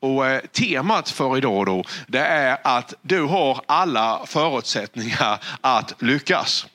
Och 0.00 0.26
eh, 0.26 0.40
temat 0.40 1.10
för 1.10 1.36
idag 1.36 1.66
då, 1.66 1.84
det 2.06 2.20
är 2.20 2.58
att 2.64 2.94
du 3.02 3.22
har 3.22 3.60
alla 3.66 4.20
förutsättningar 4.26 5.38
att 5.60 6.02
lyckas. 6.02 6.66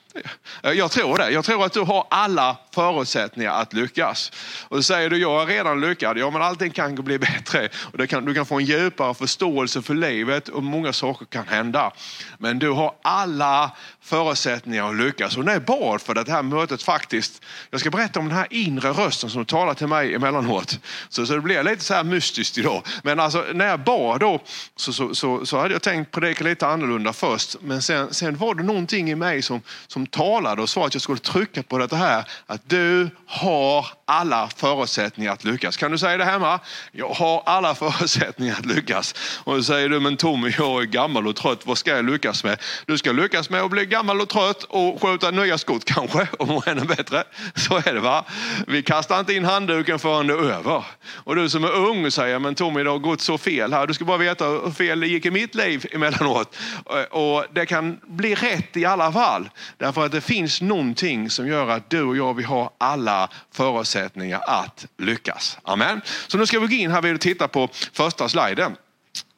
Jag 0.62 0.90
tror 0.90 1.18
det. 1.18 1.30
Jag 1.30 1.44
tror 1.44 1.64
att 1.64 1.72
du 1.72 1.80
har 1.80 2.06
alla 2.10 2.56
förutsättningar 2.74 3.52
att 3.52 3.72
lyckas. 3.72 4.32
Och 4.68 4.76
så 4.76 4.82
säger 4.82 5.10
du, 5.10 5.18
jag 5.18 5.42
är 5.42 5.46
redan 5.46 5.80
lyckad. 5.80 6.18
Ja, 6.18 6.30
men 6.30 6.42
allting 6.42 6.70
kan 6.70 6.94
bli 6.94 7.18
bättre. 7.18 7.68
Och 7.92 8.08
kan, 8.08 8.24
du 8.24 8.34
kan 8.34 8.46
få 8.46 8.58
en 8.58 8.64
djupare 8.64 9.14
förståelse 9.14 9.82
för 9.82 9.94
livet 9.94 10.48
och 10.48 10.62
många 10.62 10.92
saker 10.92 11.26
kan 11.26 11.48
hända. 11.48 11.92
Men 12.38 12.58
du 12.58 12.70
har 12.70 12.94
alla 13.02 13.70
förutsättningar 14.00 14.88
att 14.88 14.96
lyckas. 14.96 15.36
Och 15.36 15.44
när 15.44 15.52
jag 15.52 15.62
bad 15.62 16.02
för 16.02 16.14
det 16.14 16.28
här 16.28 16.42
mötet 16.42 16.82
faktiskt, 16.82 17.42
jag 17.70 17.80
ska 17.80 17.90
berätta 17.90 18.20
om 18.20 18.28
den 18.28 18.38
här 18.38 18.46
inre 18.50 18.90
rösten 18.90 19.30
som 19.30 19.44
talar 19.44 19.74
till 19.74 19.86
mig 19.86 20.14
emellanåt. 20.14 20.78
Så, 21.08 21.26
så 21.26 21.34
det 21.34 21.40
blir 21.40 21.62
lite 21.62 21.84
så 21.84 21.94
här 21.94 22.04
mystiskt 22.04 22.58
idag. 22.58 22.82
Men 23.02 23.20
alltså 23.20 23.44
när 23.54 23.66
jag 23.66 23.80
bad 23.80 24.20
då 24.20 24.40
så, 24.76 24.92
så, 24.92 25.14
så, 25.14 25.46
så 25.46 25.58
hade 25.58 25.72
jag 25.74 25.82
tänkt 25.82 26.10
predika 26.10 26.44
lite 26.44 26.66
annorlunda 26.66 27.12
först. 27.12 27.56
Men 27.60 27.82
sen, 27.82 28.14
sen 28.14 28.36
var 28.36 28.54
det 28.54 28.62
någonting 28.62 29.10
i 29.10 29.14
mig 29.14 29.42
som, 29.42 29.62
som 29.86 30.05
talade 30.06 30.62
och 30.62 30.68
sa 30.68 30.86
att 30.86 30.94
jag 30.94 31.02
skulle 31.02 31.18
trycka 31.18 31.62
på 31.62 31.78
det 31.78 31.96
här. 31.96 32.24
Att 32.46 32.68
du 32.68 33.10
har 33.26 33.86
alla 34.04 34.48
förutsättningar 34.56 35.32
att 35.32 35.44
lyckas. 35.44 35.76
Kan 35.76 35.90
du 35.90 35.98
säga 35.98 36.16
det 36.16 36.24
hemma? 36.24 36.60
Jag 36.92 37.08
har 37.08 37.42
alla 37.46 37.74
förutsättningar 37.74 38.54
att 38.58 38.66
lyckas. 38.66 39.14
Och 39.44 39.56
då 39.56 39.62
säger 39.62 39.88
du, 39.88 40.00
men 40.00 40.16
Tommy, 40.16 40.54
jag 40.58 40.82
är 40.82 40.86
gammal 40.86 41.26
och 41.26 41.36
trött. 41.36 41.66
Vad 41.66 41.78
ska 41.78 41.90
jag 41.90 42.04
lyckas 42.04 42.44
med? 42.44 42.62
Du 42.86 42.98
ska 42.98 43.12
lyckas 43.12 43.50
med 43.50 43.62
att 43.62 43.70
bli 43.70 43.86
gammal 43.86 44.20
och 44.20 44.28
trött 44.28 44.62
och 44.62 45.02
skjuta 45.02 45.30
nya 45.30 45.58
skott 45.58 45.84
kanske, 45.94 46.28
och 46.38 46.48
må 46.48 46.62
ännu 46.66 46.84
bättre. 46.84 47.24
Så 47.54 47.76
är 47.76 47.94
det 47.94 48.00
va? 48.00 48.24
Vi 48.66 48.82
kastar 48.82 49.20
inte 49.20 49.34
in 49.34 49.44
handduken 49.44 49.98
förrän 49.98 50.26
det 50.26 50.34
är 50.34 50.50
över. 50.50 50.84
Och 51.14 51.36
du 51.36 51.48
som 51.48 51.64
är 51.64 51.74
ung 51.74 52.10
säger, 52.10 52.38
men 52.38 52.54
Tommy, 52.54 52.82
det 52.82 52.90
har 52.90 52.98
gått 52.98 53.20
så 53.20 53.38
fel 53.38 53.72
här. 53.72 53.86
Du 53.86 53.94
ska 53.94 54.04
bara 54.04 54.16
veta 54.16 54.44
hur 54.44 54.70
fel 54.70 55.00
det 55.00 55.06
gick 55.06 55.26
i 55.26 55.30
mitt 55.30 55.54
liv 55.54 55.86
emellanåt. 55.92 56.56
Och 57.10 57.44
det 57.52 57.66
kan 57.66 58.00
bli 58.06 58.34
rätt 58.34 58.76
i 58.76 58.84
alla 58.84 59.12
fall. 59.12 59.48
Därför 59.78 59.95
att 60.04 60.12
det 60.12 60.20
finns 60.20 60.60
någonting 60.60 61.30
som 61.30 61.48
gör 61.48 61.68
att 61.68 61.90
du 61.90 62.02
och 62.02 62.16
jag, 62.16 62.34
vi 62.34 62.42
har 62.42 62.70
alla 62.78 63.30
förutsättningar 63.52 64.40
att 64.46 64.86
lyckas. 64.98 65.58
Amen. 65.62 66.00
Så 66.28 66.38
nu 66.38 66.46
ska 66.46 66.60
vi 66.60 66.66
gå 66.66 66.74
in 66.74 66.90
här 66.90 67.14
och 67.14 67.20
titta 67.20 67.48
på 67.48 67.68
första 67.92 68.28
sliden. 68.28 68.76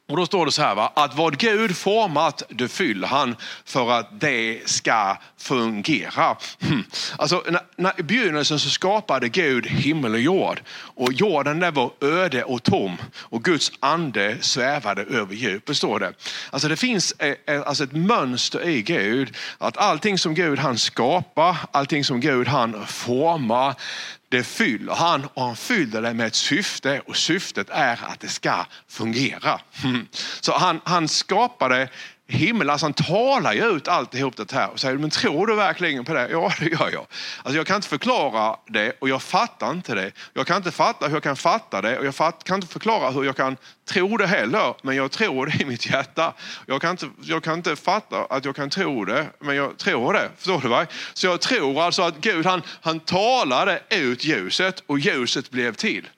Och 0.09 0.17
då 0.17 0.27
står 0.27 0.47
det 0.47 0.53
så 0.53 0.63
här, 0.63 0.75
va? 0.75 0.93
att 0.97 1.17
vad 1.17 1.39
Gud 1.39 1.77
format, 1.77 2.43
det 2.49 2.69
fyller 2.69 3.09
han 3.09 3.37
för 3.65 3.91
att 3.91 4.21
det 4.21 4.69
ska 4.69 5.17
fungera. 5.37 6.37
Hmm. 6.61 6.85
Alltså, 7.17 7.45
när, 7.49 7.61
när, 7.77 8.01
I 8.01 8.03
begynnelsen 8.03 8.59
så 8.59 8.71
skapade 8.71 9.29
Gud 9.29 9.67
himmel 9.67 10.15
och 10.15 10.21
jord. 10.21 10.61
Och 10.71 11.13
jorden 11.13 11.61
där 11.61 11.71
var 11.71 11.91
öde 12.01 12.45
och 12.45 12.63
tom. 12.63 12.97
Och 13.17 13.45
Guds 13.45 13.73
ande 13.81 14.37
svävade 14.41 15.03
över 15.03 15.35
djupet, 15.35 15.77
står 15.77 16.01
det. 16.01 16.13
Alltså 16.51 16.69
det 16.69 16.77
finns 16.77 17.15
ett, 17.19 17.67
alltså 17.67 17.85
ett 17.85 17.93
mönster 17.93 18.69
i 18.69 18.83
Gud. 18.83 19.37
Att 19.59 19.77
allting 19.77 20.19
som 20.19 20.35
Gud 20.35 20.59
han 20.59 20.79
skapar, 20.79 21.57
allting 21.73 22.05
som 22.05 22.21
Gud 22.21 22.49
han 22.49 22.87
formar, 22.87 23.75
det 24.29 24.45
fyller 24.45 24.95
han 24.95 25.25
och 25.35 25.43
han 25.43 25.57
fyller 25.57 26.03
det 26.03 26.15
med 26.15 26.27
ett 26.27 26.35
syfte 26.35 27.01
och 27.07 27.17
syftet 27.17 27.71
är 27.71 28.05
att 28.05 28.21
det 28.21 28.29
ska 28.29 28.67
fungera. 28.89 29.61
Hmm. 29.83 30.09
Så 30.41 30.59
han, 30.59 30.81
han 30.85 31.09
skapade 31.09 31.89
himmel, 32.29 32.71
alltså 32.71 32.87
han 32.87 32.93
talar 32.93 33.53
ju 33.53 33.77
ut 33.77 33.89
alltihop 33.89 34.37
det 34.37 34.53
här 34.53 34.71
och 34.71 34.81
säger, 34.81 34.99
men 34.99 35.11
tror 35.11 35.47
du 35.47 35.55
verkligen 35.55 36.05
på 36.05 36.15
det? 36.15 36.29
Ja, 36.31 36.53
det 36.59 36.67
gör 36.67 36.91
jag. 36.93 37.07
Alltså 37.43 37.57
jag 37.57 37.67
kan 37.67 37.77
inte 37.77 37.89
förklara 37.89 38.57
det 38.67 38.93
och 38.99 39.09
jag 39.09 39.23
fattar 39.23 39.71
inte 39.71 39.95
det. 39.95 40.13
Jag 40.35 40.47
kan 40.47 40.57
inte 40.57 40.71
fatta 40.71 41.07
hur 41.07 41.15
jag 41.15 41.23
kan 41.23 41.37
fatta 41.37 41.83
det 41.83 41.99
och 41.99 42.07
jag 42.07 42.15
fatt, 42.15 42.45
kan 42.45 42.55
inte 42.55 42.67
förklara 42.67 43.11
hur 43.11 43.25
jag 43.25 43.37
kan 43.37 43.57
tro 43.89 44.17
det 44.17 44.27
heller, 44.27 44.75
men 44.83 44.97
jag 44.97 45.11
tror 45.11 45.47
det 45.47 45.63
i 45.63 45.65
mitt 45.65 45.91
hjärta. 45.91 46.35
Jag 46.67 46.81
kan 46.81 46.91
inte, 46.91 47.09
jag 47.21 47.43
kan 47.43 47.55
inte 47.55 47.77
fatta 47.77 48.25
att 48.25 48.45
jag 48.45 48.57
kan 48.57 48.71
tro 48.71 49.05
det, 49.05 49.27
men 49.41 49.57
jag 49.57 49.77
tror 49.77 50.13
det. 50.13 50.31
Förstår 50.37 50.61
du? 50.61 50.69
Va? 50.69 50.87
Så 51.15 51.27
jag 51.27 51.41
tror 51.41 51.83
alltså 51.83 52.03
att 52.03 52.21
Gud 52.21 52.47
han, 52.47 52.63
han 52.81 53.01
talade 53.01 53.81
ut 53.91 54.25
ljuset 54.25 54.83
och 54.87 54.99
ljuset 54.99 55.51
blev 55.51 55.75
till. 55.75 56.09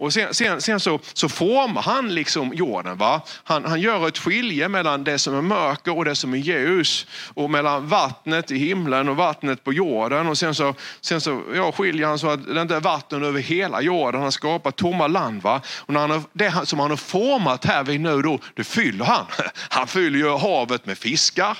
Och 0.00 0.12
sen, 0.12 0.34
sen, 0.34 0.60
sen, 0.60 0.80
så, 0.80 1.00
så 1.12 1.28
formar 1.28 1.82
han 1.82 2.14
liksom 2.14 2.54
jorden. 2.54 2.98
Va? 2.98 3.22
Han, 3.44 3.64
han 3.64 3.80
gör 3.80 4.08
ett 4.08 4.18
skilje 4.18 4.68
mellan 4.68 5.04
det 5.04 5.18
som 5.18 5.34
är 5.34 5.42
mörker 5.42 5.96
och 5.96 6.04
det 6.04 6.14
som 6.16 6.34
är 6.34 6.38
ljus. 6.38 7.06
Och 7.34 7.50
mellan 7.50 7.86
vattnet 7.86 8.50
i 8.50 8.58
himlen 8.58 9.08
och 9.08 9.16
vattnet 9.16 9.64
på 9.64 9.72
jorden. 9.72 10.26
Och 10.26 10.38
sen 10.38 10.54
så, 10.54 10.74
sen 11.00 11.20
så 11.20 11.42
ja, 11.54 11.72
skiljer 11.72 12.06
han 12.06 12.18
så 12.18 12.30
att 12.30 12.54
det 12.54 12.62
inte 12.62 12.76
är 12.76 12.80
vatten 12.80 13.24
över 13.24 13.40
hela 13.40 13.80
jorden. 13.80 14.20
Han 14.22 14.32
skapar 14.32 14.70
tomma 14.70 15.06
land. 15.06 15.42
Va? 15.42 15.60
Och 15.78 15.92
när 15.92 16.00
han 16.00 16.10
har, 16.10 16.22
det 16.32 16.66
som 16.66 16.78
han 16.78 16.90
har 16.90 16.96
format 16.96 17.64
här 17.64 17.84
vid 17.84 18.00
nu 18.00 18.22
då, 18.22 18.38
det 18.54 18.64
fyller 18.64 19.04
han. 19.04 19.26
Han 19.68 19.86
fyller 19.86 20.18
ju 20.18 20.36
havet 20.36 20.86
med 20.86 20.98
fiskar, 20.98 21.58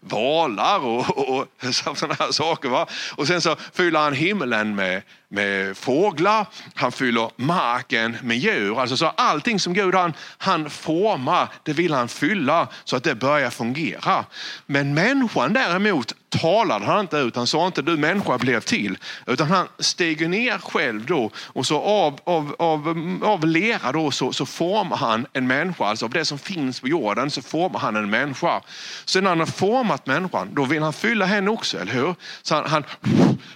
valar 0.00 0.78
och, 0.78 1.18
och, 1.18 1.38
och 1.38 1.46
sådana 1.74 2.16
här 2.18 2.32
saker. 2.32 2.68
Va? 2.68 2.86
Och 3.16 3.26
sen 3.26 3.40
så 3.40 3.56
fyller 3.72 4.00
han 4.00 4.14
himlen 4.14 4.74
med 4.74 5.02
med 5.30 5.76
fåglar, 5.76 6.46
han 6.74 6.92
fyller 6.92 7.30
marken 7.36 8.16
med 8.22 8.38
djur. 8.38 8.80
Alltså 8.80 8.96
så 8.96 9.06
allting 9.06 9.60
som 9.60 9.74
Gud 9.74 9.94
han, 9.94 10.12
han 10.38 10.70
formar, 10.70 11.48
det 11.62 11.72
vill 11.72 11.94
han 11.94 12.08
fylla 12.08 12.68
så 12.84 12.96
att 12.96 13.04
det 13.04 13.14
börjar 13.14 13.50
fungera. 13.50 14.24
Men 14.66 14.94
människan 14.94 15.52
däremot 15.52 16.14
talade 16.30 16.84
han 16.84 17.00
inte 17.00 17.16
ut. 17.16 17.36
Han 17.36 17.46
sa 17.46 17.66
inte 17.66 17.82
du 17.82 17.96
människa 17.96 18.38
blev 18.38 18.60
till. 18.60 18.98
Utan 19.26 19.50
han 19.50 19.68
stiger 19.78 20.28
ner 20.28 20.58
själv 20.58 21.06
då 21.06 21.30
och 21.36 21.66
så 21.66 21.80
av, 21.80 22.20
av, 22.24 22.56
av, 22.58 23.18
av 23.24 23.46
lera 23.46 23.92
då 23.92 24.10
så, 24.10 24.32
så 24.32 24.46
formar 24.46 24.96
han 24.96 25.26
en 25.32 25.46
människa. 25.46 25.84
Alltså 25.84 26.04
av 26.04 26.10
det 26.10 26.24
som 26.24 26.38
finns 26.38 26.80
på 26.80 26.88
jorden 26.88 27.30
så 27.30 27.42
formar 27.42 27.80
han 27.80 27.96
en 27.96 28.10
människa. 28.10 28.62
Sen 29.04 29.24
när 29.24 29.30
han 29.30 29.38
har 29.38 29.46
format 29.46 30.06
människan 30.06 30.48
då 30.54 30.64
vill 30.64 30.82
han 30.82 30.92
fylla 30.92 31.24
henne 31.24 31.50
också, 31.50 31.78
eller 31.78 31.92
hur? 31.92 32.14
Så 32.42 32.54
han, 32.54 32.64
han 32.64 32.84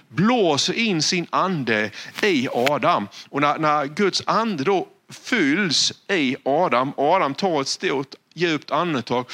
blåser 0.09 0.73
in 0.73 1.01
sin 1.01 1.27
ande 1.29 1.89
i 2.21 2.47
Adam. 2.53 3.07
Och 3.29 3.41
när, 3.41 3.57
när 3.57 3.85
Guds 3.85 4.23
ande 4.25 4.63
då 4.63 4.87
fylls 5.09 5.93
i 6.09 6.35
Adam, 6.45 6.93
Adam 6.97 7.33
tar 7.33 7.61
ett 7.61 7.67
stort 7.67 8.15
djupt 8.33 8.71
andetag 8.71 9.25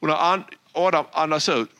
och 0.00 0.08
när 0.08 0.42
Adam 0.72 1.04
andas 1.12 1.48
ut 1.48 1.70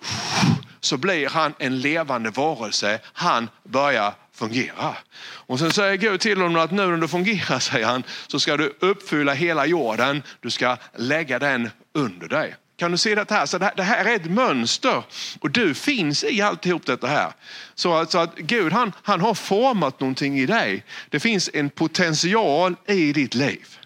så 0.81 0.97
blir 0.97 1.29
han 1.29 1.55
en 1.59 1.81
levande 1.81 2.31
varelse. 2.31 3.01
Han 3.13 3.49
börjar 3.65 4.15
fungera. 4.33 4.97
Och 5.19 5.59
sen 5.59 5.73
säger 5.73 5.97
Gud 5.97 6.21
till 6.21 6.41
honom 6.41 6.63
att 6.63 6.71
nu 6.71 6.87
när 6.87 6.97
du 6.97 7.09
fungerar, 7.09 7.59
säger 7.59 7.87
han, 7.87 8.03
så 8.27 8.41
ska 8.41 8.57
du 8.57 8.77
uppfylla 8.81 9.33
hela 9.33 9.67
jorden. 9.67 10.23
Du 10.41 10.51
ska 10.51 10.77
lägga 10.97 11.39
den 11.39 11.71
under 11.95 12.29
dig. 12.29 12.55
Kan 12.77 12.91
du 12.91 12.99
se 12.99 13.15
det 13.15 13.31
här? 13.31 13.47
Så 13.47 13.59
det 13.59 13.83
här 13.83 14.05
är 14.05 14.17
ett 14.17 14.31
mönster 14.31 15.03
och 15.41 15.51
du 15.51 15.75
finns 15.75 16.25
i 16.25 16.41
alltihop 16.41 16.87
detta 16.87 17.07
här. 17.07 17.33
Så 17.75 17.95
att, 17.95 18.11
så 18.11 18.19
att 18.19 18.37
Gud 18.37 18.73
han, 18.73 18.93
han 19.03 19.21
har 19.21 19.35
format 19.35 20.01
någonting 20.01 20.39
i 20.39 20.47
dig. 20.47 20.85
Det 21.11 21.21
finns 21.21 21.51
en 21.55 21.71
potential 21.71 22.77
i 22.87 23.13
ditt 23.13 23.35
liv. 23.35 23.79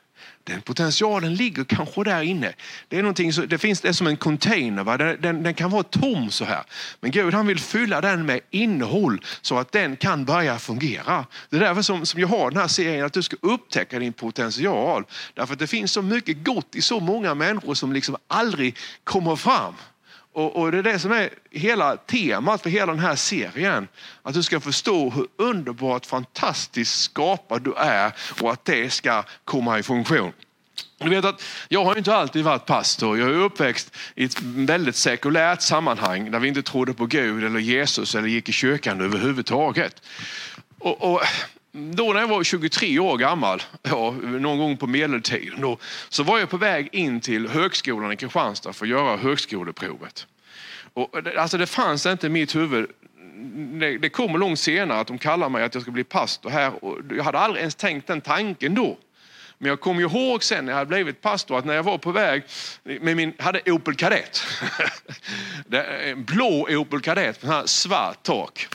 Den 0.44 0.60
potentialen 0.60 1.34
ligger 1.34 1.64
kanske 1.64 2.04
där 2.04 2.22
inne. 2.22 2.52
Det, 2.88 2.98
är 2.98 3.02
någonting 3.02 3.32
så, 3.32 3.46
det 3.46 3.58
finns 3.58 3.80
det 3.80 3.94
som 3.94 4.06
en 4.06 4.16
container, 4.16 4.84
va? 4.84 4.96
Den, 4.96 5.20
den, 5.20 5.42
den, 5.42 5.54
kan 5.54 5.70
vara 5.70 5.82
tom 5.82 6.30
så 6.30 6.44
här. 6.44 6.62
Men 7.00 7.10
Gud 7.10 7.34
han 7.34 7.46
vill 7.46 7.60
fylla 7.60 8.00
den 8.00 8.26
med 8.26 8.40
innehåll 8.50 9.20
så 9.42 9.58
att 9.58 9.72
den 9.72 9.96
kan 9.96 10.24
börja 10.24 10.58
fungera. 10.58 11.26
Det 11.50 11.56
är 11.56 11.60
därför 11.60 11.82
som, 11.82 12.06
som 12.06 12.20
jag 12.20 12.28
har 12.28 12.50
den 12.50 12.60
här 12.60 12.68
serien, 12.68 13.06
att 13.06 13.12
du 13.12 13.22
ska 13.22 13.36
upptäcka 13.40 13.98
din 13.98 14.12
potential. 14.12 15.04
Därför 15.34 15.52
att 15.52 15.58
det 15.58 15.66
finns 15.66 15.92
så 15.92 16.02
mycket 16.02 16.44
gott 16.44 16.74
i 16.74 16.82
så 16.82 17.00
många 17.00 17.34
människor 17.34 17.74
som 17.74 17.92
liksom 17.92 18.16
aldrig 18.28 18.76
kommer 19.04 19.36
fram. 19.36 19.74
Och, 20.32 20.56
och, 20.56 20.72
det 20.72 20.78
är 20.78 20.82
det 20.82 20.98
som 20.98 21.12
är 21.12 21.30
hela 21.50 21.96
temat 21.96 22.62
för 22.62 22.70
hela 22.70 22.92
den 22.92 23.00
här 23.00 23.16
serien. 23.16 23.88
Att 24.22 24.34
du 24.34 24.42
ska 24.42 24.60
förstå 24.60 25.10
hur 25.10 25.26
underbart 25.36 26.06
fantastiskt 26.06 27.02
skapad 27.02 27.62
du 27.62 27.74
är 27.74 28.12
och 28.40 28.52
att 28.52 28.64
det 28.64 28.90
ska 28.90 29.24
komma 29.44 29.78
i 29.78 29.82
funktion. 29.82 30.32
Du 30.98 31.10
vet 31.10 31.24
att 31.24 31.42
jag 31.69 31.84
har 31.84 31.99
inte 31.99 32.14
alltid 32.14 32.44
varit 32.44 32.66
pastor. 32.66 33.19
Jag 33.19 33.31
är 33.31 33.34
uppväxt 33.34 33.96
i 34.14 34.25
ett 34.25 34.43
väldigt 34.43 34.96
sekulärt 34.96 35.62
sammanhang 35.62 36.31
där 36.31 36.38
vi 36.38 36.49
inte 36.49 36.62
trodde 36.62 36.93
på 36.93 37.06
Gud 37.06 37.44
eller 37.44 37.60
Jesus 37.60 38.14
eller 38.14 38.28
gick 38.28 38.49
i 38.49 38.52
kyrkan 38.52 39.00
överhuvudtaget. 39.00 40.02
Och, 40.78 41.12
och 41.12 41.22
då 41.72 42.12
när 42.12 42.20
jag 42.20 42.28
var 42.28 42.44
23 42.44 42.99
år 42.99 43.19
gammal, 43.19 43.62
ja, 43.82 44.11
någon 44.22 44.58
gång 44.58 44.76
på 44.76 44.87
medeltiden, 44.87 45.61
då, 45.61 45.78
så 46.08 46.22
var 46.22 46.38
jag 46.38 46.50
på 46.50 46.56
väg 46.56 46.88
in 46.93 47.20
till 47.20 47.49
högskolan 47.49 48.12
i 48.12 48.17
Kristianstad 48.17 48.72
för 48.72 48.84
att 48.84 48.90
göra 48.90 49.17
högskoleprovet. 49.17 50.26
Och, 50.94 51.17
alltså 51.37 51.58
det 51.58 51.67
fanns 51.67 52.06
inte 52.06 52.26
i 52.26 52.31
mitt 52.31 52.56
huvud 52.56 52.87
det, 53.81 53.99
det 53.99 54.08
kommer 54.08 54.38
långt 54.38 54.58
senare 54.58 55.00
att 55.00 55.06
de 55.06 55.19
kallar 55.19 55.49
mig 55.49 55.64
att 55.64 55.75
jag 55.75 55.82
ska 55.82 55.90
bli 55.90 56.05
pastor 56.05 56.50
här. 56.50 56.84
Och 56.84 56.99
jag 57.11 57.25
hade 57.25 57.38
aldrig 57.38 57.61
ens 57.61 57.75
tänkt 57.75 58.06
den 58.06 58.20
tanken 58.20 58.75
då. 58.75 58.99
Men 59.58 59.69
jag 59.69 59.81
kommer 59.81 60.00
ihåg 60.00 60.44
sen 60.44 60.64
när 60.64 60.72
jag 60.72 60.78
hade 60.78 60.88
blivit 60.88 61.20
pastor 61.20 61.58
att 61.58 61.64
när 61.64 61.75
jag 61.75 61.82
var 61.82 61.99
på 61.99 62.12
väg 62.12 62.43
med 62.82 63.17
min, 63.17 63.32
hade 63.38 63.72
Opel 63.72 63.94
Kadett. 63.94 64.43
En 66.05 66.25
blå 66.25 66.69
Opel 66.70 67.00
Kadett 67.00 67.43
med 67.43 67.69
svart 67.69 68.22
tak. 68.22 68.69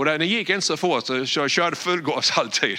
Och 0.00 0.06
det 0.06 0.26
gick 0.26 0.48
inte 0.48 0.66
så 0.66 0.76
fort, 0.76 1.06
så 1.06 1.40
jag 1.40 1.50
körde 1.50 1.76
full 1.76 2.02
gas 2.02 2.32
alltid. 2.36 2.78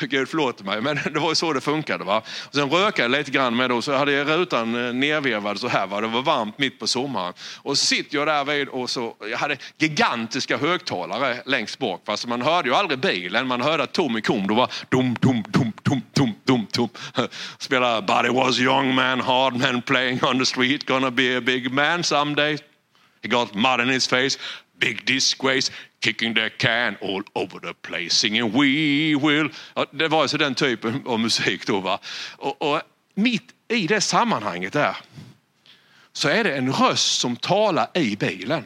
Gud 0.00 0.28
förlåt 0.28 0.62
mig, 0.62 0.80
men 0.80 1.00
det 1.12 1.20
var 1.20 1.34
så 1.34 1.52
det 1.52 1.60
funkade. 1.60 2.04
Va? 2.04 2.22
Och 2.46 2.54
sen 2.54 2.70
rökade 2.70 3.02
jag 3.02 3.10
lite 3.10 3.30
grann 3.30 3.56
med 3.56 3.70
då, 3.70 3.82
så 3.82 3.92
hade 3.92 4.12
jag 4.12 4.28
rutan 4.28 4.86
eh, 4.86 4.94
nervevad 4.94 5.60
så 5.60 5.68
här. 5.68 5.86
Va? 5.86 6.00
Det 6.00 6.06
var 6.06 6.22
varmt 6.22 6.58
mitt 6.58 6.78
på 6.78 6.86
sommaren. 6.86 7.34
Och 7.56 7.78
så 7.78 7.86
sitter 7.86 8.16
jag 8.18 8.26
där 8.26 8.44
vid 8.44 8.68
och 8.68 8.90
så, 8.90 9.16
jag 9.30 9.38
hade 9.38 9.56
gigantiska 9.78 10.56
högtalare 10.56 11.42
längst 11.46 11.78
bak. 11.78 12.02
Så 12.14 12.28
man 12.28 12.42
hörde 12.42 12.68
ju 12.68 12.74
aldrig 12.74 12.98
bilen, 12.98 13.46
man 13.46 13.60
hörde 13.60 13.82
att 13.82 13.92
Tommy 13.92 14.20
kom. 14.20 14.46
Då 14.46 14.54
var 14.54 14.70
dum, 14.88 15.16
dum, 15.20 15.44
dum, 15.48 15.72
dum, 15.82 16.02
dum, 16.12 16.34
dum, 16.44 16.66
dum. 16.72 16.88
Spelade 17.58 18.06
But 18.06 18.24
it 18.24 18.32
was 18.32 18.58
young 18.58 18.94
man, 18.94 19.20
hard 19.20 19.56
man 19.56 19.82
playing 19.82 20.24
on 20.24 20.38
the 20.38 20.46
street, 20.46 20.86
gonna 20.86 21.10
be 21.10 21.36
a 21.36 21.40
big 21.40 21.72
man 21.72 22.04
someday. 22.04 22.58
He 23.22 23.28
got 23.28 23.54
mud 23.54 23.80
in 23.80 23.88
his 23.88 24.06
face, 24.06 24.36
big 24.82 25.06
disgrace, 25.06 25.70
kicking 26.00 26.34
the 26.34 26.50
can 26.50 26.96
all 27.00 27.22
over 27.34 27.60
the 27.60 27.74
place, 27.74 28.14
singing 28.14 28.52
We 28.52 29.14
will. 29.14 29.48
Ja, 29.74 29.86
det 29.90 30.08
var 30.08 30.22
alltså 30.22 30.38
den 30.38 30.54
typen 30.54 31.02
av 31.06 31.20
musik 31.20 31.66
då. 31.66 31.80
Va? 31.80 32.00
Och, 32.36 32.62
och 32.62 32.80
mitt 33.14 33.54
i 33.68 33.86
det 33.86 34.00
sammanhanget 34.00 34.72
där 34.72 34.96
så 36.12 36.28
är 36.28 36.44
det 36.44 36.56
en 36.56 36.72
röst 36.72 37.18
som 37.20 37.36
talar 37.36 37.86
i 37.94 38.16
bilen. 38.16 38.64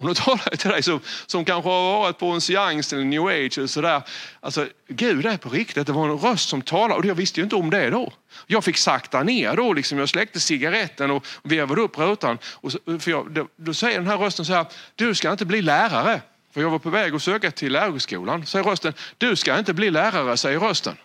Och 0.00 0.06
nu 0.06 0.14
talar 0.14 0.42
jag 0.50 0.58
till 0.58 0.70
dig 0.70 0.82
som, 0.82 1.00
som 1.26 1.44
kanske 1.44 1.70
har 1.70 2.00
varit 2.00 2.18
på 2.18 2.26
en 2.26 2.40
seans 2.40 2.92
eller 2.92 3.04
new 3.04 3.26
age 3.26 3.58
eller 3.58 3.66
sådär. 3.66 4.02
Alltså, 4.40 4.66
Gud 4.88 5.26
är 5.26 5.36
på 5.36 5.48
riktigt. 5.48 5.86
Det 5.86 5.92
var 5.92 6.08
en 6.08 6.18
röst 6.18 6.48
som 6.48 6.62
talade 6.62 6.94
och 6.94 7.04
jag 7.04 7.14
visste 7.14 7.40
ju 7.40 7.44
inte 7.44 7.56
om 7.56 7.70
det 7.70 7.90
då. 7.90 8.12
Jag 8.46 8.64
fick 8.64 8.76
sakta 8.76 9.22
ner 9.22 9.56
då, 9.56 9.72
liksom. 9.72 9.98
jag 9.98 10.08
släckte 10.08 10.40
cigaretten 10.40 11.10
och 11.10 11.26
vevade 11.42 11.80
upp 11.80 11.98
rutan. 11.98 12.38
Och 12.44 12.72
så, 12.72 12.78
för 13.00 13.10
jag, 13.10 13.30
då, 13.30 13.48
då, 13.56 13.74
säger 13.74 13.98
den 13.98 14.06
här 14.06 14.18
rösten 14.18 14.44
så 14.44 14.52
här, 14.52 14.66
du 14.94 15.14
ska 15.14 15.32
inte 15.32 15.44
bli 15.44 15.62
lärare. 15.62 16.20
För 16.54 16.60
jag 16.60 16.70
var 16.70 16.78
på 16.78 16.90
väg 16.90 17.14
att 17.14 17.22
söka 17.22 17.50
till 17.50 17.72
lärarhögskolan. 17.72 18.46
Säger 18.46 18.64
rösten, 18.64 18.92
du 19.18 19.36
ska 19.36 19.58
inte 19.58 19.74
bli 19.74 19.90
lärare, 19.90 20.36
säger 20.36 20.58
rösten. 20.58 20.96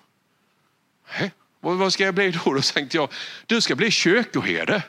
Hä? 1.07 1.31
Vad 1.59 1.93
ska 1.93 2.03
jag 2.03 2.15
bli 2.15 2.31
då? 2.31 2.39
Då 2.53 2.61
tänkte 2.61 2.97
jag, 2.97 3.09
du 3.45 3.61
ska 3.61 3.75
bli 3.75 3.91
kyrkoherde. 3.91 4.83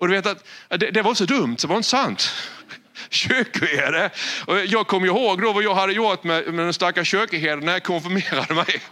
Och 0.00 0.08
du 0.08 0.14
vet 0.14 0.26
att 0.26 0.44
det, 0.68 0.90
det 0.90 1.02
var 1.02 1.14
så 1.14 1.24
dumt 1.24 1.58
så 1.58 1.66
det 1.66 1.70
var 1.70 1.76
inte 1.76 1.88
sant. 1.88 2.32
Kyrkoherde. 3.10 4.10
Jag 4.66 4.86
kommer 4.86 5.06
ihåg 5.06 5.42
då 5.42 5.52
vad 5.52 5.62
jag 5.62 5.74
hade 5.74 5.92
gjort 5.92 6.24
med, 6.24 6.54
med 6.54 6.64
den 6.64 6.74
stackars 6.74 7.08
kyrkoherden 7.08 7.64
när 7.64 7.72
jag 7.72 7.82
konfirmerade 7.82 8.54
mig. 8.54 8.82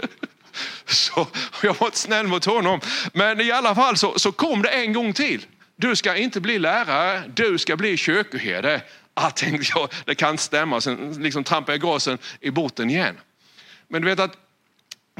Så 0.86 1.26
jag 1.62 1.74
var 1.78 1.86
inte 1.86 1.98
snäll 1.98 2.26
mot 2.26 2.44
honom. 2.44 2.80
Men 3.12 3.40
i 3.40 3.50
alla 3.50 3.74
fall 3.74 3.96
så, 3.96 4.18
så 4.18 4.32
kom 4.32 4.62
det 4.62 4.68
en 4.68 4.92
gång 4.92 5.12
till. 5.12 5.46
Du 5.76 5.96
ska 5.96 6.16
inte 6.16 6.40
bli 6.40 6.58
lärare, 6.58 7.22
du 7.34 7.58
ska 7.58 7.76
bli 7.76 7.96
kyrkoherde. 7.96 8.82
Ah, 9.14 9.30
tänkte 9.30 9.72
jag, 9.74 9.88
det 10.04 10.14
kan 10.14 10.30
inte 10.30 10.42
stämma. 10.42 10.80
Sen 10.80 11.22
liksom 11.22 11.44
trampade 11.44 11.72
jag 11.72 11.80
gasen 11.80 12.18
i 12.40 12.50
botten 12.50 12.90
igen. 12.90 13.20
Men 13.88 14.02
du 14.02 14.08
vet 14.08 14.20
att 14.20 14.36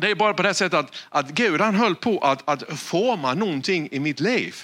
det 0.01 0.11
är 0.11 0.15
bara 0.15 0.35
på 0.35 0.43
det 0.43 0.55
sättet 0.55 0.79
att, 0.79 0.97
att 1.09 1.31
Gud 1.31 1.61
han 1.61 1.75
höll 1.75 1.95
på 1.95 2.19
att, 2.19 2.49
att 2.49 2.81
forma 2.81 3.35
någonting 3.35 3.89
i 3.93 4.01
mitt 4.01 4.21
liv. 4.21 4.55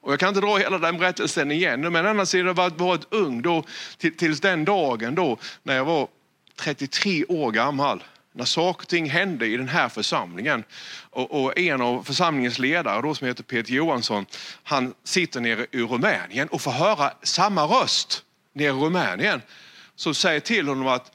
Och 0.00 0.12
jag 0.12 0.20
kan 0.20 0.28
inte 0.28 0.40
dra 0.40 0.56
hela 0.56 0.78
den 0.78 0.98
berättelsen 0.98 1.50
igen, 1.50 1.92
men 1.92 2.06
annars 2.06 2.32
har 2.32 2.40
jag 2.40 2.54
varit, 2.54 2.80
varit 2.80 3.06
ung 3.10 3.42
då, 3.42 3.64
tills 3.98 4.40
den 4.40 4.64
dagen 4.64 5.14
då 5.14 5.38
när 5.62 5.76
jag 5.76 5.84
var 5.84 6.08
33 6.56 7.24
år 7.24 7.50
gammal. 7.50 8.04
När 8.32 8.44
saker 8.44 8.82
och 8.82 8.88
ting 8.88 9.10
hände 9.10 9.46
i 9.46 9.56
den 9.56 9.68
här 9.68 9.88
församlingen. 9.88 10.64
Och, 11.10 11.44
och 11.44 11.58
en 11.58 11.82
av 11.82 12.02
församlingens 12.02 12.58
ledare 12.58 13.02
då, 13.02 13.14
som 13.14 13.26
heter 13.26 13.42
Peter 13.42 13.72
Johansson, 13.72 14.26
han 14.62 14.94
sitter 15.04 15.40
nere 15.40 15.66
i 15.70 15.82
Rumänien 15.82 16.48
och 16.48 16.60
får 16.60 16.70
höra 16.70 17.12
samma 17.22 17.62
röst 17.64 18.24
nere 18.52 18.68
i 18.68 18.72
Rumänien. 18.72 19.42
Som 19.96 20.14
säger 20.14 20.40
till 20.40 20.68
honom 20.68 20.86
att 20.86 21.12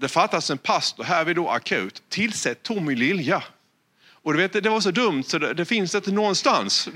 det 0.00 0.08
fattas 0.08 0.50
en 0.50 0.58
pastor 0.58 1.04
här 1.04 1.24
vid 1.24 1.36
då 1.36 1.48
akut. 1.48 2.02
Tillsätt 2.08 2.62
Tommy 2.62 2.94
Lilja. 2.94 3.42
Och 4.26 4.32
du 4.32 4.38
vet, 4.38 4.52
det 4.52 4.68
var 4.68 4.80
så 4.80 4.90
dumt 4.90 5.22
så 5.22 5.38
det, 5.38 5.54
det, 5.54 5.64
finns 5.64 5.94
inte 5.94 6.10
någonstans. 6.12 6.88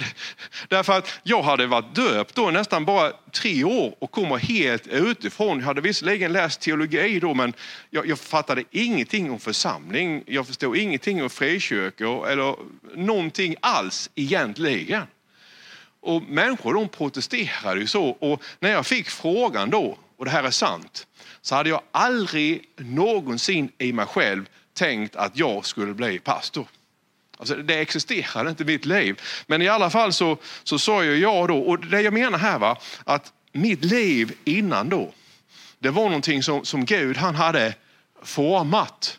Därför 0.68 0.92
att 0.92 1.20
jag 1.22 1.42
hade 1.42 1.66
varit 1.66 1.94
döpt 1.94 2.34
då 2.34 2.50
nästan 2.50 2.84
bara 2.84 3.12
tre 3.32 3.64
år 3.64 3.94
och 3.98 4.10
kommer 4.10 4.36
helt 4.36 4.86
utifrån. 4.86 5.58
Jag 5.58 5.66
hade 5.66 5.80
visserligen 5.80 6.32
läst 6.32 6.60
teologi 6.60 7.20
då 7.20 7.34
men 7.34 7.52
jag, 7.90 8.06
jag 8.06 8.18
fattade 8.18 8.64
ingenting 8.70 9.30
om 9.30 9.40
församling. 9.40 10.22
Jag 10.26 10.46
förstod 10.46 10.76
ingenting 10.76 11.22
om 11.22 11.30
frikyrkor 11.30 12.28
eller 12.28 12.56
någonting 12.94 13.56
alls 13.60 14.10
egentligen. 14.14 15.02
Och 16.00 16.22
människor 16.22 16.74
de 16.74 16.88
protesterade 16.88 17.80
ju 17.80 17.86
så 17.86 18.04
och 18.04 18.42
när 18.60 18.70
jag 18.70 18.86
fick 18.86 19.08
frågan 19.10 19.70
då, 19.70 19.98
och 20.16 20.24
det 20.24 20.30
här 20.30 20.44
är 20.44 20.50
sant, 20.50 21.06
så 21.42 21.54
hade 21.54 21.70
jag 21.70 21.82
aldrig 21.90 22.62
någonsin 22.76 23.72
i 23.78 23.92
mig 23.92 24.06
själv 24.06 24.48
tänkt 24.74 25.16
att 25.16 25.36
jag 25.36 25.66
skulle 25.66 25.94
bli 25.94 26.18
pastor. 26.18 26.66
Alltså, 27.40 27.54
det 27.54 27.81
existerade 27.81 28.50
inte 28.50 28.62
i 28.62 28.66
mitt 28.66 28.84
liv. 28.84 29.20
Men 29.46 29.62
i 29.62 29.69
alla 29.69 29.90
fall 29.90 30.12
så, 30.12 30.37
så 30.64 30.78
sa 30.78 31.04
ju 31.04 31.16
jag 31.16 31.48
då, 31.48 31.58
och 31.58 31.87
det 31.87 32.00
jag 32.00 32.12
menar 32.12 32.38
här 32.38 32.58
var 32.58 32.78
att 33.04 33.32
mitt 33.52 33.84
liv 33.84 34.32
innan 34.44 34.88
då, 34.88 35.12
det 35.78 35.90
var 35.90 36.04
någonting 36.04 36.42
som, 36.42 36.64
som 36.64 36.84
Gud 36.84 37.16
han 37.16 37.34
hade 37.34 37.75
format. 38.22 39.19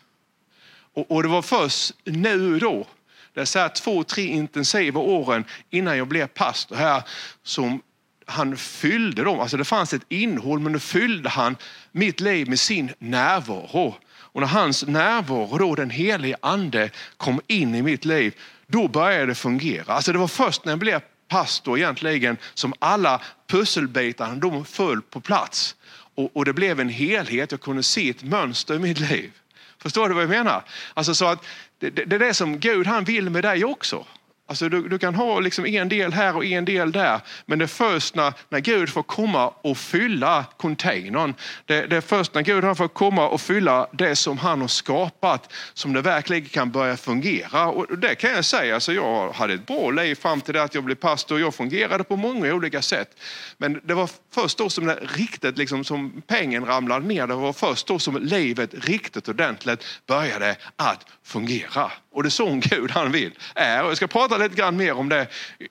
Och, 0.94 1.10
och 1.10 1.22
det 1.22 1.28
var 1.28 1.42
först 1.42 1.92
nu 2.04 2.58
då, 2.58 2.86
det 3.34 3.40
är 3.40 3.44
så 3.44 3.58
här 3.58 3.68
två, 3.68 4.04
tre 4.04 4.26
intensiva 4.26 5.00
åren 5.00 5.44
innan 5.70 5.98
jag 5.98 6.08
blev 6.08 6.26
pastor 6.26 6.76
här, 6.76 7.02
som 7.42 7.82
han 8.26 8.56
fyllde 8.56 9.24
dem. 9.24 9.40
Alltså 9.40 9.56
det 9.56 9.64
fanns 9.64 9.92
ett 9.92 10.04
innehåll 10.08 10.60
men 10.60 10.72
nu 10.72 10.78
fyllde 10.78 11.28
han 11.28 11.56
mitt 11.92 12.20
liv 12.20 12.48
med 12.48 12.60
sin 12.60 12.92
närvaro. 12.98 13.94
Och 14.12 14.40
när 14.40 14.48
hans 14.48 14.86
närvaro, 14.86 15.58
då, 15.58 15.74
den 15.74 15.90
helige 15.90 16.36
ande, 16.42 16.90
kom 17.16 17.40
in 17.46 17.74
i 17.74 17.82
mitt 17.82 18.04
liv, 18.04 18.34
då 18.66 18.88
började 18.88 19.26
det 19.26 19.34
fungera. 19.34 19.92
Alltså 19.92 20.12
det 20.12 20.18
var 20.18 20.28
först 20.28 20.64
när 20.64 20.72
jag 20.72 20.78
blev 20.78 21.00
pastor 21.28 21.78
egentligen 21.78 22.36
som 22.54 22.74
alla 22.78 23.20
pusselbitarna 23.46 24.34
de 24.34 24.64
föll 24.64 25.02
på 25.02 25.20
plats. 25.20 25.76
Och, 26.14 26.36
och, 26.36 26.44
det 26.44 26.52
blev 26.52 26.80
en 26.80 26.88
helhet, 26.88 27.50
jag 27.50 27.60
kunde 27.60 27.82
se 27.82 28.10
ett 28.10 28.22
mönster 28.22 28.74
i 28.74 28.78
mitt 28.78 29.00
liv. 29.00 29.32
Förstår 29.78 30.08
du 30.08 30.14
vad 30.14 30.22
jag 30.22 30.30
menar? 30.30 30.64
Alltså 30.94 31.14
så 31.14 31.26
att 31.26 31.44
det, 31.78 31.90
det, 31.90 32.04
det 32.04 32.16
är 32.16 32.20
det 32.20 32.34
som 32.34 32.58
Gud 32.58 32.86
han 32.86 33.04
vill 33.04 33.30
med 33.30 33.44
dig 33.44 33.64
också. 33.64 34.06
Alltså 34.46 34.68
du, 34.68 34.88
du, 34.88 34.98
kan 34.98 35.14
ha 35.14 35.40
liksom 35.40 35.66
en 35.66 35.88
del 35.88 36.12
här 36.12 36.36
och 36.36 36.44
en 36.44 36.64
del 36.64 36.92
där. 36.92 37.20
Men 37.46 37.58
det 37.58 37.64
är 37.64 37.66
först 37.66 38.14
när, 38.14 38.32
när 38.48 38.60
Gud 38.60 38.88
får 38.88 39.02
komma 39.02 39.48
och 39.48 39.78
fylla 39.78 40.44
containern. 40.56 41.34
Det, 41.66 41.86
det 41.86 41.96
är 41.96 42.00
först 42.00 42.34
när 42.34 42.42
Gud 42.42 42.76
får 42.76 42.88
komma 42.88 43.28
och 43.28 43.40
fylla 43.40 43.86
det 43.92 44.16
som 44.16 44.38
han 44.38 44.60
har 44.60 44.68
skapat 44.68 45.52
som 45.74 45.92
det 45.92 46.00
verkligen 46.00 46.44
kan 46.44 46.70
börja 46.70 46.96
fungera. 46.96 47.66
Och 47.66 47.98
det 47.98 48.14
kan 48.14 48.30
jag 48.30 48.44
säga, 48.44 48.74
alltså 48.74 48.92
jag 48.92 49.32
hade 49.32 49.54
ett 49.54 49.66
bra 49.66 49.90
liv 49.90 50.14
fram 50.14 50.40
till 50.40 50.54
det 50.54 50.62
att 50.62 50.74
jag 50.74 50.84
blev 50.84 50.94
pastor. 50.94 51.40
Jag 51.40 51.54
fungerade 51.54 52.04
på 52.04 52.16
många 52.16 52.54
olika 52.54 52.82
sätt. 52.82 53.20
Men 53.58 53.80
det 53.84 53.94
var 53.94 54.10
först 54.34 54.58
då 54.58 54.68
som 54.68 54.86
det 54.86 54.94
riktigt, 54.94 55.58
liksom, 55.58 55.84
som 55.84 56.22
pengen 56.26 56.64
ramlade 56.66 57.06
ner. 57.06 57.26
Det 57.26 57.34
var 57.34 57.52
först 57.52 57.86
då 57.86 57.98
som 57.98 58.16
livet 58.16 58.74
riktigt 58.74 59.28
ordentligt 59.28 59.84
började 60.06 60.56
att 60.76 61.06
fungera. 61.24 61.90
Och 62.12 62.22
det 62.22 62.28
är 62.28 62.30
sån 62.30 62.60
Gud 62.60 62.90
han 62.90 63.12
vill. 63.12 63.32
Är. 63.54 63.82
Och 63.84 63.90
jag 63.90 63.96
ska 63.96 64.06
prata 64.06 64.36
lite 64.36 64.54
grann 64.54 64.76
mer 64.76 64.92
om 64.92 65.08
det 65.08 65.26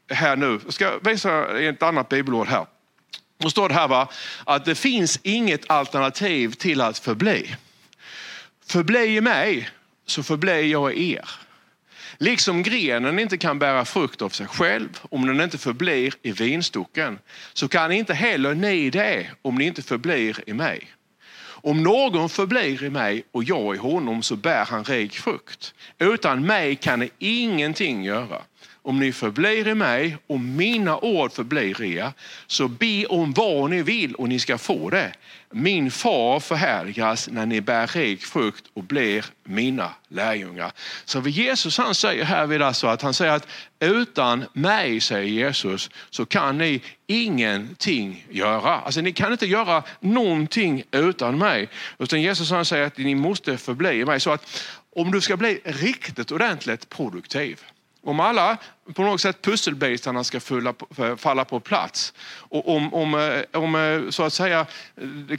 här 0.10 0.36
nu. 0.36 0.60
Jag 0.66 0.74
ska 0.74 1.00
visa 1.00 1.60
ett 1.60 1.84
annat 1.84 2.10
bibelord 2.10 2.48
här. 2.48 2.66
Då 3.38 3.50
står 3.50 3.70
det 3.70 3.76
här 3.76 3.88
va, 3.88 4.10
att 4.46 4.66
det 4.66 4.76
finns 4.76 5.20
inget 5.24 5.72
alternativ 5.72 6.52
till 6.52 6.82
att 6.82 7.00
förbli. 7.00 7.56
Förbli 8.66 9.18
i 9.18 9.22
mig 9.22 9.70
så 10.06 10.24
förblir 10.24 10.64
jag 10.64 10.94
i 10.94 11.14
er. 11.14 11.30
Liksom 12.18 12.64
grenen 12.64 13.20
inte 13.20 13.38
kan 13.38 13.60
bära 13.60 13.86
frukt 13.86 14.22
av 14.22 14.30
sig 14.30 14.48
själv 14.48 15.00
om 15.02 15.28
den 15.28 15.42
inte 15.42 15.58
förblir 15.58 16.14
i 16.22 16.32
vinstocken 16.32 17.20
så 17.54 17.68
kan 17.68 17.92
inte 17.92 18.14
heller 18.14 18.54
ni 18.54 18.90
det 18.90 19.28
om 19.42 19.56
ni 19.56 19.66
inte 19.66 19.82
förblir 19.82 20.50
i 20.50 20.54
mig. 20.54 20.88
Om 21.64 21.84
någon 21.84 22.30
förblir 22.30 22.84
i 22.84 22.90
mig 22.90 23.24
och 23.32 23.44
jag 23.44 23.76
i 23.76 23.78
honom 23.78 24.24
så 24.24 24.36
bär 24.36 24.66
han 24.66 24.84
rik 24.84 25.14
frukt. 25.14 25.74
Utan 26.00 26.46
mig 26.46 26.76
kan 26.76 27.00
ni 27.00 27.10
ingenting 27.20 28.04
göra. 28.04 28.42
Om 28.84 29.00
ni 29.00 29.12
förblir 29.12 29.68
i 29.68 29.76
mig 29.76 30.18
och 30.28 30.40
mina 30.40 30.98
ord 30.98 31.32
förblir 31.32 31.82
i 31.82 31.96
er, 31.96 32.12
så 32.48 32.68
be 32.68 33.06
om 33.06 33.34
vad 33.34 33.70
ni 33.70 33.84
vill 33.84 34.16
och 34.16 34.30
ni 34.30 34.40
ska 34.40 34.58
få 34.58 34.90
det. 34.90 35.14
Min 35.52 35.92
far 35.92 36.40
förhärligas 36.40 37.30
när 37.32 37.46
ni 37.46 37.62
bär 37.62 37.88
rik 37.88 38.22
frukt 38.22 38.66
och 38.74 38.84
blir 38.84 39.26
mina 39.44 39.94
lärjungar. 40.08 40.72
Så 41.06 41.22
Jesus 41.22 41.78
han 41.78 41.96
säger 41.96 42.24
här 42.24 42.48
vid 42.48 42.62
alltså 42.62 42.88
att 42.88 43.02
han 43.02 43.14
säger 43.14 43.32
att 43.32 43.48
utan 43.80 44.46
mig, 44.54 45.00
säger 45.00 45.30
Jesus, 45.30 45.90
så 46.10 46.26
kan 46.26 46.58
ni 46.58 46.82
ingenting 47.08 48.26
göra. 48.30 48.80
Alltså 48.80 49.02
ni 49.02 49.14
kan 49.14 49.32
inte 49.32 49.48
göra 49.48 49.84
någonting 50.00 50.84
utan 50.92 51.38
mig. 51.38 51.70
Utan 52.00 52.22
Jesus 52.22 52.52
han 52.52 52.66
säger 52.66 52.88
att 52.88 52.98
ni 52.98 53.16
måste 53.16 53.58
förbli 53.58 53.90
i 53.90 54.06
mig. 54.06 54.20
Så 54.20 54.32
att 54.32 54.64
om 54.96 55.12
du 55.12 55.22
ska 55.22 55.38
bli 55.38 55.62
riktigt 55.64 56.32
ordentligt 56.32 56.90
produktiv, 56.90 57.60
om 58.04 58.20
alla 58.20 58.58
på 58.94 59.04
något 59.04 59.22
sätt 59.22 59.42
pusselbitarna 59.42 60.24
ska 60.24 60.40
falla 61.18 61.46
på 61.46 61.60
plats 61.60 62.14
och 62.34 62.76
om, 62.76 62.94
om, 62.94 63.14
eh, 63.14 63.62
om 63.62 63.76
eh, 63.76 64.10
så 64.10 64.24
att 64.24 64.34
säga 64.34 64.66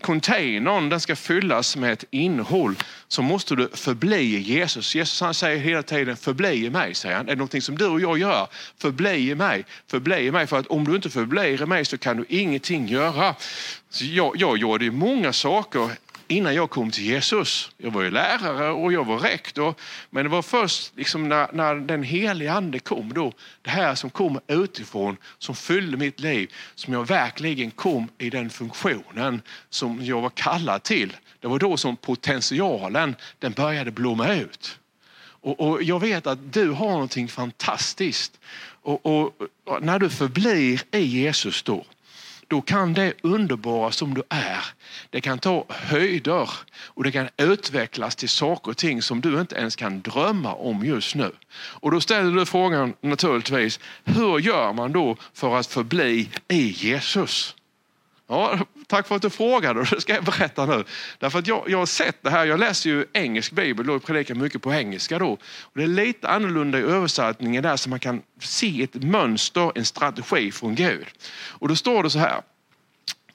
containern 0.00 0.88
den 0.88 1.00
ska 1.00 1.16
fyllas 1.16 1.76
med 1.76 1.92
ett 1.92 2.04
innehåll 2.10 2.74
så 3.08 3.22
måste 3.22 3.54
du 3.54 3.68
förbli 3.74 4.38
Jesus. 4.38 4.94
Jesus 4.94 5.20
han 5.20 5.34
säger 5.34 5.58
hela 5.58 5.82
tiden 5.82 6.16
förbli 6.16 6.66
i 6.66 6.70
mig, 6.70 6.94
säger 6.94 7.16
han. 7.16 7.26
Är 7.26 7.30
det 7.30 7.36
någonting 7.36 7.62
som 7.62 7.78
du 7.78 7.86
och 7.86 8.00
jag 8.00 8.18
gör? 8.18 8.48
Förbli 8.78 9.30
i 9.30 9.34
mig, 9.34 9.64
förbli 9.86 10.16
i 10.26 10.30
mig. 10.30 10.46
För 10.46 10.58
att 10.58 10.66
om 10.66 10.84
du 10.84 10.96
inte 10.96 11.10
förblir 11.10 11.62
i 11.62 11.66
mig 11.66 11.84
så 11.84 11.98
kan 11.98 12.16
du 12.16 12.24
ingenting 12.28 12.88
göra. 12.88 13.34
Så 13.90 14.04
jag, 14.04 14.32
jag 14.36 14.58
gjorde 14.58 14.90
många 14.90 15.32
saker 15.32 15.90
innan 16.32 16.54
jag 16.54 16.70
kom 16.70 16.90
till 16.90 17.04
Jesus. 17.04 17.70
Jag 17.78 17.90
var 17.90 18.02
ju 18.02 18.10
lärare 18.10 18.70
och 18.70 18.92
jag 18.92 19.06
var 19.06 19.18
rektor. 19.18 19.74
Men 20.10 20.24
det 20.24 20.28
var 20.28 20.42
först 20.42 20.92
liksom 20.96 21.28
när, 21.28 21.52
när 21.52 21.74
den 21.74 22.02
heliga 22.02 22.52
ande 22.52 22.78
kom, 22.78 23.12
då, 23.12 23.32
det 23.62 23.70
här 23.70 23.94
som 23.94 24.10
kom 24.10 24.40
utifrån, 24.46 25.16
som 25.38 25.54
fyllde 25.54 25.96
mitt 25.96 26.20
liv, 26.20 26.52
som 26.74 26.94
jag 26.94 27.06
verkligen 27.06 27.70
kom 27.70 28.08
i 28.18 28.30
den 28.30 28.50
funktionen 28.50 29.42
som 29.70 30.04
jag 30.04 30.20
var 30.20 30.30
kallad 30.30 30.82
till. 30.82 31.16
Det 31.40 31.48
var 31.48 31.58
då 31.58 31.76
som 31.76 31.96
potentialen 31.96 33.16
den 33.38 33.52
började 33.52 33.90
blomma 33.90 34.34
ut. 34.34 34.78
Och, 35.42 35.60
och 35.60 35.82
jag 35.82 36.00
vet 36.00 36.26
att 36.26 36.52
du 36.52 36.70
har 36.70 36.90
någonting 36.90 37.28
fantastiskt. 37.28 38.40
Och, 38.82 39.06
och, 39.06 39.34
och 39.64 39.82
när 39.82 39.98
du 39.98 40.10
förblir 40.10 40.82
i 40.90 40.98
Jesus 40.98 41.62
då, 41.62 41.84
då 42.52 42.60
kan 42.60 42.94
det 42.94 43.12
underbara 43.22 43.90
som 43.90 44.14
du 44.14 44.22
är, 44.28 44.64
det 45.10 45.20
kan 45.20 45.38
ta 45.38 45.64
höjder 45.68 46.50
och 46.84 47.04
det 47.04 47.12
kan 47.12 47.28
utvecklas 47.36 48.16
till 48.16 48.28
saker 48.28 48.70
och 48.70 48.76
ting 48.76 49.02
som 49.02 49.20
du 49.20 49.40
inte 49.40 49.56
ens 49.56 49.76
kan 49.76 50.00
drömma 50.00 50.54
om 50.54 50.84
just 50.84 51.14
nu. 51.14 51.30
Och 51.54 51.90
då 51.90 52.00
ställer 52.00 52.32
du 52.32 52.46
frågan 52.46 52.94
naturligtvis, 53.00 53.80
hur 54.04 54.38
gör 54.38 54.72
man 54.72 54.92
då 54.92 55.16
för 55.34 55.56
att 55.56 55.66
förbli 55.66 56.28
i 56.48 56.70
Jesus? 56.70 57.54
Ja, 58.32 58.58
tack 58.86 59.08
för 59.08 59.16
att 59.16 59.22
du 59.22 59.30
frågade 59.30 59.84
det 59.90 60.00
ska 60.00 60.14
jag 60.14 60.24
berätta 60.24 60.66
nu. 60.66 60.84
Därför 61.18 61.38
att 61.38 61.46
jag, 61.46 61.64
jag 61.68 61.78
har 61.78 61.86
sett 61.86 62.22
det 62.22 62.30
här, 62.30 62.44
jag 62.44 62.60
läser 62.60 62.90
ju 62.90 63.06
engelsk 63.12 63.52
bibel 63.52 63.90
och 63.90 64.04
predikar 64.04 64.34
mycket 64.34 64.62
på 64.62 64.72
engelska 64.72 65.18
då. 65.18 65.30
Och 65.62 65.72
det 65.74 65.82
är 65.82 65.86
lite 65.86 66.28
annorlunda 66.28 66.78
i 66.78 66.82
översättningen 66.82 67.62
där 67.62 67.76
så 67.76 67.90
man 67.90 68.00
kan 68.00 68.22
se 68.40 68.82
ett 68.82 68.94
mönster, 68.94 69.72
en 69.74 69.84
strategi 69.84 70.52
från 70.52 70.74
Gud. 70.74 71.06
Och 71.32 71.68
då 71.68 71.76
står 71.76 72.02
det 72.02 72.10
så 72.10 72.18
här, 72.18 72.40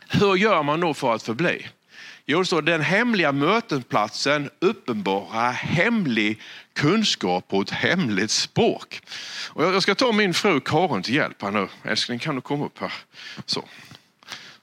hur 0.10 0.36
gör 0.36 0.63
man 0.63 0.80
då 0.80 0.94
för 0.94 1.16
att 1.16 1.24
förbli? 1.24 1.68
Jo, 2.25 2.39
det 2.39 2.46
står 2.46 2.62
den 2.62 2.82
hemliga 2.82 3.32
mötesplatsen 3.32 4.50
uppenbara 4.60 5.50
hemlig 5.51 6.42
kunskap 6.74 7.48
på 7.48 7.62
ett 7.62 7.70
hemligt 7.70 8.32
språk. 8.32 9.01
Och 9.50 9.63
jag 9.63 9.84
ska 9.84 9.96
ta 9.96 10.12
min 10.12 10.34
fru 10.34 10.60
Karin 10.60 11.04
till 11.04 11.16
hjälp 11.16 11.42
här 11.42 11.51
nu. 11.51 11.68
Älskling, 11.84 12.20
kan 12.20 12.36
du 12.36 12.42
komma 12.42 12.66
upp 12.66 12.80
här? 12.80 12.94
Så. 13.46 13.63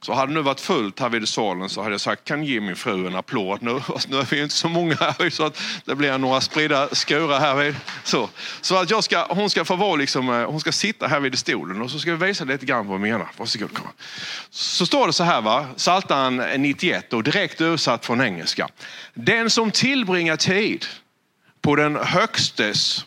Så 0.05 0.13
hade 0.13 0.33
det 0.33 0.35
nu 0.35 0.43
varit 0.43 0.61
fullt 0.61 1.01
här 1.01 1.09
vid 1.09 1.29
salen 1.29 1.69
så 1.69 1.83
hade 1.83 1.95
jag 1.95 2.01
sagt, 2.01 2.25
kan 2.25 2.45
ge 2.45 2.61
min 2.61 2.77
fru 2.77 3.07
en 3.07 3.17
applåd 3.17 3.63
nu. 3.63 3.71
Alltså, 3.89 4.09
nu 4.11 4.19
är 4.19 4.27
vi 4.31 4.43
inte 4.43 4.55
så 4.55 4.69
många 4.69 4.95
här 4.95 5.31
så 5.31 5.47
att 5.47 5.61
det 5.85 5.95
blir 5.95 6.19
några 6.19 6.41
spridda 6.41 6.89
skurar 6.95 7.41
här. 7.41 7.55
Vid. 7.55 7.77
Så, 8.05 8.29
så 8.61 8.77
att 8.77 8.91
jag 8.91 9.05
ska, 9.05 9.27
hon 9.31 9.51
ska 9.51 9.65
få 9.65 9.77
vara 9.77 9.97
liksom, 9.97 10.29
eh, 10.29 10.51
hon 10.51 10.61
ska 10.61 10.73
sitta 10.73 11.07
här 11.07 11.21
vid 11.21 11.39
stolen 11.39 11.83
och 11.83 11.91
så 11.91 11.99
ska 11.99 12.15
vi 12.15 12.27
visa 12.27 12.45
lite 12.45 12.67
grann 12.67 12.87
vad 12.87 13.01
vi 13.01 13.11
menar. 13.11 13.29
Varsågod 13.37 13.75
kom. 13.75 13.87
Så 14.51 14.87
står 14.87 15.07
det 15.07 15.13
så 15.13 15.25
här, 15.25 15.41
va? 15.41 15.67
Psaltaren 15.77 16.63
91 16.63 17.13
och 17.13 17.23
direkt 17.23 17.61
översatt 17.61 18.07
från 18.07 18.21
engelska. 18.21 18.69
Den 19.15 19.51
som 19.51 19.71
tillbringar 19.71 20.37
tid 20.37 20.87
på 21.63 21.77
den 21.77 21.97
högstes 21.97 23.05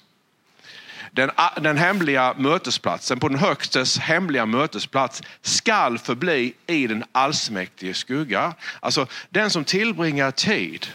den, 1.18 1.32
den 1.62 1.78
hemliga 1.78 2.34
mötesplatsen, 2.38 3.20
på 3.20 3.30
den 3.30 3.40
högstes 3.40 3.98
hemliga 3.98 4.46
mötesplats 4.46 5.24
skall 5.42 5.98
förbli 5.98 6.54
i 6.68 6.88
den 6.88 7.04
allsmäktige 7.12 7.94
skugga. 7.94 8.54
Alltså 8.80 9.08
den 9.30 9.50
som 9.50 9.64
tillbringar 9.64 10.32
tid 10.32 10.88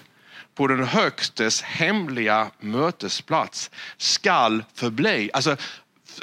på 0.54 0.66
den 0.66 0.84
högstes 0.84 1.62
hemliga 1.62 2.50
mötesplats 2.60 3.70
skall 3.96 4.64
förbli. 4.74 5.30
Alltså, 5.32 5.56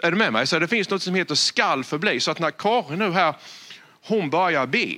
är 0.03 0.11
du 0.11 0.17
med 0.17 0.33
mig? 0.33 0.47
Så 0.47 0.59
det 0.59 0.67
finns 0.67 0.89
något 0.89 1.03
som 1.03 1.15
heter 1.15 1.35
skall 1.35 1.83
förbli. 1.83 2.19
Så 2.19 2.31
att 2.31 2.39
när 2.39 2.51
Karin 2.51 2.99
nu 2.99 3.11
här, 3.11 3.35
hon 4.01 4.29
börjar 4.29 4.65
be 4.65 4.95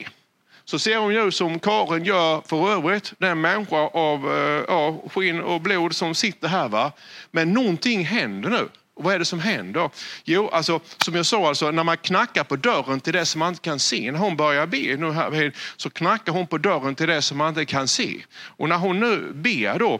så 0.65 0.79
ser 0.79 0.98
hon 0.98 1.13
ju 1.13 1.31
som 1.31 1.60
Karin 1.60 2.05
gör 2.05 2.41
för 2.48 2.72
övrigt, 2.72 3.13
den 3.17 3.41
människa 3.41 3.77
av 3.77 4.38
eh, 4.38 4.63
ja, 4.67 5.01
skinn 5.13 5.41
och 5.41 5.62
blod 5.62 5.96
som 5.96 6.15
sitter 6.15 6.48
här. 6.48 6.70
Va? 6.70 6.91
Men 7.31 7.53
någonting 7.53 8.05
händer 8.05 8.50
nu. 8.50 8.70
Och 9.01 9.05
vad 9.05 9.13
är 9.15 9.20
det 9.20 9.25
som 9.25 9.39
händer? 9.39 9.89
Jo, 10.24 10.50
alltså, 10.50 10.79
som 11.05 11.15
jag 11.15 11.25
sa, 11.25 11.48
alltså, 11.48 11.72
när 11.72 11.84
man 11.84 11.98
knackar 11.98 12.43
på 12.43 12.55
dörren 12.55 13.00
till 13.00 13.13
det 13.13 13.25
som 13.25 13.39
man 13.39 13.50
inte 13.50 13.62
kan 13.62 13.79
se. 13.79 14.12
När 14.12 14.20
hon 14.20 14.36
börjar 14.36 14.67
be 14.67 14.98
nu 14.98 15.12
här, 15.12 15.53
så 15.77 15.89
knackar 15.89 16.31
hon 16.31 16.48
på 16.48 16.58
dörren 16.58 16.96
till 16.96 17.08
det 17.08 17.22
som 17.22 17.38
man 17.38 17.50
inte 17.50 17.65
kan 17.65 17.88
se. 17.88 18.22
Och 18.31 18.70
när 18.70 18.77
hon 18.77 19.00
nu 19.00 19.31
ber 19.34 19.79
då 19.79 20.00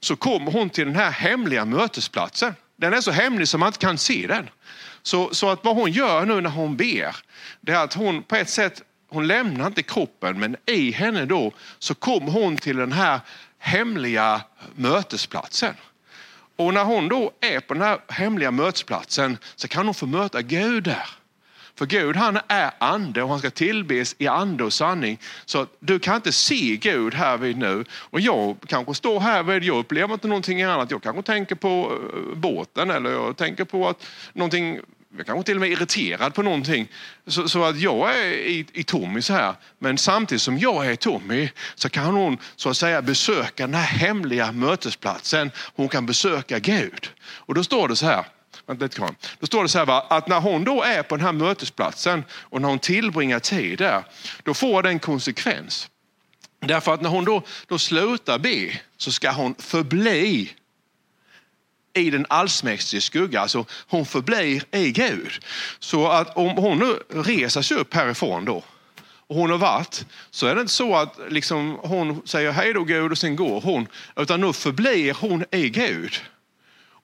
så 0.00 0.16
kommer 0.16 0.52
hon 0.52 0.70
till 0.70 0.84
den 0.84 0.96
här 0.96 1.10
hemliga 1.10 1.64
mötesplatsen. 1.64 2.54
Den 2.76 2.94
är 2.94 3.00
så 3.00 3.10
hemlig 3.10 3.48
som 3.48 3.60
man 3.60 3.66
inte 3.66 3.78
kan 3.78 3.98
se 3.98 4.26
den. 4.26 4.50
Så, 5.02 5.34
så 5.34 5.50
att 5.50 5.64
vad 5.64 5.76
hon 5.76 5.92
gör 5.92 6.26
nu 6.26 6.40
när 6.40 6.50
hon 6.50 6.76
ber, 6.76 7.16
det 7.60 7.72
är 7.72 7.84
att 7.84 7.94
hon 7.94 8.22
på 8.22 8.36
ett 8.36 8.50
sätt, 8.50 8.82
hon 9.10 9.26
lämnar 9.26 9.66
inte 9.66 9.82
kroppen 9.82 10.40
men 10.40 10.56
i 10.66 10.90
henne 10.90 11.24
då 11.26 11.52
så 11.78 11.94
kommer 11.94 12.32
hon 12.32 12.56
till 12.56 12.76
den 12.76 12.92
här 12.92 13.20
hemliga 13.58 14.40
mötesplatsen. 14.74 15.74
Och 16.66 16.74
när 16.74 16.84
hon 16.84 17.08
då 17.08 17.32
är 17.40 17.60
på 17.60 17.74
den 17.74 17.82
här 17.82 17.98
hemliga 18.08 18.50
mötesplatsen 18.50 19.38
så 19.56 19.68
kan 19.68 19.86
hon 19.86 19.94
få 19.94 20.06
möta 20.06 20.42
Gud 20.42 20.84
där. 20.84 21.08
För 21.74 21.86
Gud 21.86 22.16
han 22.16 22.38
är 22.48 22.70
ande 22.78 23.22
och 23.22 23.28
han 23.28 23.38
ska 23.38 23.50
tillbes 23.50 24.16
i 24.18 24.26
ande 24.26 24.64
och 24.64 24.72
sanning. 24.72 25.18
Så 25.44 25.66
du 25.78 25.98
kan 25.98 26.16
inte 26.16 26.32
se 26.32 26.76
Gud 26.76 27.14
här 27.14 27.36
vid 27.36 27.58
nu. 27.58 27.84
Och 27.92 28.20
jag 28.20 28.56
kanske 28.66 28.94
står 28.94 29.20
här 29.20 29.42
vid, 29.42 29.64
jag 29.64 29.78
upplever 29.78 30.14
inte 30.14 30.28
någonting 30.28 30.62
annat. 30.62 30.90
Jag 30.90 31.02
kanske 31.02 31.22
tänker 31.22 31.54
på 31.54 31.98
eh, 32.14 32.36
båten 32.38 32.90
eller 32.90 33.10
jag 33.10 33.36
tänker 33.36 33.64
på 33.64 33.88
att 33.88 34.06
någonting 34.32 34.80
jag 35.16 35.26
kanske 35.26 35.44
till 35.44 35.54
och 35.54 35.60
med 35.60 35.68
är 35.68 35.72
irriterad 35.72 36.34
på 36.34 36.42
någonting. 36.42 36.88
Så, 37.26 37.48
så 37.48 37.64
att 37.64 37.80
jag 37.80 38.18
är 38.18 38.24
i, 38.32 38.66
i 38.72 38.84
Tommy 38.84 39.22
så 39.22 39.32
här. 39.32 39.54
Men 39.78 39.98
samtidigt 39.98 40.42
som 40.42 40.58
jag 40.58 40.86
är 40.86 40.96
Tommy 40.96 41.48
så 41.74 41.88
kan 41.88 42.14
hon 42.14 42.38
så 42.56 42.70
att 42.70 42.76
säga 42.76 43.02
besöka 43.02 43.66
den 43.66 43.74
här 43.74 43.98
hemliga 43.98 44.52
mötesplatsen. 44.52 45.50
Hon 45.74 45.88
kan 45.88 46.06
besöka 46.06 46.58
Gud. 46.58 47.10
Och 47.24 47.54
då 47.54 47.64
står 47.64 47.88
det 47.88 47.96
så 47.96 48.06
här. 48.06 48.24
Då 49.38 49.46
står 49.46 49.62
det 49.62 49.68
så 49.68 49.78
här 49.78 49.86
va? 49.86 50.06
att 50.10 50.28
när 50.28 50.40
hon 50.40 50.64
då 50.64 50.82
är 50.82 51.02
på 51.02 51.16
den 51.16 51.24
här 51.26 51.32
mötesplatsen 51.32 52.24
och 52.30 52.60
när 52.60 52.68
hon 52.68 52.78
tillbringar 52.78 53.38
tid 53.38 53.78
där, 53.78 54.04
då 54.42 54.54
får 54.54 54.82
det 54.82 54.88
en 54.88 54.98
konsekvens. 54.98 55.88
Därför 56.60 56.94
att 56.94 57.02
när 57.02 57.10
hon 57.10 57.24
då, 57.24 57.42
då 57.66 57.78
slutar 57.78 58.38
be 58.38 58.80
så 58.96 59.12
ska 59.12 59.30
hon 59.30 59.54
förbli 59.54 60.50
i 61.94 62.10
den 62.10 62.26
allsmäktiges 62.28 63.04
skugga. 63.04 63.40
Alltså 63.40 63.64
hon 63.86 64.06
förblir 64.06 64.62
i 64.72 64.90
Gud. 64.90 65.44
Så 65.78 66.08
att 66.08 66.36
om 66.36 66.50
hon 66.50 66.78
nu 66.78 67.20
reser 67.22 67.62
sig 67.62 67.76
upp 67.76 67.94
härifrån 67.94 68.44
då 68.44 68.64
och 69.26 69.36
hon 69.36 69.50
har 69.50 69.58
varit, 69.58 70.06
så 70.30 70.46
är 70.46 70.54
det 70.54 70.60
inte 70.60 70.72
så 70.72 70.96
att 70.96 71.18
liksom 71.28 71.78
hon 71.82 72.22
säger 72.24 72.52
hej 72.52 72.72
då 72.72 72.84
Gud 72.84 73.12
och 73.12 73.18
sen 73.18 73.36
går 73.36 73.60
hon. 73.60 73.86
Utan 74.16 74.40
nu 74.40 74.52
förblir 74.52 75.14
hon 75.14 75.44
i 75.50 75.68
Gud. 75.68 76.20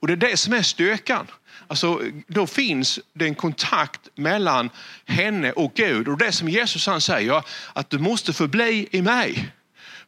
Och 0.00 0.06
det 0.06 0.12
är 0.12 0.16
det 0.16 0.36
som 0.36 0.52
är 0.52 0.62
styrkan. 0.62 1.26
Alltså, 1.66 2.02
då 2.26 2.46
finns 2.46 3.00
det 3.12 3.24
en 3.24 3.34
kontakt 3.34 4.00
mellan 4.14 4.70
henne 5.04 5.52
och 5.52 5.74
Gud. 5.74 6.08
Och 6.08 6.18
det 6.18 6.32
som 6.32 6.48
Jesus 6.48 6.86
han 6.86 7.00
säger, 7.00 7.42
att 7.72 7.90
du 7.90 7.98
måste 7.98 8.32
förbli 8.32 8.88
i 8.90 9.02
mig. 9.02 9.50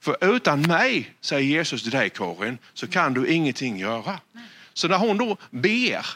För 0.00 0.34
utan 0.36 0.62
mig, 0.62 1.14
säger 1.20 1.42
Jesus 1.42 1.82
till 1.82 1.90
dig 1.90 2.10
Karin, 2.10 2.58
så 2.74 2.86
kan 2.86 3.14
du 3.14 3.28
ingenting 3.28 3.78
göra. 3.78 4.18
Så 4.80 4.88
när 4.88 4.98
hon 4.98 5.18
då 5.18 5.36
ber 5.50 6.06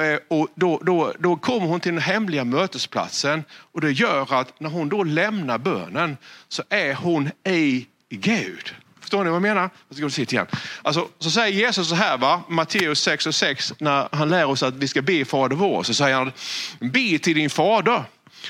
eh, 0.00 0.18
och 0.28 0.48
då, 0.54 0.80
då, 0.84 1.12
då 1.18 1.36
kommer 1.36 1.66
hon 1.66 1.80
till 1.80 1.92
den 1.92 2.02
hemliga 2.02 2.44
mötesplatsen 2.44 3.44
och 3.50 3.80
det 3.80 3.92
gör 3.92 4.34
att 4.40 4.60
när 4.60 4.70
hon 4.70 4.88
då 4.88 5.04
lämnar 5.04 5.58
bönen 5.58 6.16
så 6.48 6.62
är 6.68 6.94
hon 6.94 7.30
i 7.44 7.86
Gud. 8.08 8.74
Förstår 9.00 9.24
ni 9.24 9.30
vad 9.30 9.34
jag 9.34 9.42
menar? 9.42 9.70
Jag 9.88 9.96
ska 9.96 10.00
gå 10.02 10.06
och 10.06 10.32
igen. 10.32 10.46
Alltså, 10.82 11.08
så 11.18 11.30
säger 11.30 11.58
Jesus 11.58 11.88
så 11.88 11.94
här, 11.94 12.18
va? 12.18 12.42
Matteus 12.48 13.00
6 13.00 13.26
och 13.26 13.34
6, 13.34 13.74
när 13.78 14.08
han 14.12 14.28
lär 14.28 14.44
oss 14.44 14.62
att 14.62 14.74
vi 14.74 14.88
ska 14.88 15.02
be 15.02 15.24
Fader 15.24 15.56
vår, 15.56 15.82
så 15.82 15.94
säger 15.94 16.16
han, 16.16 16.32
be 16.78 17.18
till 17.18 17.34
din 17.34 17.50
fader 17.50 18.04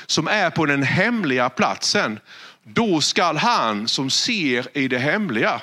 som 0.05 0.27
är 0.27 0.49
på 0.49 0.65
den 0.65 0.83
hemliga 0.83 1.49
platsen. 1.49 2.19
Då 2.63 3.01
skall 3.01 3.37
han 3.37 3.87
som 3.87 4.09
ser 4.09 4.77
i 4.77 4.87
det 4.87 4.99
hemliga 4.99 5.61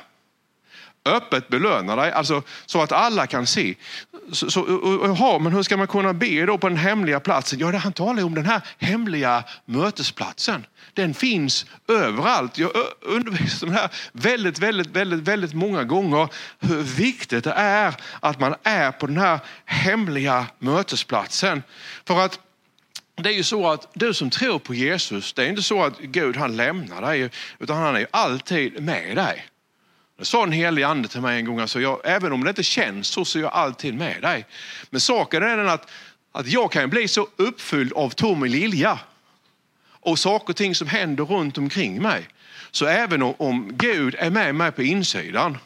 öppet 1.06 1.48
belöna 1.48 1.96
dig, 1.96 2.12
alltså 2.12 2.42
så 2.66 2.82
att 2.82 2.92
alla 2.92 3.26
kan 3.26 3.46
se. 3.46 3.74
så, 4.32 4.50
så, 4.50 4.60
aha, 5.04 5.38
men 5.38 5.52
hur 5.52 5.62
ska 5.62 5.76
man 5.76 5.86
kunna 5.86 6.12
be 6.12 6.46
då 6.46 6.58
på 6.58 6.68
den 6.68 6.78
hemliga 6.78 7.20
platsen? 7.20 7.58
Ja, 7.58 7.76
han 7.76 7.92
talar 7.92 8.24
om 8.24 8.34
den 8.34 8.46
här 8.46 8.60
hemliga 8.78 9.44
mötesplatsen. 9.64 10.66
Den 10.94 11.14
finns 11.14 11.66
överallt. 11.88 12.58
Jag 12.58 12.70
undervisar 13.00 13.66
om 13.66 13.72
det 13.72 13.78
här 13.78 13.90
väldigt, 14.12 14.58
väldigt, 14.58 14.86
väldigt, 14.86 15.20
väldigt 15.20 15.54
många 15.54 15.84
gånger. 15.84 16.28
Hur 16.58 16.82
viktigt 16.82 17.44
det 17.44 17.52
är 17.52 17.94
att 18.20 18.40
man 18.40 18.54
är 18.62 18.92
på 18.92 19.06
den 19.06 19.18
här 19.18 19.38
hemliga 19.64 20.46
mötesplatsen. 20.58 21.62
För 22.04 22.20
att 22.20 22.40
det 23.22 23.28
är 23.28 23.34
ju 23.34 23.42
så 23.42 23.70
att 23.70 23.88
du 23.94 24.14
som 24.14 24.30
tror 24.30 24.58
på 24.58 24.74
Jesus, 24.74 25.32
det 25.32 25.44
är 25.44 25.48
inte 25.48 25.62
så 25.62 25.84
att 25.84 25.98
Gud 25.98 26.36
han 26.36 26.56
lämnar 26.56 27.02
dig, 27.02 27.30
utan 27.58 27.76
han 27.76 27.96
är 27.96 28.00
ju 28.00 28.06
alltid 28.10 28.82
med 28.82 29.16
dig. 29.16 29.46
Det 30.18 30.24
sa 30.24 30.42
en 30.42 30.52
helig 30.52 30.82
ande 30.82 31.08
till 31.08 31.20
mig 31.20 31.38
en 31.38 31.44
gång, 31.44 31.60
alltså 31.60 31.80
jag, 31.80 32.00
även 32.04 32.32
om 32.32 32.44
det 32.44 32.50
inte 32.50 32.62
känns 32.62 33.08
så, 33.08 33.24
så 33.24 33.38
är 33.38 33.42
jag 33.42 33.52
alltid 33.52 33.94
med 33.94 34.22
dig. 34.22 34.46
Men 34.90 35.00
saken 35.00 35.42
är 35.42 35.56
den 35.56 35.68
att, 35.68 35.90
att 36.32 36.46
jag 36.46 36.72
kan 36.72 36.90
bli 36.90 37.08
så 37.08 37.28
uppfylld 37.36 37.92
av 37.92 38.10
Tommy 38.10 38.48
Lilja 38.48 38.98
och 40.00 40.18
saker 40.18 40.52
och 40.52 40.56
ting 40.56 40.74
som 40.74 40.88
händer 40.88 41.24
runt 41.24 41.58
omkring 41.58 42.02
mig. 42.02 42.28
Så 42.70 42.86
även 42.86 43.22
om, 43.22 43.34
om 43.38 43.70
Gud 43.72 44.14
är 44.18 44.30
med 44.30 44.54
mig 44.54 44.72
på 44.72 44.82
insidan, 44.82 45.58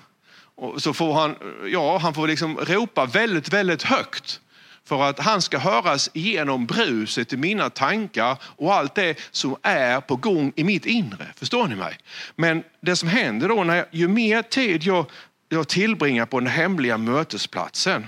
så 0.78 0.92
får 0.92 1.14
han, 1.14 1.36
ja, 1.66 1.98
han 1.98 2.14
får 2.14 2.28
liksom 2.28 2.56
ropa 2.56 3.06
väldigt, 3.06 3.48
väldigt 3.48 3.82
högt 3.82 4.40
för 4.84 5.02
att 5.02 5.18
han 5.18 5.42
ska 5.42 5.58
höras 5.58 6.10
genom 6.14 6.66
bruset 6.66 7.32
i 7.32 7.36
mina 7.36 7.70
tankar 7.70 8.36
och 8.42 8.74
allt 8.74 8.94
det 8.94 9.18
som 9.30 9.56
är 9.62 10.00
på 10.00 10.16
gång 10.16 10.52
i 10.56 10.64
mitt 10.64 10.86
inre. 10.86 11.26
Förstår 11.36 11.68
ni 11.68 11.76
mig? 11.76 11.98
Men 12.36 12.62
det 12.80 12.96
som 12.96 13.08
händer 13.08 13.48
då, 13.48 13.64
när 13.64 13.84
ju 13.90 14.08
mer 14.08 14.42
tid 14.42 14.82
jag, 14.82 15.06
jag 15.48 15.68
tillbringar 15.68 16.26
på 16.26 16.40
den 16.40 16.48
hemliga 16.48 16.98
mötesplatsen, 16.98 18.06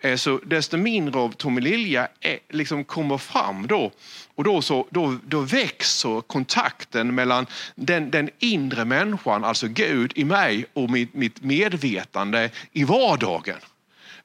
eh, 0.00 0.16
så 0.16 0.40
desto 0.46 0.76
mindre 0.76 1.20
av 1.20 1.32
Tommy 1.32 1.60
Lilja 1.60 2.08
eh, 2.20 2.38
liksom 2.48 2.84
kommer 2.84 3.18
fram 3.18 3.66
då. 3.66 3.92
Och 4.34 4.44
då, 4.44 4.62
så, 4.62 4.86
då, 4.90 5.18
då 5.26 5.40
växer 5.40 6.20
kontakten 6.20 7.14
mellan 7.14 7.46
den, 7.74 8.10
den 8.10 8.30
inre 8.38 8.84
människan, 8.84 9.44
alltså 9.44 9.68
Gud 9.68 10.12
i 10.14 10.24
mig 10.24 10.66
och 10.72 10.90
mitt, 10.90 11.14
mitt 11.14 11.42
medvetande 11.42 12.50
i 12.72 12.84
vardagen. 12.84 13.56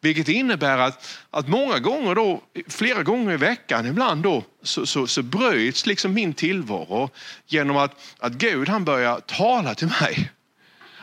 Vilket 0.03 0.29
innebär 0.29 0.77
att, 0.77 1.19
att 1.29 1.47
många 1.47 1.79
gånger, 1.79 2.15
då, 2.15 2.41
flera 2.67 3.03
gånger 3.03 3.33
i 3.33 3.37
veckan 3.37 3.85
ibland, 3.85 4.23
då, 4.23 4.43
så, 4.63 4.85
så, 4.85 5.07
så 5.07 5.21
bryts 5.23 5.85
liksom 5.85 6.13
min 6.13 6.33
tillvaro 6.33 7.09
genom 7.47 7.77
att, 7.77 8.15
att 8.19 8.33
Gud 8.33 8.69
han 8.69 8.85
börjar 8.85 9.19
tala 9.19 9.75
till 9.75 9.87
mig. 10.01 10.31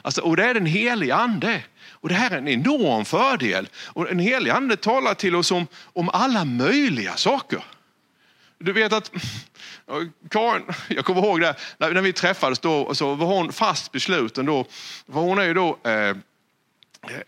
Alltså, 0.02 0.20
och 0.20 0.36
det 0.36 0.44
är 0.44 0.54
den 0.54 0.66
helige 0.66 1.14
ande. 1.14 1.62
Och 1.90 2.08
det 2.08 2.14
här 2.14 2.30
är 2.30 2.38
en 2.38 2.48
enorm 2.48 3.04
fördel. 3.04 3.68
Och 3.86 4.04
den 4.04 4.18
helige 4.18 4.54
ande 4.54 4.76
talar 4.76 5.14
till 5.14 5.36
oss 5.36 5.50
om, 5.50 5.66
om 5.92 6.08
alla 6.08 6.44
möjliga 6.44 7.16
saker. 7.16 7.64
Du 8.58 8.72
vet 8.72 8.92
att 8.92 9.10
Karin, 10.30 10.62
jag 10.88 11.04
kommer 11.04 11.22
ihåg 11.22 11.40
det, 11.40 11.54
när 11.78 12.00
vi 12.00 12.12
träffades 12.12 12.58
då 12.58 12.94
så 12.94 13.14
var 13.14 13.26
hon 13.26 13.52
fast 13.52 13.92
besluten 13.92 14.46
då. 14.46 14.66
För 15.06 15.20
hon 15.20 15.38
är 15.38 15.44
ju 15.44 15.54
då 15.54 15.78
eh, 15.84 16.16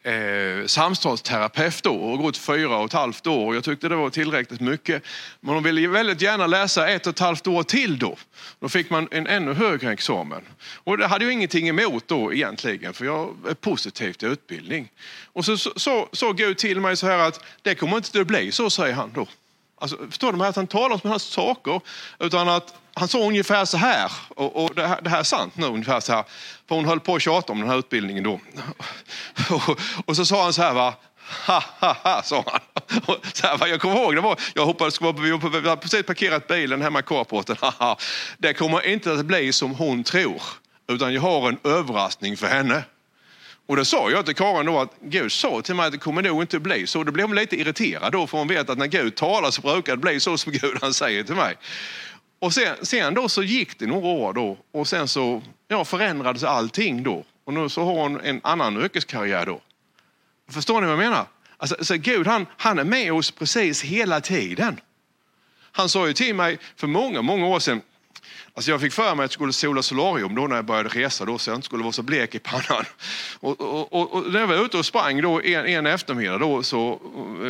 eh, 0.02 0.66
samtalsterapeut 0.66 1.82
då 1.82 1.94
och 1.94 2.18
gått 2.18 2.36
fyra 2.36 2.76
och 2.76 2.84
ett 2.84 2.92
halvt 2.92 3.26
år. 3.26 3.54
Jag 3.54 3.64
tyckte 3.64 3.88
det 3.88 3.96
var 3.96 4.10
tillräckligt 4.10 4.60
mycket. 4.60 5.02
Men 5.40 5.54
hon 5.54 5.62
ville 5.62 5.88
väldigt 5.88 6.22
gärna 6.22 6.46
läsa 6.46 6.88
ett 6.88 7.06
och 7.06 7.12
ett 7.12 7.18
halvt 7.18 7.46
år 7.46 7.62
till 7.62 7.98
då. 7.98 8.16
Då 8.60 8.68
fick 8.68 8.90
man 8.90 9.08
en 9.10 9.26
ännu 9.26 9.52
högre 9.52 9.92
examen. 9.92 10.42
Och 10.74 10.98
det 10.98 11.06
hade 11.06 11.24
jag 11.24 11.32
ingenting 11.32 11.68
emot 11.68 12.08
då 12.08 12.32
egentligen 12.32 12.92
för 12.92 13.04
jag 13.04 13.36
är 13.48 13.54
positiv 13.54 14.12
till 14.12 14.28
utbildning. 14.28 14.88
Och 15.32 15.44
så 15.44 15.56
sa 15.56 15.70
så, 15.76 16.08
så 16.12 16.32
Gud 16.32 16.58
till 16.58 16.80
mig 16.80 16.96
så 16.96 17.06
här 17.06 17.18
att 17.18 17.44
det 17.62 17.74
kommer 17.74 17.96
inte 17.96 18.20
att 18.20 18.26
bli 18.26 18.52
så, 18.52 18.70
säger 18.70 18.94
han 18.94 19.12
då. 19.14 19.26
Alltså, 19.82 19.96
förstår 20.10 20.32
du 20.32 20.44
att 20.44 20.56
han 20.56 20.66
talar 20.66 20.94
om 20.94 20.98
sådana 20.98 21.14
här 21.14 21.18
saker? 21.18 21.80
Utan 22.18 22.48
att 22.48 22.74
han 22.94 23.08
sa 23.08 23.18
ungefär 23.18 23.64
så 23.64 23.76
här, 23.76 24.12
och, 24.28 24.64
och 24.64 24.74
det, 24.74 24.86
här, 24.86 25.00
det, 25.02 25.10
här, 25.10 25.18
är 25.18 25.22
sant 25.22 25.56
nu, 25.56 25.66
ungefär 25.66 26.00
så 26.00 26.12
här. 26.12 26.24
För 26.68 26.74
hon 26.74 26.84
höll 26.84 27.00
på 27.00 27.14
att 27.14 27.22
tjata 27.22 27.52
om 27.52 27.60
den 27.60 27.68
här 27.68 27.78
utbildningen 27.78 28.24
då. 28.24 28.40
Och, 29.50 29.80
och 30.06 30.16
så 30.16 30.24
sa 30.24 30.42
han 30.42 30.52
så 30.52 30.62
här, 30.62 30.74
va, 30.74 30.94
ha 31.46 31.64
ha 31.80 31.96
ha, 32.02 32.22
sa 32.22 32.44
han. 32.46 32.60
Så 33.32 33.46
här, 33.46 33.66
jag 33.66 33.80
kommer 33.80 33.96
ihåg, 33.96 34.14
det 34.14 34.20
var, 34.20 34.40
jag 34.54 34.66
hoppades, 34.66 35.00
vi 35.00 35.30
hade 35.30 35.76
precis 35.76 36.06
parkerat 36.06 36.46
bilen 36.46 36.82
hemma 36.82 37.00
i 37.00 37.02
carporten. 37.02 37.56
Det 38.38 38.54
kommer 38.54 38.86
inte 38.86 39.12
att 39.12 39.26
bli 39.26 39.52
som 39.52 39.74
hon 39.74 40.04
tror, 40.04 40.42
utan 40.88 41.14
jag 41.14 41.22
har 41.22 41.48
en 41.48 41.58
överraskning 41.64 42.36
för 42.36 42.46
henne. 42.46 42.84
Och 43.66 43.76
då 43.76 43.84
sa 43.84 44.10
jag 44.10 44.26
till 44.26 44.34
Karin 44.34 44.66
då 44.66 44.80
att 44.80 44.92
Gud 45.00 45.32
sa 45.32 45.62
till 45.62 45.74
mig 45.74 45.86
att 45.86 45.92
det 45.92 45.98
kommer 45.98 46.22
nog 46.22 46.42
inte 46.42 46.58
bli 46.58 46.86
så. 46.86 47.04
Då 47.04 47.12
blev 47.12 47.26
hon 47.26 47.36
lite 47.36 47.56
irriterad 47.56 48.12
då 48.12 48.26
för 48.26 48.38
hon 48.38 48.48
vet 48.48 48.70
att 48.70 48.78
när 48.78 48.86
Gud 48.86 49.14
talar 49.14 49.50
så 49.50 49.62
brukar 49.62 49.92
det 49.92 49.98
bli 50.02 50.20
så 50.20 50.38
som 50.38 50.52
Gud 50.62 50.78
han 50.80 50.94
säger 50.94 51.24
till 51.24 51.34
mig. 51.34 51.54
Och 52.38 52.54
sen, 52.54 52.76
sen 52.82 53.14
då 53.14 53.28
så 53.28 53.42
gick 53.42 53.78
det 53.78 53.86
några 53.86 54.06
år 54.06 54.32
då 54.32 54.58
och 54.72 54.88
sen 54.88 55.08
så 55.08 55.42
ja, 55.68 55.84
förändrades 55.84 56.44
allting 56.44 57.02
då. 57.02 57.24
Och 57.44 57.54
nu 57.54 57.68
så 57.68 57.84
har 57.84 57.92
hon 57.92 58.20
en 58.20 58.40
annan 58.44 58.76
yrkeskarriär 58.76 59.46
då. 59.46 59.60
Förstår 60.50 60.80
ni 60.80 60.86
vad 60.86 60.92
jag 60.92 60.98
menar? 60.98 61.26
Alltså, 61.56 61.84
så 61.84 61.96
Gud 61.96 62.26
han, 62.26 62.46
han 62.56 62.78
är 62.78 62.84
med 62.84 63.12
oss 63.12 63.30
precis 63.30 63.82
hela 63.82 64.20
tiden. 64.20 64.80
Han 65.72 65.88
sa 65.88 66.06
ju 66.06 66.12
till 66.12 66.34
mig 66.34 66.58
för 66.76 66.86
många, 66.86 67.22
många 67.22 67.46
år 67.46 67.58
sedan, 67.58 67.80
Alltså 68.54 68.70
jag 68.70 68.80
fick 68.80 68.92
för 68.92 69.14
mig 69.14 69.24
att 69.24 69.30
jag 69.30 69.32
skulle 69.32 69.52
sola 69.52 69.82
solarium 69.82 70.34
då 70.34 70.46
när 70.46 70.56
jag 70.56 70.64
började 70.64 70.88
resa 70.88 71.24
då, 71.24 71.38
så 71.38 71.50
jag 71.50 71.56
inte 71.56 71.66
skulle 71.66 71.82
vara 71.82 71.92
så 71.92 72.02
blek 72.02 72.34
i 72.34 72.38
pannan. 72.38 72.84
Och, 73.40 73.60
och, 73.60 73.92
och, 73.92 74.14
och 74.14 74.32
när 74.32 74.40
jag 74.40 74.46
var 74.46 74.64
ute 74.64 74.78
och 74.78 74.86
sprang 74.86 75.22
då 75.22 75.42
en, 75.42 75.66
en 75.66 75.86
eftermiddag 75.86 76.38
då, 76.38 76.62
så, 76.62 77.00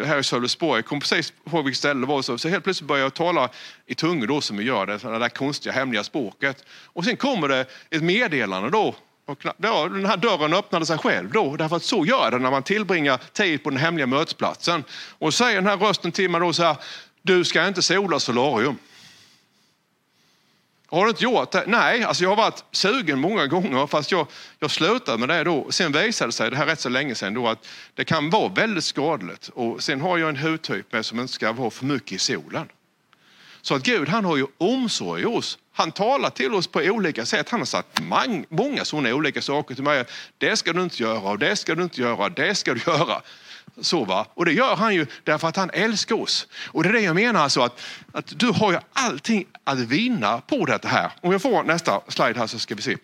här 0.05 0.19
i 0.19 0.25
Sölvesborg, 0.25 0.79
jag 0.79 0.87
kom 0.87 1.01
precis 1.01 1.33
ihåg 1.47 1.65
vilket 1.65 1.79
ställe 1.79 2.01
det 2.01 2.07
var, 2.07 2.23
så, 2.23 2.39
så 2.39 2.49
helt 2.49 2.65
plötsligt 2.65 2.89
började 2.89 3.05
jag 3.05 3.15
tala 3.15 3.49
i 3.87 3.95
tungor 3.95 4.27
då 4.27 4.41
som 4.41 4.57
vi 4.57 4.65
gör 4.65 4.87
det, 4.87 4.99
det 4.99 5.19
där 5.19 5.29
konstiga 5.29 5.73
hemliga 5.73 6.05
språket. 6.05 6.65
Och 6.85 7.05
sen 7.05 7.17
kommer 7.17 7.49
det 7.49 7.67
ett 7.91 8.03
meddelande 8.03 8.71
då 8.71 8.95
och 9.27 9.45
då, 9.57 9.89
den 9.89 10.07
här 10.07 10.17
dörren 10.17 10.55
öppnade 10.55 10.87
sig 10.87 10.99
själv 10.99 11.33
då, 11.33 11.57
därför 11.57 11.77
att 11.77 11.83
så 11.83 12.07
gör 12.07 12.31
det 12.31 12.39
när 12.39 12.51
man 12.51 12.63
tillbringar 12.63 13.21
tid 13.33 13.65
på 13.65 13.71
den 13.71 13.79
hemliga 13.79 14.07
mötesplatsen. 14.07 14.85
Och 15.19 15.35
säger 15.35 15.55
den 15.55 15.67
här 15.67 15.77
rösten 15.77 16.13
till 16.13 16.31
mig 16.31 16.41
då 16.41 16.53
så 16.53 16.63
här, 16.63 16.77
du 17.23 17.45
ska 17.45 17.67
inte 17.67 17.83
sola 17.83 18.21
solarium. 18.21 18.79
Har 20.93 21.05
du 21.05 21.11
inte 21.11 21.25
gjort 21.25 21.51
det? 21.51 21.65
Nej, 21.67 22.05
alltså 22.05 22.23
jag 22.23 22.31
har 22.31 22.37
varit 22.37 22.65
sugen 22.73 23.19
många 23.19 23.47
gånger 23.47 23.87
fast 23.87 24.13
jag, 24.13 24.27
jag 24.59 24.71
slutade 24.71 25.19
med 25.19 25.29
det 25.29 25.45
då. 25.45 25.67
Sen 25.71 25.93
visade 25.93 26.29
det 26.29 26.33
sig, 26.33 26.51
det 26.51 26.57
här 26.57 26.65
är 26.65 26.69
rätt 26.69 26.81
så 26.81 26.89
länge 26.89 27.15
sedan, 27.15 27.35
då, 27.35 27.49
att 27.49 27.67
det 27.95 28.05
kan 28.05 28.31
vara 28.31 28.49
väldigt 28.49 28.85
skadligt. 28.85 29.49
Och 29.55 29.83
sen 29.83 30.01
har 30.01 30.19
jag 30.19 30.29
en 30.29 30.37
hudtyp 30.37 30.93
med 30.93 31.07
som 31.07 31.21
inte 31.21 31.33
ska 31.33 31.53
vara 31.53 31.71
för 31.71 31.85
mycket 31.85 32.13
i 32.13 32.19
solen. 32.19 32.69
Så 33.63 33.75
att 33.75 33.83
Gud 33.83 34.09
han 34.09 34.25
har 34.25 34.37
ju 34.37 34.47
omsorg 34.59 35.27
om 35.27 35.35
oss. 35.35 35.59
Han 35.73 35.93
talar 35.93 36.31
till 36.31 36.55
oss 36.55 36.67
på 36.67 36.81
olika 36.81 37.27
sätt. 37.27 37.49
Han 37.49 37.61
har 37.61 37.67
sagt 37.67 38.01
många 38.49 38.85
sådana 38.85 39.15
olika 39.15 39.43
saker 39.43 39.75
till 39.75 39.85
mig. 39.85 40.05
Det 40.39 40.57
ska 40.57 40.73
du 40.73 40.83
inte 40.83 41.03
göra 41.03 41.31
och 41.31 41.39
det 41.39 41.57
ska 41.57 41.75
du 41.75 41.83
inte 41.83 42.01
göra, 42.01 42.29
det 42.29 42.55
ska 42.55 42.75
du 42.75 42.81
göra. 42.87 43.23
Så 43.81 44.05
va? 44.05 44.27
Och 44.35 44.45
det 44.45 44.53
gör 44.53 44.77
han 44.77 44.95
ju 44.95 45.07
därför 45.25 45.49
att 45.49 45.57
han 45.57 45.71
älskar 45.71 46.21
oss. 46.21 46.49
Och 46.67 46.83
det 46.83 46.89
är 46.89 46.93
det 46.93 47.01
jag 47.01 47.15
menar 47.15 47.41
alltså 47.41 47.61
att, 47.61 47.81
att 48.13 48.39
du 48.39 48.47
har 48.47 48.73
ju 48.73 48.79
allting 48.93 49.47
att 49.65 49.79
vinna 49.79 50.41
på 50.41 50.65
det 50.65 50.85
här. 50.85 51.11
Om 51.21 51.33
jag 51.33 51.43
får 51.43 51.63
nästa 51.63 52.01
slide 52.09 52.39
här 52.39 52.47
så 52.47 52.59
ska 52.59 52.75
vi 52.75 52.83
se. 52.83 52.97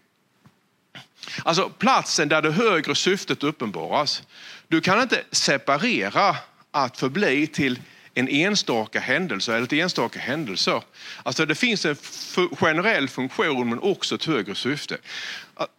Alltså 1.42 1.68
platsen 1.68 2.28
där 2.28 2.42
det 2.42 2.50
högre 2.50 2.94
syftet 2.94 3.42
uppenbaras. 3.42 4.22
Du 4.68 4.80
kan 4.80 5.02
inte 5.02 5.22
separera 5.30 6.36
att 6.70 6.98
förbli 6.98 7.46
till 7.46 7.78
en 8.14 8.28
enstaka 8.28 9.00
händelse 9.00 9.54
eller 9.54 9.64
ett 9.64 9.72
enstaka 9.72 10.18
händelser. 10.18 10.82
Alltså 11.22 11.46
det 11.46 11.54
finns 11.54 11.84
en 11.84 11.96
generell 12.60 13.08
funktion 13.08 13.68
men 13.68 13.78
också 13.78 14.14
ett 14.14 14.24
högre 14.24 14.54
syfte. 14.54 14.96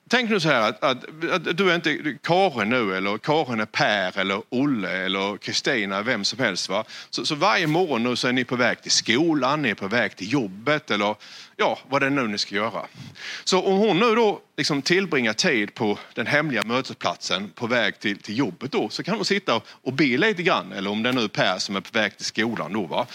Tänk 0.10 0.30
nu 0.30 0.40
så 0.40 0.50
här 0.50 0.70
att, 0.70 0.84
att, 0.84 1.06
att, 1.32 1.58
du 1.58 1.72
är 1.72 1.76
inte 1.76 2.18
Karin 2.24 2.70
nu 2.70 2.96
eller 2.96 3.18
Karin 3.18 3.60
är 3.60 3.66
Per 3.66 4.20
eller 4.20 4.42
Olle 4.50 5.06
eller 5.06 5.38
Kristina, 5.38 6.02
vem 6.02 6.24
som 6.24 6.40
helst. 6.40 6.70
Va? 6.70 6.84
Så, 7.10 7.26
så, 7.26 7.36
varje 7.36 7.68
morgon 7.68 8.04
nu 8.04 8.16
så 8.16 8.28
är 8.28 8.34
ni 8.34 8.44
på 8.44 8.56
väg 8.56 8.82
till 8.82 8.92
skolan, 8.92 9.62
ni 9.62 9.70
är 9.70 9.76
på 9.76 9.88
väg 9.88 10.16
till 10.16 10.34
jobbet 10.34 10.92
eller 10.92 11.16
ja, 11.60 11.80
vad 11.90 12.02
det 12.02 12.06
är 12.06 12.10
nu 12.10 12.28
ni 12.28 12.38
ska 12.38 12.56
göra. 12.56 12.86
Så 13.44 13.62
om 13.62 13.78
hon 13.78 14.00
nu 14.00 14.16
då 14.16 14.42
liksom 14.58 14.82
tillbringar 14.82 15.34
tid 15.34 15.74
på 15.74 16.00
den 16.14 16.28
hemliga 16.28 16.64
mötesplatsen 16.64 17.50
på 17.56 17.68
väg 17.68 18.00
till, 18.00 18.20
till 18.20 18.38
jobbet 18.38 18.72
då 18.72 18.90
så 18.90 19.04
kan 19.04 19.16
hon 19.16 19.26
sitta 19.26 19.62
och 19.68 19.94
be 19.94 20.18
lite 20.18 20.44
grann 20.44 20.72
eller 20.72 20.90
om 20.90 21.04
det 21.04 21.10
är 21.10 21.14
nu 21.14 21.28
Per 21.28 21.58
som 21.58 21.76
är 21.76 21.82
på 21.82 22.00
väg 22.00 22.18
till 22.18 22.26
skolan 22.26 22.74
då. 22.74 22.86
Va? 22.86 23.08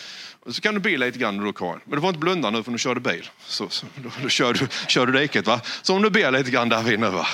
Så 0.47 0.61
kan 0.61 0.75
du 0.75 0.81
be 0.81 0.97
lite 0.97 1.19
grann 1.19 1.45
då 1.45 1.53
Karin. 1.53 1.81
Men 1.85 1.95
du 1.95 2.01
får 2.01 2.09
inte 2.09 2.21
blunda 2.21 2.51
nu 2.51 2.63
för 2.63 2.71
nu 2.71 2.79
kör 2.79 2.95
du 2.95 3.01
bil. 3.01 3.31
Så, 3.47 3.69
så 3.69 3.87
då, 3.97 4.11
då, 4.23 4.29
kör, 4.29 4.55
du, 4.55 4.69
kör 4.89 5.07
du 5.07 5.19
diket. 5.19 5.47
Va? 5.47 5.61
Så 5.83 5.95
om 5.97 6.03
du 6.03 6.11
ber 6.11 6.31
lite 6.31 6.51
grann 6.51 6.69
där 6.69 6.93
inne. 6.93 7.11
Va? 7.11 7.27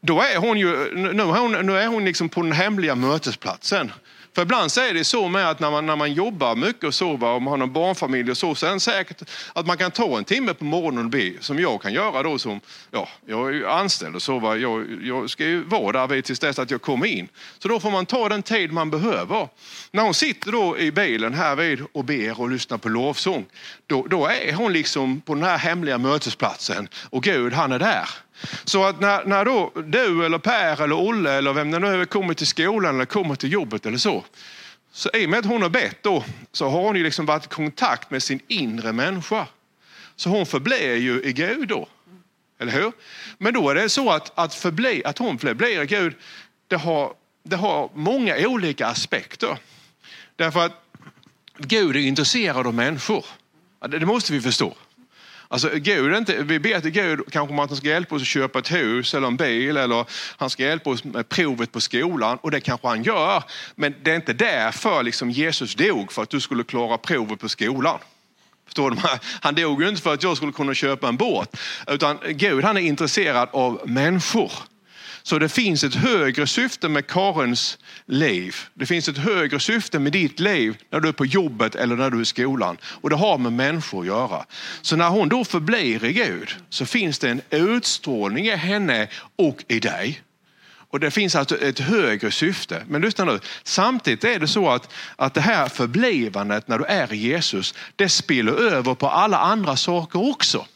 Då 0.00 0.20
är 0.20 0.36
hon 0.36 0.58
ju, 0.58 0.94
nu 0.94 1.22
är 1.22 1.40
hon, 1.40 1.52
nu 1.52 1.78
är 1.78 1.86
hon 1.86 2.04
liksom 2.04 2.28
på 2.28 2.42
den 2.42 2.52
hemliga 2.52 2.94
mötesplatsen. 2.94 3.92
För 4.34 4.42
ibland 4.42 4.72
så 4.72 4.80
är 4.80 4.94
det 4.94 5.04
så 5.04 5.28
med 5.28 5.50
att 5.50 5.60
när 5.60 5.70
man, 5.70 5.86
när 5.86 5.96
man 5.96 6.12
jobbar 6.12 6.56
mycket 6.56 6.84
och 6.84 6.94
så, 6.94 7.10
och 7.10 7.42
man 7.42 7.46
har 7.46 7.56
någon 7.56 7.72
barnfamilj 7.72 8.30
och 8.30 8.36
så, 8.36 8.54
så 8.54 8.66
är 8.66 8.72
det 8.72 8.80
säkert 8.80 9.22
att 9.52 9.66
man 9.66 9.76
kan 9.76 9.90
ta 9.90 10.18
en 10.18 10.24
timme 10.24 10.54
på 10.54 10.64
morgonen 10.64 11.04
och 11.04 11.10
be, 11.10 11.32
som 11.40 11.58
jag 11.58 11.82
kan 11.82 11.92
göra 11.92 12.22
då 12.22 12.38
som, 12.38 12.60
ja, 12.90 13.08
jag 13.26 13.48
är 13.48 13.52
ju 13.52 13.68
anställd 13.68 14.14
och 14.14 14.22
så, 14.22 14.38
va? 14.38 14.56
Jag, 14.56 14.86
jag 15.02 15.30
ska 15.30 15.44
ju 15.44 15.64
vara 15.64 16.06
där 16.06 16.22
tills 16.22 16.38
dess 16.38 16.58
att 16.58 16.70
jag 16.70 16.82
kommer 16.82 17.06
in. 17.06 17.28
Så 17.58 17.68
då 17.68 17.80
får 17.80 17.90
man 17.90 18.06
ta 18.06 18.28
den 18.28 18.42
tid 18.42 18.72
man 18.72 18.90
behöver. 18.90 19.48
När 19.90 20.02
hon 20.02 20.14
sitter 20.14 20.52
då 20.52 20.78
i 20.78 20.92
bilen 20.92 21.34
här 21.34 21.56
vid 21.56 21.82
och 21.92 22.04
ber 22.04 22.40
och 22.40 22.50
lyssnar 22.50 22.78
på 22.78 22.88
lovsång, 22.88 23.46
då, 23.86 24.06
då 24.06 24.26
är 24.26 24.52
hon 24.52 24.72
liksom 24.72 25.20
på 25.20 25.34
den 25.34 25.44
här 25.44 25.58
hemliga 25.58 25.98
mötesplatsen 25.98 26.88
och 27.10 27.22
Gud 27.22 27.52
han 27.52 27.72
är 27.72 27.78
där. 27.78 28.08
Så 28.64 28.84
att 28.84 29.00
när, 29.00 29.24
när 29.24 29.44
då 29.44 29.72
du 29.74 30.24
eller 30.24 30.38
Per 30.38 30.82
eller 30.82 30.94
Olle 30.94 31.32
eller 31.32 31.52
vem 31.52 31.70
det 31.70 31.78
nu 31.78 32.00
är 32.00 32.04
kommer 32.04 32.34
till 32.34 32.46
skolan 32.46 32.94
eller 32.94 33.04
kommer 33.04 33.34
till 33.34 33.52
jobbet 33.52 33.86
eller 33.86 33.98
så. 33.98 34.24
Så 34.92 35.10
i 35.14 35.26
och 35.26 35.30
med 35.30 35.38
att 35.38 35.46
hon 35.46 35.62
har 35.62 35.68
bett 35.68 36.02
då 36.02 36.24
så 36.52 36.68
har 36.68 36.82
hon 36.82 36.96
ju 36.96 37.02
liksom 37.02 37.26
varit 37.26 37.44
i 37.44 37.48
kontakt 37.48 38.10
med 38.10 38.22
sin 38.22 38.40
inre 38.48 38.92
människa. 38.92 39.46
Så 40.16 40.28
hon 40.28 40.46
förblir 40.46 40.96
ju 40.96 41.22
i 41.22 41.32
Gud 41.32 41.68
då. 41.68 41.88
Eller 42.58 42.72
hur? 42.72 42.92
Men 43.38 43.54
då 43.54 43.70
är 43.70 43.74
det 43.74 43.88
så 43.88 44.10
att, 44.10 44.38
att, 44.38 44.54
förbli, 44.54 45.02
att 45.04 45.18
hon 45.18 45.38
förblir 45.38 45.82
i 45.82 45.86
Gud, 45.86 46.14
det 46.68 46.76
har, 46.76 47.14
det 47.42 47.56
har 47.56 47.90
många 47.94 48.36
olika 48.48 48.86
aspekter. 48.86 49.58
Därför 50.36 50.66
att 50.66 50.84
Gud 51.58 51.96
är 51.96 52.00
intresserad 52.00 52.66
av 52.66 52.74
människor. 52.74 53.24
Det 53.88 54.06
måste 54.06 54.32
vi 54.32 54.40
förstå. 54.40 54.74
Alltså, 55.54 55.70
Gud 55.74 56.16
inte, 56.16 56.42
vi 56.42 56.58
ber 56.58 56.80
till 56.80 56.90
Gud 56.90 57.20
kanske 57.30 57.52
om 57.52 57.58
att 57.58 57.70
han 57.70 57.76
ska 57.76 57.88
hjälpa 57.88 58.14
oss 58.14 58.22
att 58.22 58.28
köpa 58.28 58.58
ett 58.58 58.72
hus 58.72 59.14
eller 59.14 59.26
en 59.26 59.36
bil 59.36 59.76
eller 59.76 60.06
han 60.36 60.50
ska 60.50 60.62
hjälpa 60.62 60.90
oss 60.90 61.04
med 61.04 61.28
provet 61.28 61.72
på 61.72 61.80
skolan 61.80 62.38
och 62.40 62.50
det 62.50 62.60
kanske 62.60 62.88
han 62.88 63.02
gör. 63.02 63.42
Men 63.74 63.94
det 64.02 64.10
är 64.10 64.16
inte 64.16 64.32
därför 64.32 65.02
liksom 65.02 65.30
Jesus 65.30 65.74
dog, 65.74 66.12
för 66.12 66.22
att 66.22 66.30
du 66.30 66.40
skulle 66.40 66.64
klara 66.64 66.98
provet 66.98 67.40
på 67.40 67.48
skolan. 67.48 67.98
Förstår 68.66 68.90
du? 68.90 68.96
Han 69.40 69.54
dog 69.54 69.82
ju 69.82 69.88
inte 69.88 70.02
för 70.02 70.14
att 70.14 70.22
jag 70.22 70.36
skulle 70.36 70.52
kunna 70.52 70.74
köpa 70.74 71.08
en 71.08 71.16
båt. 71.16 71.56
Utan 71.86 72.18
Gud 72.28 72.64
han 72.64 72.76
är 72.76 72.80
intresserad 72.80 73.48
av 73.52 73.80
människor. 73.84 74.52
Så 75.26 75.38
det 75.38 75.48
finns 75.48 75.84
ett 75.84 75.94
högre 75.94 76.46
syfte 76.46 76.88
med 76.88 77.06
Karins 77.06 77.78
liv. 78.06 78.56
Det 78.74 78.86
finns 78.86 79.08
ett 79.08 79.18
högre 79.18 79.60
syfte 79.60 79.98
med 79.98 80.12
ditt 80.12 80.40
liv 80.40 80.76
när 80.90 81.00
du 81.00 81.08
är 81.08 81.12
på 81.12 81.26
jobbet 81.26 81.74
eller 81.74 81.96
när 81.96 82.10
du 82.10 82.16
är 82.16 82.22
i 82.22 82.24
skolan. 82.24 82.76
Och 82.84 83.10
det 83.10 83.16
har 83.16 83.38
med 83.38 83.52
människor 83.52 84.00
att 84.00 84.06
göra. 84.06 84.44
Så 84.82 84.96
när 84.96 85.08
hon 85.08 85.28
då 85.28 85.44
förblir 85.44 86.04
i 86.04 86.12
Gud 86.12 86.56
så 86.68 86.86
finns 86.86 87.18
det 87.18 87.30
en 87.30 87.40
utstrålning 87.50 88.46
i 88.46 88.56
henne 88.56 89.08
och 89.36 89.64
i 89.68 89.80
dig. 89.80 90.22
Och 90.90 91.00
det 91.00 91.10
finns 91.10 91.34
alltså 91.34 91.58
ett 91.58 91.78
högre 91.78 92.30
syfte. 92.30 92.82
Men 92.88 93.02
lyssna 93.02 93.24
nu, 93.24 93.40
samtidigt 93.62 94.24
är 94.24 94.38
det 94.38 94.48
så 94.48 94.70
att, 94.70 94.92
att 95.16 95.34
det 95.34 95.40
här 95.40 95.68
förblivandet 95.68 96.68
när 96.68 96.78
du 96.78 96.84
är 96.84 97.12
i 97.12 97.16
Jesus, 97.16 97.74
det 97.96 98.08
spiller 98.08 98.52
över 98.52 98.94
på 98.94 99.08
alla 99.08 99.38
andra 99.38 99.76
saker 99.76 100.30
också. 100.30 100.66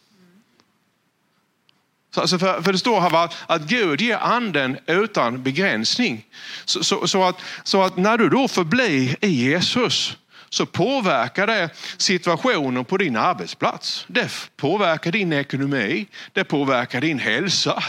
Alltså 2.19 2.39
för, 2.39 2.63
för 2.63 2.73
det 2.73 2.79
står 2.79 3.01
här 3.01 3.11
va, 3.11 3.31
att 3.47 3.63
Gud 3.63 4.01
ger 4.01 4.17
anden 4.17 4.79
utan 4.87 5.43
begränsning. 5.43 6.25
Så, 6.65 6.85
så, 6.85 7.07
så, 7.07 7.25
att, 7.25 7.41
så 7.65 7.83
att 7.83 7.97
när 7.97 8.19
du 8.19 8.29
då 8.29 8.49
förblir 8.49 9.17
i 9.21 9.29
Jesus 9.29 10.17
så 10.51 10.67
påverkar 10.67 11.47
det 11.47 11.71
situationen 11.97 12.85
på 12.85 12.97
din 12.97 13.17
arbetsplats. 13.17 14.05
Det 14.09 14.31
påverkar 14.57 15.13
din 15.13 15.33
ekonomi, 15.33 16.07
det 16.33 16.45
påverkar 16.45 17.01
din 17.01 17.19
hälsa, 17.19 17.83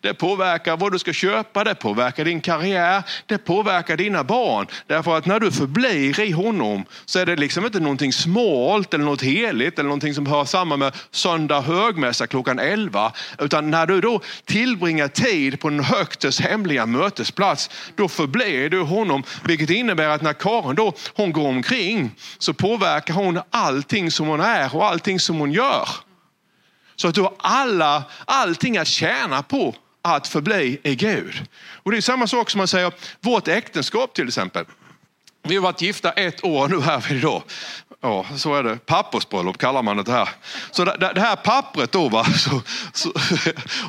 det 0.00 0.14
påverkar 0.14 0.76
vad 0.76 0.92
du 0.92 0.98
ska 0.98 1.12
köpa, 1.12 1.64
det 1.64 1.74
påverkar 1.74 2.24
din 2.24 2.40
karriär, 2.40 3.02
det 3.26 3.38
påverkar 3.38 3.96
dina 3.96 4.24
barn. 4.24 4.66
Därför 4.86 5.18
att 5.18 5.26
när 5.26 5.40
du 5.40 5.52
förblir 5.52 6.20
i 6.20 6.30
honom 6.30 6.84
så 7.04 7.18
är 7.18 7.26
det 7.26 7.36
liksom 7.36 7.64
inte 7.64 7.80
någonting 7.80 8.12
smalt 8.12 8.94
eller 8.94 9.04
något 9.04 9.22
heligt 9.22 9.78
eller 9.78 9.88
någonting 9.88 10.14
som 10.14 10.26
hör 10.26 10.44
samman 10.44 10.78
med 10.78 10.94
söndag 11.10 11.60
högmässa 11.60 12.26
klockan 12.26 12.58
11. 12.58 13.12
Utan 13.38 13.70
när 13.70 13.86
du 13.86 14.00
då 14.00 14.20
tillbringar 14.44 15.08
tid 15.08 15.60
på 15.60 15.68
den 15.68 15.84
högtes 15.84 16.40
hemliga 16.40 16.86
mötesplats, 16.86 17.70
då 17.96 18.08
förblir 18.08 18.70
du 18.70 18.80
honom. 18.80 19.22
Vilket 19.44 19.70
innebär 19.70 20.08
att 20.08 20.22
när 20.22 20.32
Karin 20.32 20.74
då, 20.74 20.92
hon 21.14 21.32
går 21.32 21.48
omkring 21.48 22.01
så 22.38 22.54
påverkar 22.54 23.14
hon 23.14 23.40
allting 23.50 24.10
som 24.10 24.26
hon 24.26 24.40
är 24.40 24.76
och 24.76 24.86
allting 24.86 25.20
som 25.20 25.38
hon 25.38 25.52
gör. 25.52 25.88
Så 26.96 27.08
att 27.08 27.14
du 27.14 27.20
har 27.20 27.34
alla, 27.38 28.04
allting 28.24 28.76
att 28.76 28.88
tjäna 28.88 29.42
på 29.42 29.74
att 30.02 30.28
förbli 30.28 30.80
i 30.82 30.94
Gud. 30.94 31.46
Och 31.74 31.90
det 31.90 31.96
är 31.96 32.00
samma 32.00 32.26
sak 32.26 32.50
som 32.50 32.58
man 32.58 32.68
säger, 32.68 32.92
vårt 33.20 33.48
äktenskap 33.48 34.14
till 34.14 34.28
exempel. 34.28 34.64
Vi 35.42 35.54
har 35.54 35.62
varit 35.62 35.82
gifta 35.82 36.12
ett 36.12 36.44
år 36.44 36.68
nu 36.68 36.80
här 36.80 37.12
idag. 37.12 37.42
Ja, 38.00 38.26
så 38.36 38.54
är 38.54 38.62
det. 38.62 38.86
Pappersbröllop 38.86 39.58
kallar 39.58 39.82
man 39.82 39.96
det 39.96 40.12
här. 40.12 40.28
Så 40.70 40.84
det, 40.84 41.12
det 41.14 41.20
här 41.20 41.36
pappret 41.36 41.92
då, 41.92 42.08
va? 42.08 42.24
Så, 42.34 42.62
så, 42.92 43.12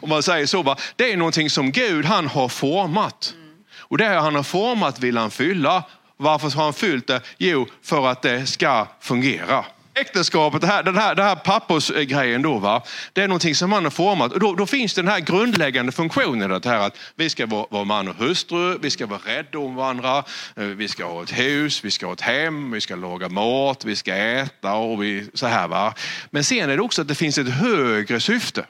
om 0.01 0.09
man 0.09 0.23
säger 0.23 0.45
så, 0.45 0.61
va? 0.61 0.77
det 0.95 1.13
är 1.13 1.17
någonting 1.17 1.49
som 1.49 1.71
Gud 1.71 2.05
han 2.05 2.27
har 2.27 2.49
format. 2.49 3.33
Och 3.77 3.97
det 3.97 4.05
han 4.05 4.35
har 4.35 4.43
format 4.43 4.99
vill 4.99 5.17
han 5.17 5.31
fylla 5.31 5.83
varför 6.23 6.49
har 6.49 6.63
han 6.63 6.73
fyllt 6.73 7.07
det? 7.07 7.21
Jo, 7.37 7.67
för 7.81 8.07
att 8.07 8.21
det 8.21 8.45
ska 8.45 8.87
fungera. 8.99 9.65
Äktenskapet, 9.95 10.61
det 10.61 10.67
här, 10.67 10.83
den 10.83 10.97
här, 10.97 11.15
den 11.15 11.25
här 11.25 11.35
pappersgrejen 11.35 12.41
då, 12.41 12.57
va? 12.57 12.83
det 13.13 13.21
är 13.21 13.27
någonting 13.27 13.55
som 13.55 13.69
man 13.69 13.83
har 13.83 13.91
format. 13.91 14.33
Och 14.33 14.39
då, 14.39 14.55
då 14.55 14.65
finns 14.65 14.93
den 14.93 15.07
här 15.07 15.19
grundläggande 15.19 15.91
funktionen, 15.91 16.49
det 16.49 16.65
här 16.65 16.79
att 16.79 16.97
vi 17.15 17.29
ska 17.29 17.45
vara, 17.45 17.65
vara 17.69 17.83
man 17.83 18.07
och 18.07 18.15
hustru, 18.15 18.77
vi 18.81 18.89
ska 18.89 19.05
vara 19.05 19.19
rädda 19.25 19.59
om 19.59 19.75
varandra, 19.75 20.23
eh, 20.55 20.63
vi 20.63 20.87
ska 20.87 21.05
ha 21.05 21.23
ett 21.23 21.39
hus, 21.39 21.85
vi 21.85 21.91
ska 21.91 22.05
ha 22.05 22.13
ett 22.13 22.21
hem, 22.21 22.71
vi 22.71 22.81
ska 22.81 22.95
laga 22.95 23.29
mat, 23.29 23.85
vi 23.85 23.95
ska 23.95 24.15
äta 24.15 24.73
och 24.73 25.03
vi, 25.03 25.29
så 25.33 25.47
här. 25.47 25.67
Va? 25.67 25.93
Men 26.29 26.43
sen 26.43 26.69
är 26.69 26.77
det 26.77 26.83
också 26.83 27.01
att 27.01 27.07
det 27.07 27.15
finns 27.15 27.37
ett 27.37 27.49
högre 27.49 28.19
syfte. 28.19 28.65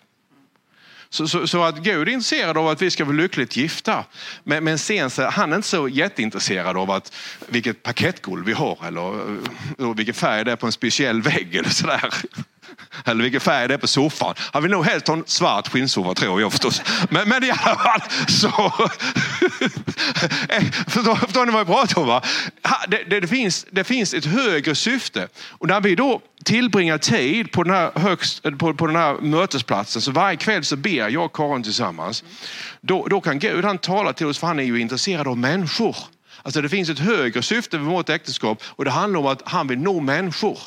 Så, 1.13 1.27
så, 1.27 1.47
så, 1.47 1.63
att 1.63 1.77
Gud 1.77 2.07
är 2.07 2.11
intresserad 2.11 2.57
av 2.57 2.67
att 2.67 2.81
vi 2.81 2.91
ska 2.91 3.05
vara 3.05 3.15
lyckligt 3.15 3.57
gifta. 3.57 4.05
Men, 4.43 4.63
men 4.63 4.79
sen 4.79 5.09
så, 5.09 5.29
han 5.29 5.51
är 5.51 5.55
inte 5.55 5.67
så 5.67 5.87
jätteintresserad 5.87 6.77
av 6.77 6.91
att, 6.91 7.13
vilket 7.47 7.83
paketgolv 7.83 8.45
vi 8.45 8.53
har 8.53 8.77
eller 8.87 9.09
eh, 9.09 9.37
eller 9.79 9.93
vilken 9.93 10.13
färg 10.13 10.43
det 10.43 10.51
är 10.51 10.55
på 10.55 10.65
en 10.65 10.71
speciell 10.71 11.21
vägg 11.21 11.55
eller 11.55 11.69
sådär. 11.69 12.13
Eller 13.05 13.23
vilken 13.23 13.41
färg 13.41 13.67
det 13.67 13.73
är 13.73 13.77
på 13.77 13.87
soffan. 13.87 14.33
Han 14.37 14.63
vill 14.63 14.71
nog 14.71 14.85
helst 14.85 15.07
ha 15.07 15.15
en 15.15 15.23
svart 15.27 15.67
skinnsoffa 15.67 16.13
tror 16.13 16.41
jag 16.41 16.51
förstås. 16.51 16.81
Men, 17.09 17.29
men 17.29 17.43
i 17.43 17.51
alla 17.51 17.75
fall 17.75 18.01
så... 18.27 18.73
Eh, 20.49 20.63
förstår, 20.87 21.15
förstår 21.15 21.45
ni 21.45 21.51
vad 21.51 21.59
jag 21.59 21.67
pratar 21.67 22.01
om? 22.01 22.07
Va? 22.07 22.21
Det, 22.87 23.03
det, 23.09 23.19
det, 23.19 23.27
finns, 23.27 23.65
det 23.71 23.83
finns 23.83 24.13
ett 24.13 24.25
högre 24.25 24.75
syfte. 24.75 25.27
Och 25.49 25.67
när 25.67 25.81
vi 25.81 25.95
då 25.95 26.21
tillbringar 26.43 26.97
tid 26.97 27.51
på 27.51 27.63
den, 27.63 27.73
här 27.73 27.91
högst, 27.95 28.43
på, 28.43 28.73
på 28.73 28.87
den 28.87 28.95
här 28.95 29.17
mötesplatsen, 29.21 30.01
så 30.01 30.11
varje 30.11 30.37
kväll 30.37 30.63
så 30.63 30.75
ber 30.75 31.09
jag 31.09 31.25
och 31.25 31.35
Karin 31.35 31.63
tillsammans. 31.63 32.23
Då, 32.81 33.07
då 33.07 33.21
kan 33.21 33.39
Gud 33.39 33.65
han 33.65 33.77
tala 33.77 34.13
till 34.13 34.27
oss 34.27 34.39
för 34.39 34.47
han 34.47 34.59
är 34.59 34.63
ju 34.63 34.79
intresserad 34.79 35.27
av 35.27 35.37
människor. 35.37 35.95
Alltså 36.43 36.61
det 36.61 36.69
finns 36.69 36.89
ett 36.89 36.99
högre 36.99 37.41
syfte 37.41 37.77
med 37.77 37.85
vårt 37.85 38.09
äktenskap 38.09 38.63
och 38.65 38.85
det 38.85 38.91
handlar 38.91 39.19
om 39.19 39.27
att 39.27 39.41
han 39.45 39.67
vill 39.67 39.79
nå 39.79 39.99
människor. 39.99 40.59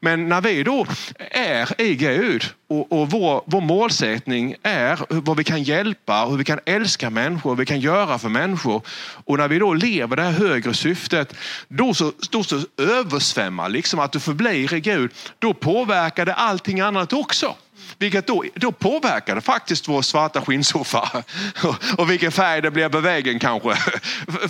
Men 0.00 0.28
när 0.28 0.40
vi 0.40 0.62
då 0.62 0.86
är 1.30 1.80
i 1.80 1.94
Gud 1.94 2.44
och, 2.68 2.92
och 2.92 3.10
vår, 3.10 3.42
vår 3.46 3.60
målsättning 3.60 4.54
är 4.62 5.00
vad 5.08 5.36
vi 5.36 5.44
kan 5.44 5.62
hjälpa, 5.62 6.24
hur 6.24 6.36
vi 6.36 6.44
kan 6.44 6.60
älska 6.66 7.10
människor, 7.10 7.50
vad 7.50 7.58
vi 7.58 7.66
kan 7.66 7.80
göra 7.80 8.18
för 8.18 8.28
människor. 8.28 8.82
Och 9.24 9.38
när 9.38 9.48
vi 9.48 9.58
då 9.58 9.74
lever 9.74 10.16
det 10.16 10.22
här 10.22 10.32
högre 10.32 10.74
syftet, 10.74 11.34
då 11.68 11.94
så, 11.94 12.12
då 12.30 12.44
så 12.44 12.60
översvämmar 12.78 13.68
liksom 13.68 14.00
att 14.00 14.12
du 14.12 14.20
förblir 14.20 14.74
i 14.74 14.80
Gud. 14.80 15.10
Då 15.38 15.54
påverkar 15.54 16.26
det 16.26 16.34
allting 16.34 16.80
annat 16.80 17.12
också. 17.12 17.56
Vilket 18.00 18.26
då, 18.26 18.44
då 18.54 18.72
påverkar 18.72 19.34
det 19.34 19.40
faktiskt 19.40 19.88
vår 19.88 20.02
svarta 20.02 20.40
skinnsoffa. 20.40 21.22
Och 21.98 22.10
vilken 22.10 22.32
färg 22.32 22.62
det 22.62 22.70
blir 22.70 22.88
på 22.88 23.00
väggen 23.00 23.38
kanske. 23.38 23.70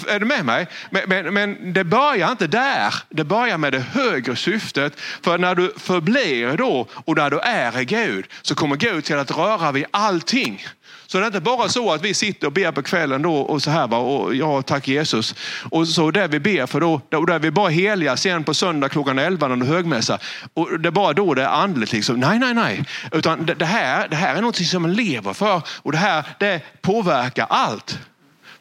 Är 0.08 0.18
du 0.18 0.26
med 0.26 0.44
mig? 0.44 0.66
Men, 0.90 1.02
men, 1.06 1.34
men, 1.34 1.72
det 1.72 1.84
börjar 1.84 2.30
inte 2.30 2.46
där. 2.46 2.94
Det 3.08 3.24
börjar 3.24 3.58
med 3.58 3.72
det 3.72 3.80
högre 3.80 4.36
syftet. 4.36 5.00
För 5.00 5.38
när 5.38 5.54
du 5.54 5.74
förblir 5.76 6.56
då 6.56 6.86
och 6.92 7.16
när 7.16 7.30
du 7.30 7.38
är 7.38 7.80
i 7.80 7.84
Gud 7.84 8.26
så 8.42 8.54
kommer 8.54 8.76
Gud 8.76 9.04
till 9.04 9.18
att 9.18 9.30
röra 9.30 9.72
vid 9.72 9.84
allting. 9.90 10.66
Så 11.06 11.18
det 11.18 11.24
är 11.24 11.26
inte 11.26 11.40
bara 11.40 11.68
så 11.68 11.92
att 11.92 12.04
vi 12.04 12.14
sitter 12.14 12.46
och 12.46 12.52
ber 12.52 12.72
på 12.72 12.82
kvällen 12.82 13.22
då 13.22 13.34
och 13.34 13.62
så 13.62 13.70
här 13.70 13.86
va, 13.86 13.98
och 13.98 14.34
ja 14.34 14.62
tack 14.62 14.88
Jesus. 14.88 15.34
Och 15.70 15.88
så 15.88 16.10
det 16.10 16.28
vi 16.28 16.40
ber 16.40 16.66
för 16.66 16.80
då, 16.80 17.00
och 17.12 17.26
där 17.26 17.38
vi 17.38 17.50
bara 17.50 17.68
heliga 17.68 18.16
sen 18.16 18.44
på 18.44 18.54
söndag 18.54 18.88
klockan 18.88 19.18
11 19.18 19.48
när 19.48 19.56
det 19.56 19.64
är 19.64 19.66
högmässa. 19.66 20.18
Och 20.54 20.80
det 20.80 20.88
är 20.88 20.90
bara 20.90 21.12
då 21.12 21.34
det 21.34 21.42
är 21.42 21.48
andligt 21.48 21.92
liksom. 21.92 22.20
Nej, 22.20 22.38
nej, 22.38 22.54
nej. 22.54 22.84
Utan 23.12 23.46
det, 23.46 23.54
det, 23.54 23.64
här, 23.64 24.08
det 24.08 24.16
här 24.16 24.36
är 24.36 24.42
något 24.42 24.56
som 24.56 24.82
man 24.82 24.94
lever 24.94 25.32
för 25.32 25.62
och 25.82 25.92
det 25.92 25.98
här 25.98 26.24
det 26.38 26.60
påverkar 26.82 27.46
allt. 27.50 27.98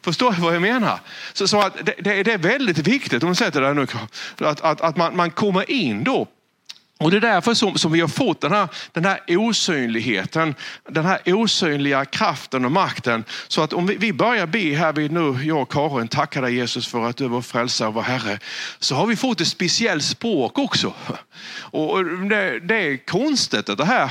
Förstår 0.02 0.32
du 0.32 0.40
vad 0.40 0.54
jag 0.54 0.62
menar? 0.62 1.00
Så, 1.32 1.48
så 1.48 1.60
att 1.60 1.86
det, 1.86 2.22
det, 2.22 2.32
är 2.32 2.38
väldigt 2.38 2.78
viktigt, 2.78 3.22
om 3.22 3.28
du 3.28 3.34
sätter 3.34 3.60
det 3.60 3.74
nu, 3.74 3.86
att, 4.38 4.60
att, 4.60 4.80
att 4.80 4.96
man, 4.96 5.16
man 5.16 5.30
kommer 5.30 5.70
in 5.70 6.04
då 6.04 6.28
och 7.00 7.10
Det 7.10 7.16
är 7.16 7.20
därför 7.20 7.54
som, 7.54 7.78
som 7.78 7.92
vi 7.92 8.00
har 8.00 8.08
fått 8.08 8.40
den 8.40 8.52
här, 8.52 8.68
den 8.92 9.04
här 9.04 9.20
osynligheten, 9.28 10.54
den 10.88 11.04
här 11.04 11.20
osynliga 11.26 12.04
kraften 12.04 12.64
och 12.64 12.72
makten. 12.72 13.24
Så 13.48 13.62
att 13.62 13.72
om 13.72 13.86
vi, 13.86 13.96
vi 13.96 14.12
börjar 14.12 14.46
be 14.46 14.58
här 14.58 14.92
vid 14.92 15.12
nu, 15.12 15.38
jag 15.42 15.62
och 15.62 15.72
Karin, 15.72 16.08
tackar 16.08 16.42
dig 16.42 16.54
Jesus 16.54 16.88
för 16.88 17.08
att 17.08 17.16
du 17.16 17.24
är 17.24 17.28
vår 17.28 17.42
frälsare 17.42 17.88
och 17.88 17.94
vår 17.94 18.02
Herre. 18.02 18.38
Så 18.78 18.94
har 18.94 19.06
vi 19.06 19.16
fått 19.16 19.40
ett 19.40 19.48
speciellt 19.48 20.04
språk 20.04 20.58
också. 20.58 20.94
Och 21.56 22.04
det, 22.04 22.60
det 22.60 22.74
är 22.74 23.06
konstigt 23.06 23.66
det 23.66 23.84
här. 23.84 24.10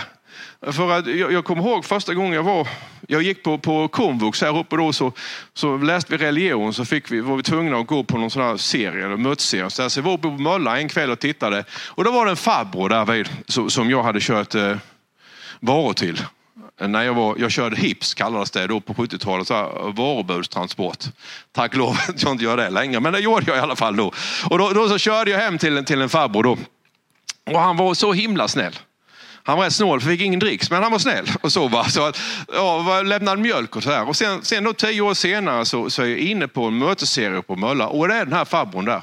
För 0.68 0.92
att 0.92 1.08
jag, 1.08 1.32
jag 1.32 1.46
kommer 1.46 1.64
ihåg 1.64 1.86
första 1.86 2.14
gången 2.14 2.34
jag 2.34 2.44
var, 2.44 2.68
jag 3.08 3.22
gick 3.22 3.44
på, 3.44 3.58
på 3.58 3.88
komvux 3.88 4.42
här 4.42 4.58
uppe 4.58 4.76
då, 4.76 4.94
så, 4.94 5.12
så 5.54 5.78
läste 5.78 6.12
vi 6.12 6.26
religion 6.26 6.74
så 6.74 6.86
fick 6.86 7.12
vi, 7.12 7.22
var 7.22 7.36
vi 7.36 7.44
tvungna 7.44 7.78
att 7.78 7.88
gå 7.88 8.04
på 8.04 8.18
någon 8.18 8.32
sån 8.32 8.42
här 8.42 8.58
serie, 8.58 9.06
eller 9.06 9.18
mötesserie. 9.18 9.70
Så, 9.70 9.90
så 9.90 10.00
jag 10.00 10.04
var 10.04 10.14
uppe 10.14 10.28
på 10.28 10.38
Mölla 10.38 10.80
en 10.80 10.90
kväll 10.90 11.12
och 11.12 11.20
tittade 11.20 11.64
och 11.72 12.04
då 12.04 12.12
var 12.12 12.26
det 12.26 12.32
en 12.32 12.38
farbror 12.38 12.90
där 12.90 13.06
vid, 13.06 13.30
som 13.72 13.90
jag 13.90 14.04
hade 14.04 14.20
kört 14.22 14.56
eh, 14.56 14.78
varor 15.60 15.94
till. 15.94 16.24
När 16.82 17.04
jag, 17.04 17.14
var, 17.14 17.36
jag 17.40 17.52
körde 17.52 17.76
hips 17.76 18.14
kallades 18.14 18.52
det 18.52 18.68
då 18.68 18.80
på 18.80 18.94
70-talet, 18.94 19.50
varubudstransport. 19.98 21.04
Tack 21.52 21.76
lov 21.76 21.90
att 22.10 22.24
jag 22.24 22.32
inte 22.32 22.44
gör 22.44 22.58
det 22.58 22.70
längre, 22.70 23.00
men 23.00 23.14
det 23.14 23.20
gjorde 23.20 23.46
jag 23.48 23.58
i 23.58 23.60
alla 23.60 23.76
fall 23.76 23.96
då. 23.96 24.12
Och 24.50 24.58
då, 24.58 24.70
då 24.70 24.90
så 24.90 24.98
körde 24.98 25.32
jag 25.32 25.40
hem 25.40 25.58
till, 25.58 25.86
till 25.86 26.02
en 26.02 26.10
farbror 26.10 26.44
då. 26.44 26.58
Och 27.46 27.60
han 27.60 27.78
var 27.78 27.94
så 27.94 28.14
himla 28.14 28.48
snäll. 28.48 28.74
Han 29.50 29.58
var 29.58 29.66
rätt 29.66 29.74
snål, 29.74 30.02
för 30.02 30.10
fick 30.10 30.22
ingen 30.22 30.40
dricks, 30.40 30.72
men 30.72 30.84
han 30.84 30.92
var 30.92 31.00
snäll. 31.00 31.32
Och 31.42 31.52
så, 31.52 31.68
va? 31.68 31.90
så 31.90 32.06
att, 32.06 32.20
ja, 32.54 33.02
lämnade 33.02 33.42
mjölk 33.42 33.76
och 33.76 33.84
så 33.84 33.90
här. 33.90 34.08
Och 34.08 34.16
sen, 34.16 34.44
sen 34.44 34.64
då, 34.64 34.74
tio 34.74 35.02
år 35.02 35.14
senare 35.14 35.66
så, 35.66 35.90
så 35.90 36.02
är 36.02 36.08
jag 36.08 36.20
inne 36.20 36.48
på 36.48 36.66
en 36.66 36.78
mötesserie 36.78 37.42
på 37.42 37.56
Mölla 37.56 37.88
och 37.88 38.08
det 38.08 38.16
är 38.16 38.26
den 38.26 38.34
här 38.34 38.46
farbrorn 38.46 38.86
där. 38.86 39.02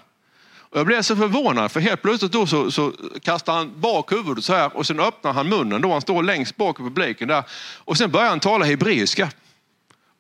Och 0.58 0.78
jag 0.78 0.86
blev 0.86 1.02
så 1.02 1.16
förvånad 1.16 1.72
för 1.72 1.80
helt 1.80 2.02
plötsligt 2.02 2.32
då 2.32 2.46
så, 2.46 2.70
så 2.70 2.92
kastar 3.22 3.52
han 3.52 3.80
bak 3.80 4.12
huvudet 4.12 4.44
så 4.44 4.54
här 4.54 4.76
och 4.76 4.86
sen 4.86 5.00
öppnar 5.00 5.32
han 5.32 5.48
munnen. 5.48 5.80
Då 5.80 5.92
han 5.92 6.00
står 6.00 6.22
längst 6.22 6.56
bak 6.56 6.80
i 6.80 6.82
publiken 6.82 7.28
där. 7.28 7.42
Och 7.76 7.96
sen 7.96 8.10
börjar 8.10 8.28
han 8.28 8.40
tala 8.40 8.64
hebreiska. 8.64 9.30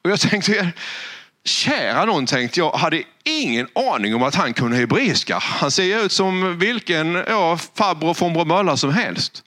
Och 0.04 0.10
jag 0.10 0.20
tänkte, 0.20 0.72
kära 1.44 2.04
någon 2.04 2.26
tänkte 2.26 2.60
jag, 2.60 2.70
hade 2.72 3.02
ingen 3.24 3.68
aning 3.74 4.14
om 4.14 4.22
att 4.22 4.34
han 4.34 4.54
kunde 4.54 4.76
hebreiska. 4.76 5.38
Han 5.38 5.70
ser 5.70 6.04
ut 6.04 6.12
som 6.12 6.58
vilken 6.58 7.14
ja, 7.14 7.58
farbror 7.74 8.14
från 8.14 8.32
Bromölla 8.32 8.76
som 8.76 8.92
helst. 8.92 9.42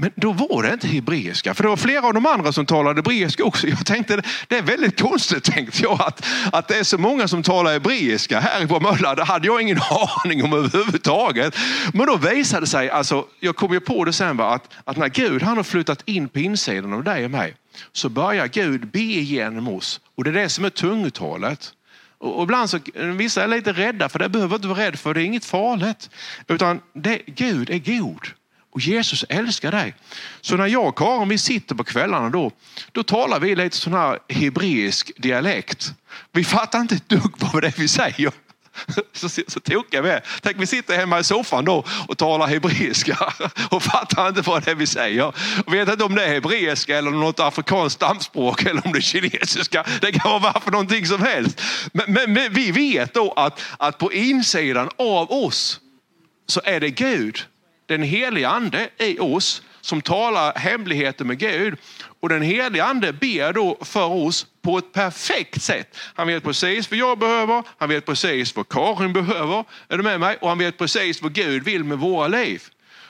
Men 0.00 0.10
då 0.14 0.32
var 0.32 0.62
det 0.62 0.72
inte 0.72 0.88
hebreiska, 0.88 1.54
för 1.54 1.62
det 1.62 1.68
var 1.68 1.76
flera 1.76 2.06
av 2.06 2.14
de 2.14 2.26
andra 2.26 2.52
som 2.52 2.66
talade 2.66 2.98
hebreiska 2.98 3.44
också. 3.44 3.66
Jag 3.66 3.86
tänkte 3.86 4.22
det 4.48 4.58
är 4.58 4.62
väldigt 4.62 5.00
konstigt 5.00 5.44
tänkte 5.44 5.82
jag 5.82 6.02
att, 6.02 6.26
att 6.52 6.68
det 6.68 6.78
är 6.78 6.84
så 6.84 6.98
många 6.98 7.28
som 7.28 7.42
talar 7.42 7.72
hebreiska 7.72 8.40
här 8.40 8.66
på 8.66 8.80
Mölla. 8.80 9.14
Det 9.14 9.24
hade 9.24 9.46
jag 9.46 9.62
ingen 9.62 9.78
aning 10.24 10.44
om 10.44 10.52
överhuvudtaget. 10.52 11.56
Men 11.92 12.06
då 12.06 12.16
visade 12.16 12.62
det 12.62 12.66
sig, 12.66 12.90
alltså, 12.90 13.24
jag 13.40 13.56
kom 13.56 13.72
ju 13.72 13.80
på 13.80 14.04
det 14.04 14.12
sen, 14.12 14.36
va, 14.36 14.54
att, 14.54 14.74
att 14.84 14.96
när 14.96 15.08
Gud 15.08 15.42
han 15.42 15.56
har 15.56 15.64
flyttat 15.64 16.02
in 16.04 16.28
på 16.28 16.38
insidan 16.38 16.92
av 16.92 17.04
dig 17.04 17.24
och 17.24 17.30
mig 17.30 17.54
så 17.92 18.08
börjar 18.08 18.46
Gud 18.46 18.90
be 18.90 19.00
genom 19.00 19.68
oss. 19.68 20.00
Och 20.16 20.24
det 20.24 20.30
är 20.30 20.34
det 20.34 20.48
som 20.48 20.64
är 20.64 20.70
tungotalet. 20.70 21.72
Och 22.18 22.42
ibland 22.42 22.70
så, 22.70 22.78
vissa 22.94 23.42
är 23.42 23.48
lite 23.48 23.72
rädda 23.72 24.08
för 24.08 24.18
det 24.18 24.28
behöver 24.28 24.56
inte 24.56 24.68
vara 24.68 24.80
rädd 24.80 24.98
för, 24.98 25.14
det 25.14 25.22
är 25.22 25.24
inget 25.24 25.44
farligt. 25.44 26.10
Utan 26.48 26.80
det, 26.92 27.22
Gud 27.26 27.70
är 27.70 27.78
god. 27.78 28.26
Och 28.78 28.82
Jesus 28.82 29.24
älskar 29.28 29.72
dig. 29.72 29.94
Så 30.40 30.56
när 30.56 30.66
jag 30.66 30.88
och 30.88 30.98
Karin 30.98 31.28
vi 31.28 31.38
sitter 31.38 31.74
på 31.74 31.84
kvällarna 31.84 32.30
då, 32.30 32.50
då 32.92 33.02
talar 33.02 33.40
vi 33.40 33.56
lite 33.56 33.76
sån 33.76 33.92
här 33.92 34.18
hebreisk 34.28 35.12
dialekt. 35.16 35.92
Vi 36.32 36.44
fattar 36.44 36.80
inte 36.80 36.94
ett 36.94 37.08
dugg 37.08 37.38
på 37.38 37.46
vad 37.52 37.62
det 37.62 37.66
är 37.66 37.74
vi 37.76 37.88
säger. 37.88 38.32
Så, 39.12 39.28
så, 39.28 39.42
så 39.48 39.60
tokiga 39.60 40.02
vi 40.02 40.10
är. 40.10 40.22
Tänk 40.42 40.56
vi 40.60 40.66
sitter 40.66 40.96
hemma 40.96 41.18
i 41.18 41.24
soffan 41.24 41.64
då 41.64 41.84
och 42.08 42.18
talar 42.18 42.46
hebreiska 42.46 43.32
och 43.70 43.82
fattar 43.82 44.28
inte 44.28 44.40
vad 44.40 44.64
det 44.64 44.70
är 44.70 44.74
vi 44.74 44.86
säger. 44.86 45.32
Och 45.66 45.74
vet 45.74 45.88
inte 45.88 46.04
om 46.04 46.14
det 46.14 46.24
är 46.24 46.28
hebreiska 46.28 46.98
eller 46.98 47.10
något 47.10 47.40
afrikanskt 47.40 47.96
stamspråk 47.96 48.62
eller 48.62 48.86
om 48.86 48.92
det 48.92 48.98
är 48.98 49.02
kinesiska. 49.02 49.84
Det 50.00 50.12
kan 50.12 50.30
vara 50.30 50.52
varför 50.52 50.70
någonting 50.70 51.06
som 51.06 51.22
helst. 51.22 51.60
Men, 51.92 52.12
men, 52.12 52.32
men 52.32 52.52
vi 52.52 52.70
vet 52.70 53.14
då 53.14 53.32
att, 53.32 53.60
att 53.76 53.98
på 53.98 54.12
insidan 54.12 54.90
av 54.98 55.32
oss 55.32 55.80
så 56.46 56.60
är 56.64 56.80
det 56.80 56.90
Gud 56.90 57.46
den 57.88 58.02
helige 58.02 58.48
ande 58.48 58.88
i 58.98 59.18
oss 59.18 59.62
som 59.80 60.02
talar 60.02 60.54
hemligheter 60.54 61.24
med 61.24 61.38
Gud. 61.38 61.78
Och 62.20 62.28
den 62.28 62.42
helige 62.42 62.84
ande 62.84 63.12
ber 63.12 63.52
då 63.52 63.78
för 63.80 64.06
oss 64.06 64.46
på 64.62 64.78
ett 64.78 64.92
perfekt 64.92 65.62
sätt. 65.62 65.96
Han 66.14 66.26
vet 66.26 66.42
precis 66.42 66.90
vad 66.90 66.98
jag 66.98 67.18
behöver, 67.18 67.62
han 67.78 67.88
vet 67.88 68.06
precis 68.06 68.56
vad 68.56 68.68
Karin 68.68 69.12
behöver. 69.12 69.64
Är 69.88 69.96
du 69.96 70.02
med 70.02 70.20
mig? 70.20 70.36
Och 70.40 70.48
han 70.48 70.58
vet 70.58 70.78
precis 70.78 71.22
vad 71.22 71.32
Gud 71.32 71.64
vill 71.64 71.84
med 71.84 71.98
våra 71.98 72.28
liv. 72.28 72.62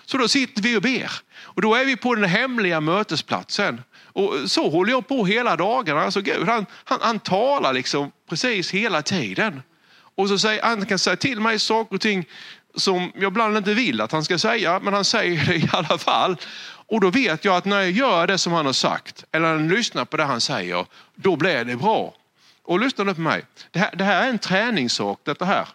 Så 0.07 0.19
då 0.19 0.29
sitter 0.29 0.63
vi 0.63 0.77
och 0.77 0.83
ber. 0.83 1.11
Och 1.41 1.63
då 1.63 1.75
är 1.75 1.85
vi 1.85 1.97
på 1.97 2.15
den 2.15 2.25
hemliga 2.25 2.81
mötesplatsen. 2.81 3.81
Och 4.05 4.35
så 4.47 4.71
håller 4.71 4.91
jag 4.91 5.09
på 5.09 5.27
hela 5.27 5.57
dagarna. 5.57 6.01
Alltså 6.01 6.21
Gud 6.21 6.49
han, 6.49 6.67
han, 6.85 6.99
han 7.03 7.19
talar 7.19 7.73
liksom 7.73 8.13
precis 8.29 8.71
hela 8.71 9.03
tiden. 9.03 9.63
Och 10.19 10.29
så 10.29 10.39
säger, 10.39 10.63
han 10.63 10.87
kan 10.87 10.99
säga 10.99 11.17
till 11.17 11.41
mig 11.41 11.59
saker 11.59 11.95
och 11.95 12.01
ting 12.01 12.25
som 12.75 13.13
jag 13.15 13.31
ibland 13.31 13.57
inte 13.57 13.75
vill 13.75 14.01
att 14.01 14.13
han 14.13 14.25
ska 14.25 14.39
säga, 14.39 14.81
men 14.83 14.95
han 14.95 15.05
säger 15.05 15.47
det 15.47 15.57
i 15.57 15.69
alla 15.73 15.99
fall. 15.99 16.37
Och 16.67 17.01
då 17.01 17.11
vet 17.11 17.45
jag 17.45 17.57
att 17.57 17.65
när 17.65 17.81
jag 17.81 17.91
gör 17.91 18.27
det 18.27 18.39
som 18.39 18.53
han 18.53 18.67
har 18.67 18.73
sagt, 18.73 19.25
eller 19.33 19.55
när 19.55 19.65
jag 19.65 19.73
lyssnar 19.73 20.05
på 20.05 20.17
det 20.17 20.25
han 20.25 20.41
säger, 20.41 20.87
då 21.15 21.37
blir 21.37 21.65
det 21.65 21.77
bra. 21.77 22.15
Och 22.63 22.81
lyssna 22.81 23.05
nu 23.05 23.15
på 23.15 23.21
mig. 23.21 23.45
Det 23.71 23.79
här, 23.79 23.91
det 23.97 24.05
här 24.05 24.25
är 24.25 24.29
en 24.29 24.39
träningssak 24.39 25.21
detta 25.25 25.45
här. 25.45 25.69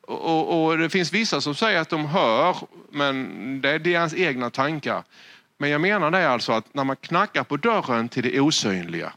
Och, 0.00 0.24
och, 0.24 0.64
och, 0.64 0.78
det 0.78 0.90
finns 0.90 1.12
vissa 1.12 1.40
som 1.40 1.54
säger 1.54 1.80
att 1.80 1.88
de 1.88 2.06
hör, 2.06 2.56
men 2.90 3.60
det 3.60 3.70
är 3.70 3.78
deras 3.78 4.14
egna 4.14 4.50
tankar. 4.50 5.02
Men 5.58 5.70
jag 5.70 5.80
menar 5.80 6.10
det 6.10 6.30
alltså 6.30 6.52
att 6.52 6.74
när 6.74 6.84
man 6.84 6.96
knackar 6.96 7.44
på 7.44 7.56
dörren 7.56 8.08
till 8.08 8.22
det 8.22 8.40
osynliga 8.40 9.12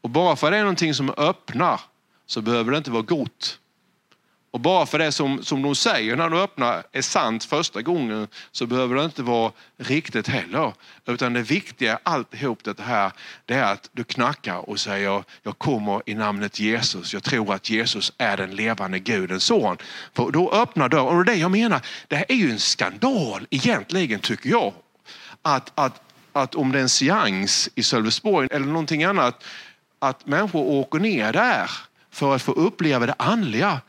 och 0.00 0.10
bara 0.10 0.36
för 0.36 0.46
att 0.46 0.52
det 0.52 0.56
är 0.56 0.62
någonting 0.62 0.94
som 0.94 1.10
öppnar 1.10 1.80
så 2.26 2.40
behöver 2.40 2.70
det 2.70 2.78
inte 2.78 2.90
vara 2.90 3.02
gott. 3.02 3.58
Och 4.52 4.60
bara 4.60 4.86
för 4.86 4.98
det 4.98 5.12
som, 5.12 5.44
som 5.44 5.62
de 5.62 5.74
säger 5.74 6.16
när 6.16 6.30
de 6.30 6.38
öppnar 6.40 6.82
är 6.92 7.02
sant 7.02 7.44
första 7.44 7.82
gången 7.82 8.28
så 8.50 8.66
behöver 8.66 8.96
det 8.96 9.04
inte 9.04 9.22
vara 9.22 9.52
riktigt 9.76 10.28
heller. 10.28 10.72
Utan 11.06 11.32
det 11.32 11.42
viktiga 11.42 11.98
alltihop 12.02 12.64
det 12.64 12.80
här 12.80 13.12
det 13.46 13.54
är 13.54 13.72
att 13.72 13.90
du 13.92 14.04
knackar 14.04 14.70
och 14.70 14.80
säger 14.80 15.24
jag 15.42 15.58
kommer 15.58 16.02
i 16.06 16.14
namnet 16.14 16.60
Jesus. 16.60 17.14
Jag 17.14 17.22
tror 17.22 17.54
att 17.54 17.70
Jesus 17.70 18.12
är 18.18 18.36
den 18.36 18.56
levande 18.56 18.98
Gudens 18.98 19.44
son. 19.44 19.76
För 20.14 20.30
då 20.30 20.52
öppnar 20.52 20.88
dörren. 20.88 21.18
Och 21.18 21.24
det 21.24 21.34
jag 21.34 21.50
menar, 21.50 21.80
det 22.08 22.16
här 22.16 22.26
är 22.28 22.36
ju 22.36 22.50
en 22.50 22.60
skandal 22.60 23.46
egentligen 23.50 24.20
tycker 24.20 24.50
jag. 24.50 24.72
Att, 25.42 25.72
att, 25.74 26.02
att 26.32 26.54
om 26.54 26.72
det 26.72 26.78
är 26.78 26.82
en 26.82 26.88
seans 26.88 27.68
i 27.74 27.82
Sölvesborg 27.82 28.48
eller 28.50 28.66
någonting 28.66 29.04
annat, 29.04 29.44
att 29.98 30.26
människor 30.26 30.64
åker 30.64 30.98
ner 30.98 31.32
där 31.32 31.70
för 32.10 32.34
att 32.34 32.42
få 32.42 32.52
uppleva 32.52 33.06
det 33.06 33.14
andliga. 33.18 33.80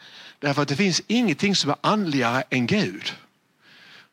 Därför 0.44 0.62
att 0.62 0.68
det 0.68 0.76
finns 0.76 1.02
ingenting 1.08 1.56
som 1.56 1.70
är 1.70 1.76
andligare 1.82 2.44
än 2.50 2.68
Gud. 2.68 3.14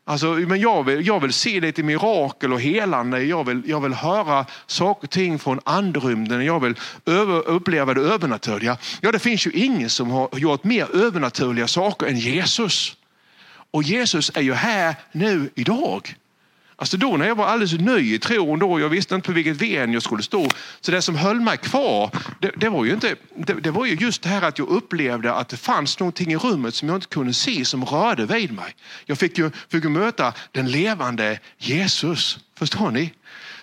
Alltså, 0.04 0.26
men 0.26 0.60
jag, 0.60 0.84
vill, 0.84 1.06
jag 1.06 1.20
vill 1.20 1.32
se 1.32 1.60
lite 1.60 1.82
mirakel 1.82 2.52
och 2.52 2.60
helande. 2.60 3.22
Jag 3.22 3.44
vill, 3.46 3.62
jag 3.66 3.80
vill 3.80 3.92
höra 3.92 4.46
saker 4.66 5.06
och 5.06 5.10
ting 5.10 5.38
från 5.38 5.60
andrymden. 5.64 6.44
Jag 6.44 6.60
vill 6.60 6.74
över, 7.06 7.48
uppleva 7.48 7.94
det 7.94 8.00
övernaturliga. 8.00 8.78
Ja, 9.00 9.12
det 9.12 9.18
finns 9.18 9.46
ju 9.46 9.50
ingen 9.50 9.90
som 9.90 10.10
har 10.10 10.28
gjort 10.32 10.64
mer 10.64 10.96
övernaturliga 10.96 11.68
saker 11.68 12.06
än 12.06 12.18
Jesus. 12.18 12.96
Och 13.70 13.82
Jesus 13.82 14.30
är 14.34 14.42
ju 14.42 14.54
här 14.54 14.94
nu 15.12 15.50
idag. 15.54 16.14
Alltså 16.80 16.96
då 16.96 17.16
när 17.16 17.26
jag 17.26 17.34
var 17.34 17.46
alldeles 17.46 17.72
ny 17.72 18.14
i 18.14 18.18
tron, 18.18 18.58
då, 18.58 18.80
jag 18.80 18.88
visste 18.88 19.14
inte 19.14 19.26
på 19.26 19.32
vilket 19.32 19.58
ben 19.58 19.92
jag 19.92 20.02
skulle 20.02 20.22
stå. 20.22 20.48
Så 20.80 20.90
det 20.90 21.02
som 21.02 21.16
höll 21.16 21.40
mig 21.40 21.56
kvar, 21.56 22.10
det, 22.40 22.50
det 22.56 22.68
var 22.68 22.84
ju 22.84 22.92
inte, 22.92 23.14
det, 23.36 23.52
det, 23.52 23.70
var 23.70 23.86
ju 23.86 23.94
just 23.94 24.22
det 24.22 24.28
här 24.28 24.42
att 24.42 24.58
jag 24.58 24.68
upplevde 24.68 25.34
att 25.34 25.48
det 25.48 25.56
fanns 25.56 25.98
någonting 25.98 26.32
i 26.32 26.36
rummet 26.36 26.74
som 26.74 26.88
jag 26.88 26.96
inte 26.96 27.06
kunde 27.06 27.34
se 27.34 27.64
som 27.64 27.84
rörde 27.84 28.26
vid 28.26 28.52
mig. 28.52 28.74
Jag 29.06 29.18
fick 29.18 29.38
ju, 29.38 29.50
fick 29.68 29.84
ju 29.84 29.90
möta 29.90 30.32
den 30.52 30.70
levande 30.70 31.38
Jesus. 31.58 32.38
Förstår 32.58 32.90
ni? 32.90 33.12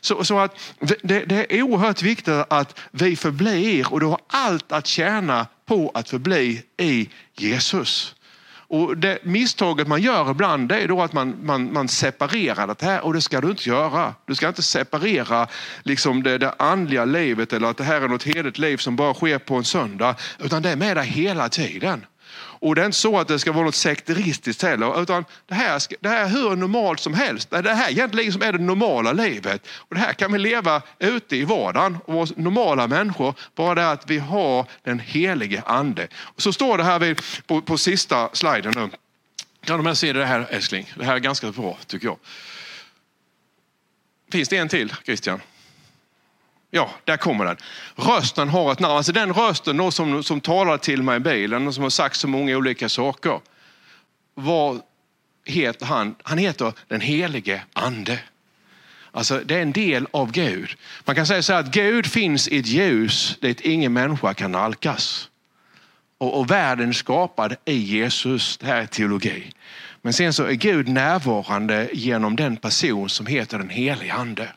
Så, 0.01 0.23
så 0.23 0.39
att 0.39 0.59
det, 1.01 1.25
det, 1.25 1.57
är 1.57 1.61
oerhört 1.61 2.01
viktigt 2.01 2.45
att 2.49 2.79
vi 2.91 3.15
förblir 3.15 3.93
och 3.93 3.99
du 3.99 4.05
har 4.05 4.19
allt 4.27 4.71
att 4.71 4.87
tjäna 4.87 5.47
på 5.65 5.91
att 5.93 6.09
förbli 6.09 6.63
i 6.77 7.09
Jesus. 7.37 8.15
Och 8.69 8.97
det 8.97 9.19
misstaget 9.23 9.87
man 9.87 10.01
gör 10.01 10.31
ibland 10.31 10.71
är 10.71 10.87
då 10.87 11.01
att 11.01 11.13
man, 11.13 11.35
man, 11.41 11.73
man 11.73 11.87
separerar 11.87 12.67
det 12.67 12.81
här 12.81 13.05
och 13.05 13.13
det 13.13 13.21
ska 13.21 13.41
du 13.41 13.49
inte 13.49 13.69
göra. 13.69 14.13
Du 14.25 14.35
ska 14.35 14.47
inte 14.47 14.63
separera 14.63 15.47
liksom 15.83 16.23
det, 16.23 16.37
det 16.37 16.53
andliga 16.59 17.05
livet 17.05 17.53
eller 17.53 17.67
att 17.67 17.77
det 17.77 17.83
här 17.83 18.01
är 18.01 18.07
något 18.07 18.23
heligt 18.23 18.57
liv 18.57 18.77
som 18.77 18.95
bara 18.95 19.13
sker 19.13 19.39
på 19.39 19.55
en 19.55 19.63
söndag. 19.63 20.15
Utan 20.39 20.61
det 20.61 20.69
är 20.69 20.75
med 20.75 20.97
dig 20.97 21.07
hela 21.07 21.49
tiden. 21.49 22.05
Och 22.59 22.75
det 22.75 22.81
är 22.81 22.85
inte 22.85 22.97
så 22.97 23.19
att 23.19 23.27
det 23.27 23.39
ska 23.39 23.51
vara 23.51 23.65
något 23.65 23.75
sekteristiskt 23.75 24.61
heller, 24.61 25.01
utan 25.01 25.25
det 25.45 25.55
här, 25.55 25.81
det 25.99 26.09
här 26.09 26.25
är 26.25 26.29
hur 26.29 26.55
normalt 26.55 26.99
som 26.99 27.13
helst. 27.13 27.49
Det 27.49 27.73
här 27.73 27.91
egentligen 27.91 28.33
som 28.33 28.41
är 28.41 28.51
det 28.51 28.59
normala 28.59 29.13
livet. 29.13 29.67
Och 29.71 29.95
det 29.95 30.01
här 30.01 30.13
kan 30.13 30.31
vi 30.31 30.39
leva 30.39 30.81
ute 30.99 31.35
i 31.35 31.43
vardagen 31.43 31.97
och 32.05 32.13
vara 32.13 32.27
normala 32.35 32.87
människor. 32.87 33.33
Bara 33.55 33.75
det 33.75 33.91
att 33.91 34.09
vi 34.09 34.17
har 34.17 34.65
den 34.83 34.99
helige 34.99 35.61
ande. 35.65 36.07
Och 36.17 36.41
så 36.41 36.53
står 36.53 36.77
det 36.77 36.83
här 36.83 36.99
vid, 36.99 37.21
på, 37.47 37.61
på 37.61 37.77
sista 37.77 38.29
sliden 38.33 38.73
nu. 38.75 38.89
Kan 39.65 39.77
de 39.77 39.85
här 39.85 39.93
se 39.93 40.13
det 40.13 40.25
här 40.25 40.47
älskling? 40.49 40.93
Det 40.95 41.05
här 41.05 41.15
är 41.15 41.19
ganska 41.19 41.51
bra 41.51 41.77
tycker 41.87 42.07
jag. 42.07 42.17
Finns 44.31 44.49
det 44.49 44.57
en 44.57 44.69
till 44.69 44.93
Christian? 45.05 45.41
Ja, 46.71 46.89
där 47.03 47.17
kommer 47.17 47.45
den. 47.45 47.57
Rösten 47.95 48.49
har 48.49 48.71
ett 48.71 48.79
namn. 48.79 48.97
Alltså 48.97 49.11
den 49.11 49.33
rösten 49.33 49.77
då 49.77 49.91
som, 49.91 50.23
som 50.23 50.41
talar 50.41 50.77
till 50.77 51.03
mig 51.03 51.17
i 51.17 51.19
bilen 51.19 51.67
och 51.67 51.73
som 51.73 51.83
har 51.83 51.89
sagt 51.89 52.15
så 52.15 52.27
många 52.27 52.57
olika 52.57 52.89
saker. 52.89 53.39
Vad 54.35 54.81
heter 55.45 55.85
han? 55.85 56.15
Han 56.23 56.37
heter 56.37 56.73
den 56.87 57.01
helige 57.01 57.63
ande. 57.73 58.19
Alltså 59.11 59.41
det 59.45 59.55
är 59.55 59.61
en 59.61 59.71
del 59.71 60.07
av 60.11 60.31
Gud. 60.31 60.75
Man 61.05 61.15
kan 61.15 61.27
säga 61.27 61.41
så 61.41 61.53
här 61.53 61.59
att 61.59 61.71
Gud 61.71 62.05
finns 62.05 62.47
i 62.47 62.59
ett 62.59 62.67
ljus 62.67 63.37
dit 63.41 63.61
ingen 63.61 63.93
människa 63.93 64.33
kan 64.33 64.51
nalkas. 64.51 65.29
Och, 66.17 66.39
och 66.39 66.51
världen 66.51 66.89
är 66.89 66.93
skapad 66.93 67.55
i 67.65 67.73
Jesus. 67.73 68.57
Det 68.57 68.65
här 68.65 68.81
är 68.81 68.85
teologi. 68.85 69.51
Men 70.01 70.13
sen 70.13 70.33
så 70.33 70.43
är 70.43 70.53
Gud 70.53 70.87
närvarande 70.87 71.89
genom 71.93 72.35
den 72.35 72.57
person 72.57 73.09
som 73.09 73.25
heter 73.25 73.57
den 73.57 73.69
helige 73.69 74.13
ande. 74.13 74.49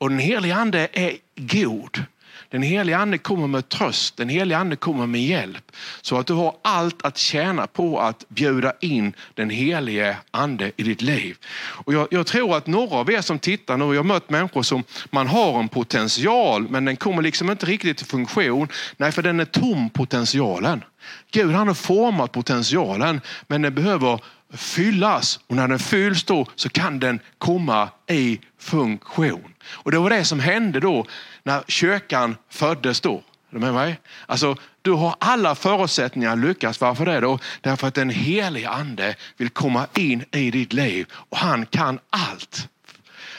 Och 0.00 0.10
den 0.10 0.18
helige 0.18 0.54
ande 0.54 0.88
är 0.92 1.16
god. 1.36 2.04
Den 2.50 2.62
helige 2.62 2.98
ande 2.98 3.18
kommer 3.18 3.46
med 3.46 3.68
tröst, 3.68 4.16
den 4.16 4.28
helige 4.28 4.58
ande 4.58 4.76
kommer 4.76 5.06
med 5.06 5.22
hjälp. 5.22 5.72
Så 6.02 6.18
att 6.18 6.26
du 6.26 6.32
har 6.32 6.56
allt 6.62 7.04
att 7.04 7.18
tjäna 7.18 7.66
på 7.66 8.00
att 8.00 8.24
bjuda 8.28 8.72
in 8.80 9.12
den 9.34 9.50
helige 9.50 10.16
ande 10.30 10.72
i 10.76 10.82
ditt 10.82 11.02
liv. 11.02 11.36
Och 11.54 11.94
jag, 11.94 12.08
jag 12.10 12.26
tror 12.26 12.56
att 12.56 12.66
några 12.66 12.96
av 12.96 13.10
er 13.10 13.20
som 13.20 13.38
tittar 13.38 13.76
nu, 13.76 13.84
jag 13.84 13.94
har 13.94 14.02
mött 14.02 14.30
människor 14.30 14.62
som 14.62 14.84
man 15.10 15.26
har 15.26 15.60
en 15.60 15.68
potential 15.68 16.68
men 16.68 16.84
den 16.84 16.96
kommer 16.96 17.22
liksom 17.22 17.50
inte 17.50 17.66
riktigt 17.66 17.96
till 17.96 18.06
funktion. 18.06 18.68
Nej, 18.96 19.12
för 19.12 19.22
den 19.22 19.40
är 19.40 19.44
tom 19.44 19.90
potentialen. 19.90 20.84
Gud 21.30 21.54
han 21.54 21.68
har 21.68 21.74
format 21.74 22.32
potentialen 22.32 23.20
men 23.46 23.62
den 23.62 23.74
behöver 23.74 24.20
fyllas 24.54 25.40
och 25.46 25.56
när 25.56 25.68
den 25.68 25.78
fylls 25.78 26.24
då 26.24 26.46
så 26.54 26.68
kan 26.68 26.98
den 26.98 27.20
komma 27.38 27.88
i 28.08 28.40
funktion. 28.58 29.49
Och 29.64 29.90
det 29.90 29.98
var 29.98 30.10
det 30.10 30.24
som 30.24 30.40
hände 30.40 30.80
då 30.80 31.06
när 31.42 31.62
kyrkan 31.68 32.36
föddes 32.48 33.00
då. 33.00 33.22
Är 33.50 33.54
du 33.54 33.58
med 33.58 33.74
mig? 33.74 34.00
Alltså, 34.26 34.56
du 34.82 34.92
har 34.92 35.14
alla 35.18 35.54
förutsättningar 35.54 36.32
att 36.32 36.38
lyckas. 36.38 36.80
Varför 36.80 37.06
det 37.06 37.20
då? 37.20 37.38
Därför 37.60 37.86
att 37.86 37.94
den 37.94 38.10
helige 38.10 38.68
ande 38.68 39.14
vill 39.36 39.50
komma 39.50 39.86
in 39.96 40.24
i 40.32 40.50
ditt 40.50 40.72
liv 40.72 41.06
och 41.12 41.38
han 41.38 41.66
kan 41.66 41.98
allt. 42.10 42.68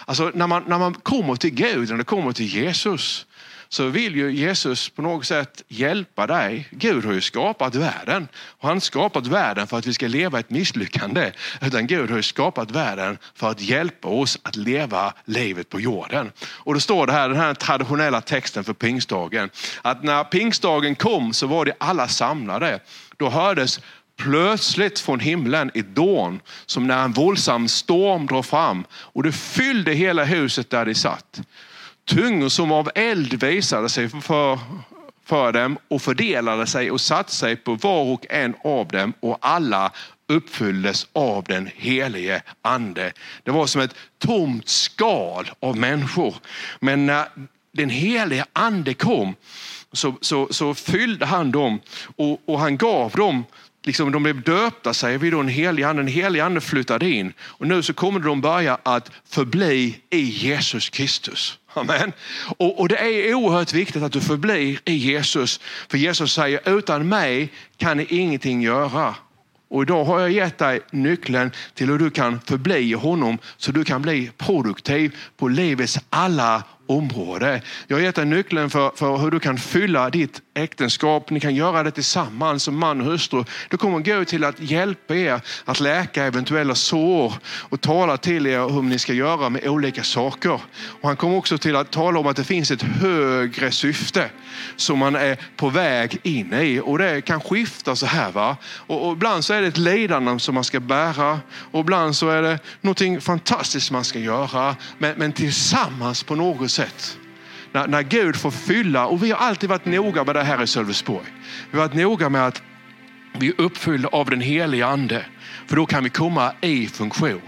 Alltså 0.06 0.32
när 0.34 0.48
man, 0.48 0.64
när 0.68 0.80
man 0.80 0.94
kommer 0.94 1.36
till 1.36 1.50
Gud, 1.50 1.90
när 1.90 1.98
det 1.98 2.04
kommer 2.04 2.32
till 2.32 2.46
Jesus, 2.46 3.26
så 3.74 3.88
vill 3.88 4.16
ju 4.16 4.32
Jesus 4.32 4.90
på 4.90 5.02
något 5.02 5.26
sätt 5.26 5.64
hjälpa 5.68 6.28
dig. 6.28 6.68
Gud 6.72 7.06
har 7.06 7.14
ju 7.14 7.22
skapat 7.22 7.76
världen 7.76 8.28
och 8.36 8.68
han 8.68 8.76
har 8.76 8.80
skapat 8.80 9.28
världen 9.28 9.68
för 9.68 9.78
att 9.78 9.88
vi 9.88 9.94
ska 9.94 10.08
leva 10.08 10.40
ett 10.40 10.50
misslyckande. 10.50 11.32
Utan 11.62 11.88
Gud 11.88 12.10
har 12.10 12.18
ju 12.18 12.24
skapat 12.24 12.72
världen 12.72 13.18
för 13.36 13.50
att 13.50 13.62
hjälpa 13.62 14.08
oss 14.08 14.40
att 14.44 14.56
leva 14.56 15.14
livet 15.26 15.70
på 15.70 15.80
jorden. 15.80 16.32
Och 16.42 16.74
då 16.74 16.80
står 16.80 17.08
det 17.08 17.14
här, 17.14 17.30
den 17.30 17.38
här 17.38 17.54
traditionella 17.54 18.22
texten 18.22 18.64
för 18.64 18.74
pingstdagen, 18.74 19.50
att 19.82 20.04
när 20.04 20.24
pingstdagen 20.24 20.96
kom 20.96 21.34
så 21.34 21.48
var 21.48 21.66
det 21.66 21.74
alla 21.78 22.08
samlade. 22.08 22.80
Då 23.18 23.30
hördes 23.30 23.80
plötsligt 24.18 25.00
från 25.00 25.20
himlen 25.20 25.72
ett 25.74 25.96
dån 25.96 26.40
som 26.66 26.88
när 26.88 27.04
en 27.04 27.12
våldsam 27.12 27.68
storm 27.68 28.26
drar 28.26 28.42
fram 28.42 28.86
och 28.92 29.24
det 29.24 29.32
fyllde 29.32 29.94
hela 29.94 30.24
huset 30.24 30.70
där 30.70 30.86
de 30.86 30.96
satt. 30.96 31.42
Tungor 32.06 32.50
som 32.50 32.72
av 32.72 32.90
eld 32.96 33.34
visade 33.44 33.90
sig 33.90 34.10
för, 34.10 34.60
för 35.26 35.52
dem 35.52 35.78
och 35.88 36.02
fördelade 36.02 36.68
sig 36.68 36.92
och 36.92 37.02
satte 37.02 37.32
sig 37.32 37.56
på 37.56 37.76
var 37.76 38.04
och 38.04 38.26
en 38.30 38.56
av 38.64 38.88
dem 38.88 39.14
och 39.20 39.38
alla 39.42 39.92
uppfylldes 40.28 41.08
av 41.14 41.44
den 41.44 41.70
helige 41.76 42.42
ande. 42.62 43.12
Det 43.44 43.52
var 43.52 43.66
som 43.66 43.82
ett 43.82 43.96
tomt 44.20 44.70
skal 44.70 45.52
av 45.60 45.78
människor. 45.78 46.36
Men 46.80 47.06
när 47.06 47.28
den 47.72 47.90
helige 47.90 48.46
ande 48.54 48.94
kom 48.94 49.36
så, 49.92 50.14
så, 50.22 50.48
så 50.52 50.74
fyllde 50.74 51.26
han 51.26 51.52
dem 51.52 51.80
och, 52.16 52.42
och 52.46 52.60
han 52.60 52.78
gav 52.78 53.12
dem 53.12 53.44
liksom, 53.84 54.12
de 54.12 54.24
blev 54.24 54.42
döpta 54.42 54.94
säger 54.94 55.18
vi 55.18 55.30
då, 55.30 55.40
en 55.40 55.48
helig 55.48 55.84
ande. 55.84 56.02
En 56.02 56.08
helig 56.08 56.40
ande 56.40 56.62
flyttade 56.62 57.10
in 57.10 57.34
och 57.40 57.68
nu 57.68 57.84
så 57.84 57.94
kommer 57.94 58.20
de 58.20 58.42
börja 58.42 58.78
att 58.84 59.12
förbli 59.30 60.02
i 60.10 60.20
Jesus 60.20 60.90
Kristus. 60.90 61.58
Amen. 61.74 62.14
Och, 62.58 62.80
och, 62.80 62.90
det 62.90 62.98
är 62.98 63.34
oerhört 63.34 63.74
viktigt 63.74 64.04
att 64.04 64.12
du 64.12 64.22
förblir 64.22 64.80
i 64.86 64.94
Jesus. 64.94 65.60
För 65.90 65.98
Jesus 65.98 66.34
säger 66.34 66.78
utan 66.78 67.10
mig 67.10 67.54
kan 67.78 67.98
ni 67.98 68.06
ingenting 68.10 68.62
göra. 68.62 69.16
Och 69.70 69.82
idag 69.82 70.06
har 70.06 70.20
jag 70.20 70.32
gett 70.32 70.58
dig 70.58 70.82
nyckeln 70.92 71.52
till 71.74 71.90
hur 71.90 72.00
du 72.00 72.10
kan 72.10 72.40
förbli 72.42 72.78
i 72.78 72.94
honom 72.94 73.38
så 73.58 73.72
du 73.72 73.84
kan 73.84 74.02
bli 74.02 74.32
produktiv 74.38 75.18
på 75.38 75.48
livets 75.48 76.00
alla 76.10 76.64
område. 76.98 77.62
Jag 77.88 77.98
har 77.98 78.02
gett 78.02 78.16
dig 78.16 78.26
nyckeln 78.26 78.70
för, 78.70 78.92
för 78.96 79.18
hur 79.18 79.32
du 79.32 79.40
kan 79.40 79.58
fylla 79.58 80.10
ditt 80.10 80.42
äktenskap. 80.54 81.30
Ni 81.30 81.40
kan 81.40 81.56
göra 81.56 81.84
det 81.84 81.92
tillsammans 81.92 82.64
som 82.64 82.80
man 82.80 83.02
och 83.02 83.08
hustru. 83.08 83.44
Det 83.70 83.78
kommer 83.78 84.00
gå 84.00 84.26
till 84.26 84.44
att 84.44 84.60
hjälpa 84.60 85.16
er 85.16 85.42
att 85.66 85.80
läka 85.80 86.24
eventuella 86.24 86.76
sår 86.76 87.34
och 87.44 87.82
tala 87.82 88.18
till 88.18 88.48
er 88.48 88.70
hur 88.70 88.82
ni 88.82 89.00
ska 89.00 89.14
göra 89.14 89.50
med 89.50 89.68
olika 89.68 90.04
saker. 90.04 90.60
Och 91.02 91.08
han 91.08 91.16
kommer 91.16 91.38
också 91.38 91.58
till 91.58 91.76
att 91.76 91.92
tala 91.92 92.20
om 92.20 92.28
att 92.28 92.36
det 92.36 92.44
finns 92.44 92.72
ett 92.72 92.82
högre 92.82 93.72
syfte 93.72 94.30
som 94.76 95.00
man 95.00 95.16
är 95.16 95.38
på 95.56 95.70
väg 95.70 96.20
in 96.24 96.54
i. 96.54 96.82
Och 96.84 96.98
det 96.98 97.22
kan 97.22 97.42
skifta 97.42 97.96
så 97.96 98.06
här. 98.06 98.32
Va? 98.32 98.58
Och, 98.64 99.08
och 99.08 99.14
ibland 99.14 99.46
så 99.46 99.54
är 99.54 99.62
det 99.62 99.68
ett 99.68 99.78
lidande 99.78 100.40
som 100.40 100.56
man 100.56 100.64
ska 100.64 100.80
bära 100.80 101.40
och 101.72 101.80
ibland 101.80 102.16
så 102.16 102.30
är 102.30 102.42
det 102.42 102.60
någonting 102.82 103.22
fantastiskt 103.22 103.92
man 103.92 104.04
ska 104.04 104.20
göra. 104.20 104.76
Men, 104.98 105.14
men 105.18 105.32
tillsammans 105.32 106.24
på 106.24 106.36
något 106.36 106.72
sätt 106.72 106.81
när, 107.72 107.88
när 107.88 108.02
Gud 108.02 108.36
får 108.36 108.52
fylla, 108.52 109.06
och 109.06 109.24
vi 109.24 109.32
har 109.32 109.38
alltid 109.38 109.70
varit 109.70 109.86
noga 109.86 110.24
med 110.24 110.36
det 110.36 110.44
här 110.44 110.64
i 110.64 110.68
Sölvesborg. 110.68 111.26
Vi 111.72 111.78
har 111.78 111.88
varit 111.88 111.98
noga 111.98 112.30
med 112.30 112.48
att 112.48 112.62
vi 113.40 113.48
är 113.48 113.62
uppfyllda 113.62 114.10
av 114.10 114.30
den 114.30 114.42
heliga 114.42 114.88
ande, 114.88 115.26
för 115.68 115.76
då 115.76 115.86
kan 115.86 116.04
vi 116.04 116.10
komma 116.10 116.54
i 116.62 116.88
funktion. 116.88 117.42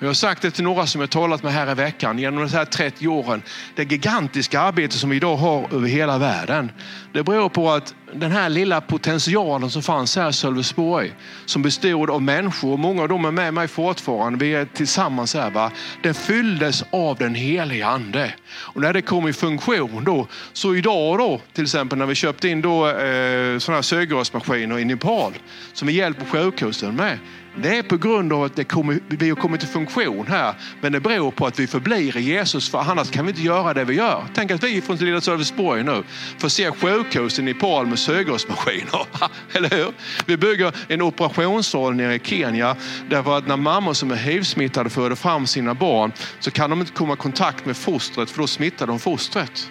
Jag 0.00 0.06
har 0.06 0.14
sagt 0.14 0.42
det 0.42 0.50
till 0.50 0.64
några 0.64 0.86
som 0.86 1.00
jag 1.00 1.10
talat 1.10 1.42
med 1.42 1.52
här 1.52 1.70
i 1.72 1.74
veckan 1.74 2.18
genom 2.18 2.46
de 2.46 2.56
här 2.56 2.64
30 2.64 3.08
åren. 3.08 3.42
Det 3.74 3.92
gigantiska 3.92 4.60
arbete 4.60 4.98
som 4.98 5.10
vi 5.10 5.16
idag 5.16 5.36
har 5.36 5.74
över 5.74 5.88
hela 5.88 6.18
världen. 6.18 6.72
Det 7.12 7.22
beror 7.22 7.48
på 7.48 7.70
att 7.70 7.94
den 8.14 8.32
här 8.32 8.48
lilla 8.48 8.80
potentialen 8.80 9.70
som 9.70 9.82
fanns 9.82 10.16
här 10.16 10.30
i 10.30 10.32
Sölvesborg, 10.32 11.12
som 11.46 11.62
bestod 11.62 12.10
av 12.10 12.22
människor, 12.22 12.72
och 12.72 12.78
många 12.78 13.02
av 13.02 13.08
dem 13.08 13.24
är 13.24 13.30
med 13.30 13.54
mig 13.54 13.68
fortfarande, 13.68 14.44
vi 14.44 14.54
är 14.54 14.64
tillsammans 14.64 15.34
här, 15.34 15.50
va? 15.50 15.70
den 16.02 16.14
fylldes 16.14 16.84
av 16.90 17.16
den 17.16 17.34
heliga 17.34 17.86
ande. 17.86 18.34
Och 18.56 18.80
när 18.80 18.92
det 18.92 19.02
kom 19.02 19.28
i 19.28 19.32
funktion 19.32 20.04
då, 20.04 20.26
så 20.52 20.74
idag 20.74 21.18
då, 21.18 21.40
till 21.52 21.64
exempel 21.64 21.98
när 21.98 22.06
vi 22.06 22.14
köpte 22.14 22.48
in 22.48 22.60
då, 22.60 22.88
eh, 22.88 23.58
sådana 23.58 23.76
här 23.76 23.82
syrgasmaskiner 23.82 24.78
i 24.78 24.84
Nepal, 24.84 25.32
som 25.72 25.88
vi 25.88 25.94
hjälper 25.94 26.24
sjukhusen 26.24 26.96
med, 26.96 27.18
det 27.56 27.78
är 27.78 27.82
på 27.82 27.96
grund 27.96 28.32
av 28.32 28.42
att 28.42 28.56
det 28.56 28.64
kommer, 28.64 29.00
vi 29.08 29.28
har 29.28 29.36
kommit 29.36 29.62
i 29.62 29.66
funktion 29.66 30.26
här. 30.26 30.54
Men 30.80 30.92
det 30.92 31.00
beror 31.00 31.30
på 31.30 31.46
att 31.46 31.58
vi 31.58 31.66
förblir 31.66 32.16
i 32.16 32.20
Jesus, 32.20 32.70
för 32.70 32.78
annars 32.78 33.10
kan 33.10 33.24
vi 33.26 33.30
inte 33.30 33.42
göra 33.42 33.74
det 33.74 33.84
vi 33.84 33.94
gör. 33.94 34.24
Tänk 34.34 34.50
att 34.50 34.62
vi 34.62 34.80
från 34.80 34.96
lilla 34.96 35.20
Sölvesborg 35.20 35.84
nu 35.84 36.02
får 36.38 36.48
se 36.48 36.70
sjukhus 36.70 37.38
i 37.38 37.42
Nepal 37.42 37.86
med 37.86 37.98
sugrörsmaskiner. 38.04 39.06
Eller 39.52 39.70
hur? 39.70 39.92
Vi 40.26 40.36
bygger 40.36 40.72
en 40.88 41.02
operationssal 41.02 41.94
nere 41.94 42.14
i 42.14 42.18
Kenya 42.18 42.76
därför 43.08 43.38
att 43.38 43.46
när 43.46 43.56
mammor 43.56 43.92
som 43.92 44.10
är 44.10 44.16
hiv-smittade 44.16 44.90
föder 44.90 45.16
fram 45.16 45.46
sina 45.46 45.74
barn 45.74 46.12
så 46.40 46.50
kan 46.50 46.70
de 46.70 46.80
inte 46.80 46.92
komma 46.92 47.14
i 47.14 47.16
kontakt 47.16 47.66
med 47.66 47.76
fostret 47.76 48.30
för 48.30 48.40
då 48.40 48.46
smittar 48.46 48.86
de 48.86 48.98
fostret. 48.98 49.70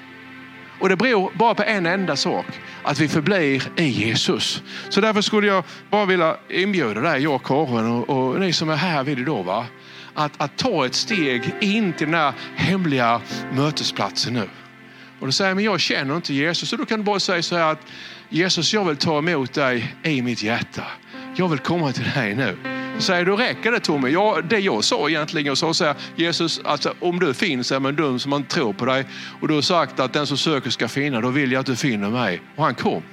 Och 0.80 0.89
det 0.89 0.96
beror 0.96 1.32
bara 1.36 1.56
på 1.56 1.63
en 1.63 1.86
enda 1.86 2.15
sak, 2.15 2.46
att 2.84 3.00
vi 3.00 3.08
förblir 3.08 3.63
i 3.76 3.84
Jesus. 3.84 4.62
Så 4.89 5.02
därför 5.02 5.22
skulle 5.22 5.48
jag 5.48 5.63
bara 5.89 6.06
vilja 6.06 6.38
inbjuda 6.50 7.02
dig, 7.02 7.24
jag 7.24 7.36
och 7.36 7.46
Karin 7.46 7.86
och, 7.86 8.10
och 8.10 8.39
ni 8.39 8.54
som 8.54 8.69
är 8.69 8.76
här 8.76 9.04
vid 9.04 9.19
idag, 9.19 9.43
va? 9.43 9.65
Att, 10.13 10.32
att 10.38 10.58
ta 10.58 10.86
ett 10.86 10.96
steg 10.96 11.56
in 11.62 11.93
till 11.93 12.08
den 12.08 12.15
här 12.15 12.34
hemliga 12.56 13.22
mötesplatsen 13.52 14.34
nu. 14.34 14.50
Och 15.19 15.28
då 15.28 15.32
säger 15.32 15.50
jag, 15.50 15.56
men 15.56 15.65
jag 15.65 15.80
känner 15.80 16.15
inte 16.15 16.34
Jesus. 16.34 16.74
Och 16.74 16.80
då 16.80 16.86
kan 16.86 17.00
du 17.00 17.04
bara 17.04 17.19
säga 17.19 17.41
så 17.41 17.56
här 17.56 17.72
att 17.72 17.82
Jesus, 18.34 18.74
jag 18.74 18.86
vill 18.86 18.98
ta 18.98 19.17
emot 19.17 19.54
dig 19.54 19.96
i 20.04 20.22
mitt 20.22 20.43
hjärta. 20.43 20.84
Jag 21.36 21.50
vill 21.50 21.60
komma 21.60 21.91
till 21.91 22.12
dig 22.15 22.36
nu. 22.36 22.58
Så 22.96 23.02
säger 23.02 23.26
du, 23.26 23.36
räcker 23.36 23.72
det 23.72 23.80
Tommy? 23.80 24.10
Ja, 24.10 24.41
det 24.50 24.60
jag 24.60 24.84
sa 24.84 25.10
egentligen, 25.10 25.48
jag 25.48 25.58
sa 25.58 25.74
så 25.74 25.86
här, 25.86 25.96
Jesus, 26.15 26.62
alltså, 26.63 26.93
om 27.00 27.19
du 27.19 27.34
finns 27.34 27.72
är 27.72 27.80
man 27.80 27.96
dum 27.96 28.19
som 28.19 28.30
man 28.30 28.43
tror 28.43 28.74
på 28.74 28.86
dig 28.86 29.06
och 29.41 29.48
du 29.48 29.54
har 29.54 29.62
sagt 29.62 30.00
att 30.00 30.13
den 30.13 30.28
som 30.28 30.38
söker 30.38 30.69
ska 30.69 30.88
finna, 30.88 31.22
då 31.22 31.30
vill 31.30 31.52
jag 31.52 31.60
att 31.60 31.65
du 31.65 31.76
finner 31.76 32.10
mig. 32.10 32.41
Och 32.56 32.63
han 32.63 32.76
kom. 32.76 33.04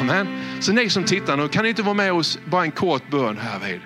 Amen. 0.00 0.26
Så 0.60 0.72
ni 0.72 0.90
som 0.90 1.04
tittar 1.04 1.36
nu, 1.36 1.48
kan 1.48 1.62
ni 1.62 1.68
inte 1.68 1.82
vara 1.82 1.94
med 1.94 2.12
oss 2.12 2.38
bara 2.44 2.64
en 2.64 2.70
kort 2.70 3.10
bön 3.10 3.38
här 3.38 3.58
vid? 3.58 3.80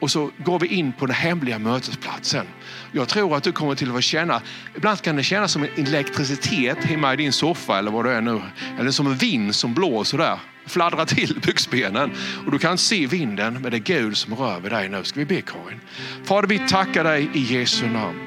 Och 0.00 0.10
så 0.10 0.30
går 0.38 0.58
vi 0.58 0.66
in 0.66 0.92
på 0.92 1.06
den 1.06 1.14
hemliga 1.14 1.58
mötesplatsen. 1.58 2.46
Jag 2.92 3.08
tror 3.08 3.36
att 3.36 3.42
du 3.42 3.52
kommer 3.52 3.74
till 3.74 3.96
att 3.96 4.04
känna, 4.04 4.42
ibland 4.76 5.02
kan 5.02 5.16
det 5.16 5.22
kännas 5.22 5.52
som 5.52 5.62
en 5.62 5.70
elektricitet 5.76 6.84
hemma 6.84 7.12
i 7.12 7.16
din 7.16 7.32
soffa 7.32 7.78
eller 7.78 7.90
vad 7.90 8.04
det 8.04 8.12
är 8.12 8.20
nu. 8.20 8.42
Eller 8.78 8.90
som 8.90 9.06
en 9.06 9.16
vind 9.16 9.54
som 9.54 9.74
blåser 9.74 10.18
där. 10.18 10.38
Fladdrar 10.66 11.04
till 11.04 11.40
byxbenen. 11.46 12.12
Och 12.46 12.52
du 12.52 12.58
kan 12.58 12.78
se 12.78 13.06
vinden, 13.06 13.54
men 13.54 13.70
det 13.70 13.76
är 13.76 13.78
Gud 13.78 14.16
som 14.16 14.34
rör 14.34 14.60
vid 14.60 14.72
dig 14.72 14.88
nu. 14.88 15.04
Ska 15.04 15.20
vi 15.20 15.26
be 15.26 15.40
Karin? 15.40 15.80
Fader, 16.24 16.48
vi 16.48 16.58
tackar 16.58 17.04
dig 17.04 17.30
i 17.34 17.40
Jesu 17.40 17.86
namn. 17.86 18.18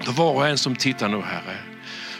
För 0.00 0.12
var 0.12 0.32
och 0.32 0.48
en 0.48 0.58
som 0.58 0.76
tittar 0.76 1.08
nu 1.08 1.20
Herre. 1.20 1.56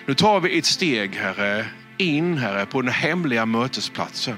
Nu 0.07 0.15
tar 0.15 0.41
vi 0.41 0.59
ett 0.59 0.65
steg 0.65 1.15
Herre, 1.15 1.67
in 1.99 2.39
Herre 2.39 2.67
på 2.67 2.83
den 2.83 2.93
hemliga 2.93 3.47
mötesplatsen. 3.47 4.37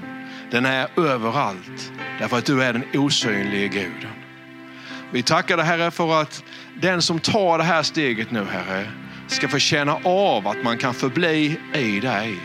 Den 0.50 0.66
är 0.66 1.00
överallt 1.00 1.92
därför 2.18 2.38
att 2.38 2.44
du 2.44 2.62
är 2.62 2.72
den 2.72 2.84
osynliga 2.94 3.66
guden. 3.66 4.21
Vi 5.12 5.22
tackar 5.22 5.56
dig 5.56 5.66
Herre 5.66 5.90
för 5.90 6.20
att 6.20 6.44
den 6.80 7.02
som 7.02 7.18
tar 7.18 7.58
det 7.58 7.64
här 7.64 7.82
steget 7.82 8.30
nu 8.30 8.44
Herre 8.44 8.90
ska 9.28 9.48
få 9.48 9.58
känna 9.58 9.98
av 10.04 10.48
att 10.48 10.64
man 10.64 10.78
kan 10.78 10.94
förbli 10.94 11.58
i 11.74 12.00
dig. 12.00 12.36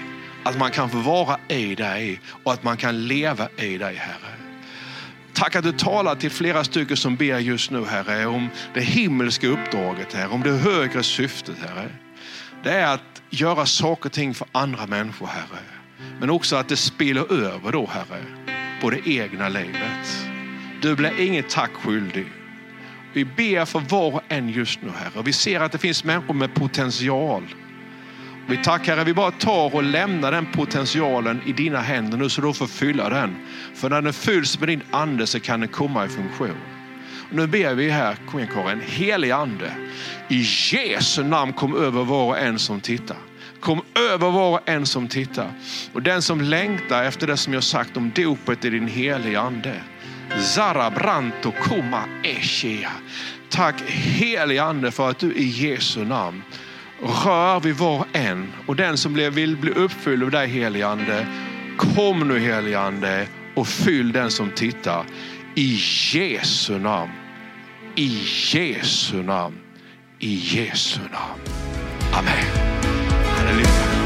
Att 0.43 0.57
man 0.57 0.71
kan 0.71 0.89
få 0.89 0.97
vara 0.97 1.39
i 1.47 1.75
dig 1.75 2.21
och 2.43 2.53
att 2.53 2.63
man 2.63 2.77
kan 2.77 3.07
leva 3.07 3.49
i 3.57 3.77
dig 3.77 3.95
Herre. 3.95 4.33
Tack 5.33 5.55
att 5.55 5.63
du 5.63 5.71
talar 5.71 6.15
till 6.15 6.31
flera 6.31 6.63
stycken 6.63 6.97
som 6.97 7.15
ber 7.15 7.39
just 7.39 7.71
nu 7.71 7.85
Herre 7.85 8.25
om 8.25 8.49
det 8.73 8.81
himmelska 8.81 9.47
uppdraget 9.47 10.13
Herre, 10.13 10.27
om 10.27 10.43
det 10.43 10.51
högre 10.51 11.03
syftet 11.03 11.55
Herre. 11.67 11.89
Det 12.63 12.71
är 12.71 12.93
att 12.93 13.21
göra 13.29 13.65
saker 13.65 14.05
och 14.05 14.13
ting 14.13 14.33
för 14.33 14.47
andra 14.51 14.87
människor 14.87 15.27
Herre. 15.27 15.61
Men 16.19 16.29
också 16.29 16.55
att 16.55 16.69
det 16.69 16.77
spiller 16.77 17.33
över 17.33 17.71
då 17.71 17.89
Herre 17.91 18.23
på 18.81 18.89
det 18.89 19.09
egna 19.09 19.49
livet. 19.49 20.27
Du 20.81 20.95
blir 20.95 21.19
inget 21.19 21.49
tack 21.49 21.71
skyldig. 21.73 22.25
Vi 23.17 23.25
ber 23.25 23.65
för 23.65 23.79
var 23.79 24.15
och 24.15 24.21
en 24.27 24.49
just 24.49 24.81
nu 24.81 24.89
Herre. 24.89 25.23
Vi 25.25 25.33
ser 25.33 25.59
att 25.59 25.71
det 25.71 25.77
finns 25.77 26.03
människor 26.03 26.33
med 26.33 26.53
potential. 26.53 27.43
Vi 28.47 28.57
tackar 28.63 28.95
Herre, 28.95 29.05
vi 29.05 29.13
bara 29.13 29.31
tar 29.31 29.75
och 29.75 29.83
lämnar 29.83 30.31
den 30.31 30.51
potentialen 30.51 31.41
i 31.45 31.53
dina 31.53 31.79
händer 31.79 32.17
nu 32.17 32.29
så 32.29 32.41
du 32.41 32.53
får 32.53 32.67
fylla 32.67 33.09
den. 33.09 33.35
För 33.75 33.89
när 33.89 34.01
den 34.01 34.13
fylls 34.13 34.59
med 34.59 34.69
din 34.69 34.81
ande 34.91 35.27
så 35.27 35.39
kan 35.39 35.59
den 35.59 35.69
komma 35.69 36.05
i 36.05 36.07
funktion. 36.07 36.57
Och 37.29 37.35
nu 37.35 37.47
ber 37.47 37.73
vi 37.73 37.89
här, 37.89 38.15
kom 38.15 38.39
igen 38.39 38.51
Karin, 38.53 38.81
helig 38.85 39.31
ande. 39.31 39.71
I 40.29 40.45
Jesu 40.71 41.23
namn 41.23 41.53
kom 41.53 41.75
över 41.75 42.03
var 42.03 42.25
och 42.25 42.39
en 42.39 42.59
som 42.59 42.81
tittar. 42.81 43.17
Kom 43.59 43.81
över 44.11 44.31
var 44.31 44.51
och 44.51 44.69
en 44.69 44.85
som 44.85 45.07
tittar. 45.07 45.51
Och 45.93 46.01
den 46.01 46.21
som 46.21 46.41
längtar 46.41 47.03
efter 47.03 47.27
det 47.27 47.37
som 47.37 47.53
jag 47.53 47.63
sagt 47.63 47.97
om 47.97 48.11
dopet 48.15 48.65
i 48.65 48.69
din 48.69 48.87
heliga 48.87 49.41
ande. 49.41 49.81
Zarabranto 50.39 51.51
kuma 51.51 52.03
eshia. 52.23 52.91
Tack 53.49 53.81
helige 53.89 54.63
ande 54.63 54.91
för 54.91 55.09
att 55.09 55.19
du 55.19 55.33
i 55.33 55.43
Jesu 55.43 56.05
namn 56.05 56.43
rör 57.01 57.59
vid 57.59 57.75
var 57.75 57.99
och 57.99 58.05
en. 58.13 58.53
Och 58.65 58.75
den 58.75 58.97
som 58.97 59.13
vill 59.13 59.57
bli 59.57 59.71
uppfylld 59.71 60.23
av 60.23 60.31
dig 60.31 60.47
helige 60.47 60.87
ande, 60.87 61.27
kom 61.77 62.27
nu 62.27 62.39
helige 62.39 62.79
ande 62.79 63.27
och 63.55 63.67
fyll 63.67 64.11
den 64.11 64.31
som 64.31 64.51
tittar. 64.51 65.05
I 65.55 65.79
Jesu 66.13 66.79
namn. 66.79 67.11
I 67.95 68.21
Jesu 68.53 69.23
namn. 69.23 69.55
I 70.19 70.35
Jesu 70.35 70.99
namn. 70.99 71.41
Amen. 72.13 72.45
Halleluja. 73.37 73.96